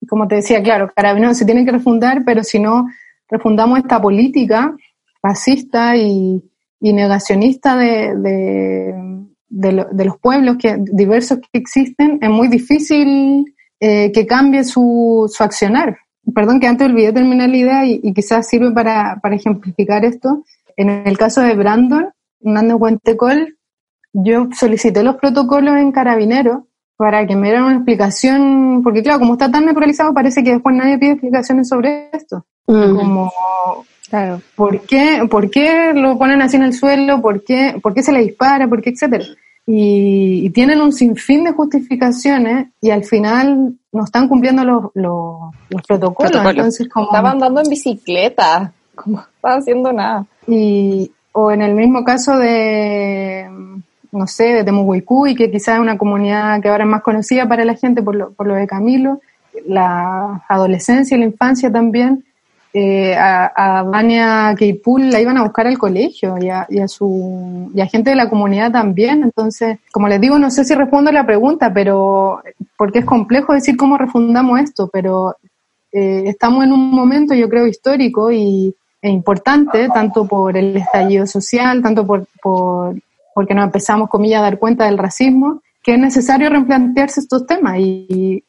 como 0.08 0.28
te 0.28 0.36
decía, 0.36 0.64
claro, 0.64 0.92
Carabineros 0.96 1.38
se 1.38 1.46
tiene 1.46 1.66
que 1.66 1.72
refundar, 1.72 2.24
pero 2.26 2.44
si 2.44 2.60
no 2.60 2.88
refundamos 3.30 3.80
esta 3.80 4.02
política 4.02 4.76
fascista 5.22 5.98
y, 5.98 6.44
y 6.80 6.94
negacionista 6.94 7.76
de, 7.76 8.16
de, 8.16 9.26
de, 9.50 9.72
lo, 9.72 9.86
de, 9.86 10.06
los 10.06 10.18
pueblos 10.20 10.58
que, 10.58 10.78
diversos 10.80 11.40
que 11.40 11.60
existen, 11.60 12.20
es 12.22 12.30
muy 12.30 12.48
difícil 12.48 13.55
eh, 13.88 14.12
que 14.12 14.26
cambie 14.26 14.64
su, 14.64 15.32
su, 15.32 15.44
accionar. 15.44 16.00
Perdón 16.34 16.60
que 16.60 16.66
antes 16.66 16.88
olvidé 16.88 17.14
terminar 17.14 17.50
la 17.50 17.58
idea 17.58 17.86
y, 17.86 18.00
y 18.02 18.14
quizás 18.14 18.48
sirve 18.48 18.72
para, 18.72 19.20
para, 19.22 19.36
ejemplificar 19.36 20.04
esto. 20.04 20.44
En 20.76 20.90
el 20.90 21.18
caso 21.20 21.42
de 21.42 21.54
Brandon, 21.54 22.10
Hernández 22.44 22.78
Huentecol, 22.80 23.58
yo 24.12 24.50
solicité 24.58 25.04
los 25.04 25.18
protocolos 25.18 25.78
en 25.78 25.92
Carabineros 25.92 26.64
para 26.98 27.28
que 27.28 27.36
me 27.36 27.50
dieran 27.50 27.66
una 27.66 27.76
explicación, 27.76 28.82
porque 28.84 29.04
claro, 29.04 29.20
como 29.20 29.34
está 29.34 29.52
tan 29.52 29.66
naturalizado, 29.66 30.16
parece 30.16 30.44
que 30.44 30.54
después 30.54 30.76
nadie 30.76 30.98
pide 30.98 31.12
explicaciones 31.12 31.68
sobre 31.68 32.10
esto. 32.12 32.44
Como 32.66 33.32
Claro. 34.10 34.42
¿Por 34.56 34.82
qué, 34.82 35.28
¿Por 35.30 35.52
qué 35.52 35.94
lo 35.94 36.18
ponen 36.18 36.42
así 36.42 36.56
en 36.56 36.64
el 36.64 36.74
suelo? 36.74 37.22
¿Por 37.22 37.44
qué, 37.44 37.76
por 37.84 37.94
qué 37.94 38.02
se 38.02 38.12
le 38.12 38.24
dispara? 38.24 38.68
¿Por 38.68 38.82
qué? 38.82 38.92
Etcétera. 38.92 39.26
Y, 39.68 40.46
y, 40.46 40.50
tienen 40.52 40.80
un 40.80 40.94
sinfín 40.94 41.44
de 41.44 41.52
justificaciones 41.52 42.68
y 42.80 42.92
al 42.92 43.04
final 43.04 43.74
no 43.92 44.04
están 44.04 44.28
cumpliendo 44.28 44.64
los, 44.64 44.84
los, 44.94 45.38
los 45.70 45.82
protocolos. 45.82 46.32
Protocolo. 46.32 46.50
Entonces, 46.52 46.88
como, 46.88 47.08
estaban 47.08 47.32
andando 47.34 47.62
en 47.62 47.70
bicicleta, 47.70 48.72
como 48.96 49.22
estaban 49.22 49.60
haciendo 49.60 49.92
nada. 49.92 50.26
Y, 50.48 51.12
o 51.32 51.52
en 51.52 51.62
el 51.62 51.74
mismo 51.74 52.04
caso 52.04 52.38
de, 52.38 53.50
no 54.12 54.28
sé, 54.28 54.46
de 54.54 54.64
Temuguicú, 54.64 55.28
y 55.28 55.36
que 55.36 55.52
quizás 55.52 55.76
es 55.76 55.82
una 55.82 55.98
comunidad 55.98 56.62
que 56.62 56.70
ahora 56.70 56.84
es 56.84 56.90
más 56.90 57.02
conocida 57.02 57.48
para 57.48 57.66
la 57.66 57.76
gente 57.76 58.04
por 58.04 58.16
lo, 58.16 58.32
por 58.34 58.48
lo 58.48 58.54
de 58.56 58.68
Camilo, 58.68 59.20
la 59.66 60.44
adolescencia 60.48 61.18
y 61.18 61.20
la 61.20 61.26
infancia 61.26 61.72
también, 61.72 62.24
eh, 62.78 63.16
a, 63.16 63.80
a 63.80 63.84
Vania 63.84 64.54
Keipul 64.58 65.10
la 65.10 65.22
iban 65.22 65.38
a 65.38 65.44
buscar 65.44 65.66
al 65.66 65.78
colegio 65.78 66.36
y 66.42 66.50
a, 66.50 66.68
a, 66.84 66.88
su 66.90 67.72
y 67.74 67.80
a 67.80 67.88
gente 67.88 68.10
de 68.10 68.18
la 68.18 68.30
comunidad 68.30 68.70
también. 68.70 69.24
Entonces, 69.24 69.78
como 69.94 70.10
les 70.10 70.20
digo, 70.20 70.38
no 70.38 70.52
sé 70.52 70.66
si 70.66 70.76
respondo 70.76 71.10
la 71.10 71.26
pregunta, 71.26 71.74
pero 71.74 72.42
porque 72.78 73.00
es 73.00 73.06
complejo 73.06 73.54
decir 73.54 73.78
cómo 73.78 73.98
refundamos 73.98 74.60
esto, 74.60 74.90
pero 74.92 75.38
eh, 75.94 76.24
estamos 76.26 76.66
en 76.66 76.74
un 76.74 76.92
momento, 76.92 77.34
yo 77.34 77.48
creo, 77.48 77.66
histórico 77.66 78.30
y 78.30 78.76
e 79.02 79.10
importante, 79.10 79.88
tanto 79.88 80.28
por 80.28 80.58
el 80.58 80.76
estallido 80.76 81.26
social, 81.28 81.82
tanto 81.82 82.06
por, 82.06 82.28
por 82.42 82.94
porque 83.34 83.54
nos 83.54 83.68
empezamos, 83.68 84.10
comillas, 84.10 84.40
a 84.40 84.44
dar 84.44 84.60
cuenta 84.60 84.84
del 84.84 84.98
racismo, 84.98 85.62
que 85.82 85.94
es 85.94 86.00
necesario 86.00 86.50
replantearse 86.50 87.22
estos 87.22 87.46
temas 87.46 87.78
y 87.80 88.44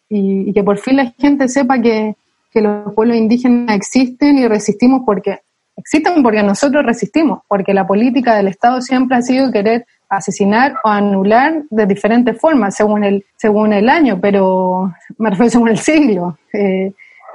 que 0.52 0.64
por 0.64 0.78
fin 0.78 0.96
la 0.96 1.14
gente 1.16 1.46
sepa 1.46 1.80
que, 1.80 2.16
que 2.56 2.62
los 2.62 2.94
pueblos 2.94 3.18
indígenas 3.18 3.76
existen 3.76 4.38
y 4.38 4.48
resistimos 4.48 5.02
porque 5.04 5.40
existen 5.76 6.22
porque 6.22 6.42
nosotros 6.42 6.86
resistimos, 6.86 7.40
porque 7.46 7.74
la 7.74 7.86
política 7.86 8.34
del 8.34 8.48
Estado 8.48 8.80
siempre 8.80 9.18
ha 9.18 9.20
sido 9.20 9.52
querer 9.52 9.84
asesinar 10.08 10.74
o 10.82 10.88
anular 10.88 11.64
de 11.68 11.84
diferentes 11.84 12.40
formas 12.40 12.74
según 12.74 13.04
el 13.04 13.26
según 13.36 13.74
el 13.74 13.90
año, 13.90 14.18
pero 14.22 14.90
me 15.18 15.28
refiero 15.28 15.50
según 15.50 15.68
el 15.68 15.78
siglo, 15.78 16.38
eh, 16.54 16.94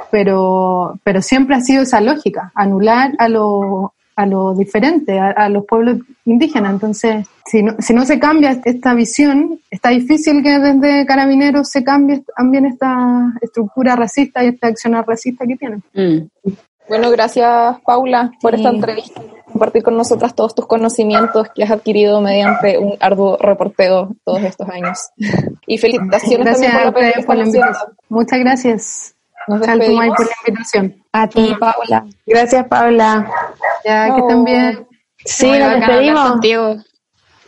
pero 0.09 0.99
pero 1.03 1.21
siempre 1.21 1.55
ha 1.55 1.61
sido 1.61 1.83
esa 1.83 2.01
lógica, 2.01 2.51
anular 2.55 3.11
a 3.19 3.29
lo 3.29 3.93
a 4.21 4.25
lo 4.25 4.53
diferente, 4.53 5.19
a, 5.19 5.31
a, 5.31 5.49
los 5.49 5.65
pueblos 5.65 5.97
indígenas. 6.25 6.73
Entonces, 6.73 7.27
si 7.45 7.63
no, 7.63 7.75
si 7.79 7.93
no 7.93 8.05
se 8.05 8.19
cambia 8.19 8.61
esta 8.63 8.93
visión, 8.93 9.59
está 9.69 9.89
difícil 9.89 10.43
que 10.43 10.59
desde 10.59 11.05
Carabineros 11.05 11.69
se 11.69 11.83
cambie 11.83 12.23
también 12.37 12.65
esta 12.65 13.33
estructura 13.41 13.95
racista 13.95 14.43
y 14.43 14.49
esta 14.49 14.67
acción 14.67 14.93
racista 15.05 15.45
que 15.47 15.55
tienen. 15.55 15.83
Mm. 15.93 16.51
Bueno, 16.87 17.09
gracias 17.09 17.77
Paula 17.85 18.31
por 18.41 18.51
sí. 18.51 18.57
esta 18.57 18.69
entrevista, 18.69 19.21
compartir 19.45 19.81
con 19.81 19.95
nosotras 19.95 20.35
todos 20.35 20.53
tus 20.53 20.67
conocimientos 20.67 21.47
que 21.55 21.63
has 21.63 21.71
adquirido 21.71 22.21
mediante 22.21 22.77
un 22.77 22.97
arduo 22.99 23.37
reporteo 23.37 24.15
todos 24.23 24.43
estos 24.43 24.67
años. 24.69 25.09
Y 25.65 25.77
felicitaciones 25.77 26.59
gracias 26.59 26.71
también 26.73 26.93
por 26.93 27.03
la, 27.03 27.25
por 27.25 27.37
la 27.37 27.45
invitación. 27.45 27.93
Muchas 28.09 28.39
gracias. 28.39 29.15
Nos 29.47 29.59
por 29.59 29.67
la 29.67 30.33
invitación. 30.47 30.95
A 31.11 31.27
ti, 31.27 31.53
Paula. 31.59 32.05
Gracias, 32.25 32.67
Paula. 32.67 33.29
Ya, 33.85 34.13
que 34.15 34.21
estén 34.21 34.43
bien. 34.43 34.87
Sí, 35.25 35.47
Muy 35.47 35.59
nos 35.59 35.79
despedimos. 35.79 36.41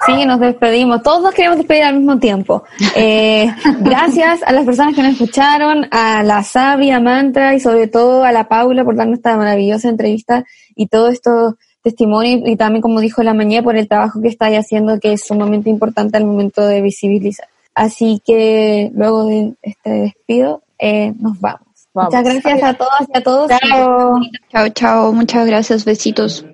Sí, 0.06 0.26
nos 0.26 0.40
despedimos. 0.40 1.02
Todos 1.02 1.24
nos 1.24 1.34
queremos 1.34 1.58
despedir 1.58 1.84
al 1.84 1.96
mismo 1.96 2.20
tiempo. 2.20 2.64
Eh, 2.96 3.52
gracias 3.80 4.44
a 4.44 4.52
las 4.52 4.66
personas 4.66 4.96
que 4.96 5.02
nos 5.02 5.14
escucharon, 5.14 5.88
a 5.92 6.22
la 6.24 6.44
Sabia, 6.44 7.00
Mantra 7.00 7.56
y 7.56 7.60
sobre 7.60 7.88
todo 7.88 8.24
a 8.24 8.32
la 8.32 8.48
Paula 8.48 8.84
por 8.84 8.96
darnos 8.96 9.18
esta 9.18 9.36
maravillosa 9.36 9.90
entrevista 9.90 10.46
y 10.76 10.88
todo 10.88 11.08
esto 11.10 11.58
testimonio 11.82 12.44
y 12.46 12.56
también 12.56 12.82
como 12.82 13.00
dijo 13.02 13.24
la 13.24 13.34
mañana 13.34 13.64
por 13.64 13.76
el 13.76 13.88
trabajo 13.88 14.22
que 14.22 14.30
está 14.30 14.48
haciendo 14.48 15.00
que 15.00 15.14
es 15.14 15.26
sumamente 15.26 15.70
importante 15.70 16.18
al 16.18 16.26
momento 16.26 16.66
de 16.66 16.82
visibilizar. 16.82 17.48
Así 17.74 18.22
que 18.26 18.92
luego 18.94 19.26
de 19.26 19.54
este 19.62 19.90
despido 19.90 20.62
eh, 20.78 21.14
nos 21.20 21.40
vamos. 21.40 21.73
Vamos. 21.94 22.14
Muchas 22.14 22.24
gracias 22.24 22.64
a 22.64 22.74
todas 22.74 23.02
y 23.14 23.18
a 23.18 23.24
todos. 23.24 23.50
Chao. 23.50 24.14
Chao, 24.50 24.70
chao. 24.70 25.14
Muchas 25.14 25.46
gracias. 25.46 25.86
Besitos. 25.86 26.46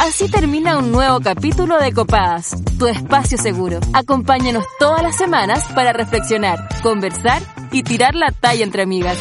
Así 0.00 0.30
termina 0.30 0.78
un 0.78 0.92
nuevo 0.92 1.18
capítulo 1.20 1.76
de 1.78 1.92
Copadas, 1.92 2.56
tu 2.78 2.86
espacio 2.86 3.36
seguro. 3.36 3.80
Acompáñanos 3.92 4.64
todas 4.78 5.02
las 5.02 5.16
semanas 5.16 5.64
para 5.74 5.92
reflexionar, 5.92 6.68
conversar 6.84 7.42
y 7.72 7.82
tirar 7.82 8.14
la 8.14 8.30
talla 8.30 8.62
entre 8.62 8.82
amigas. 8.82 9.18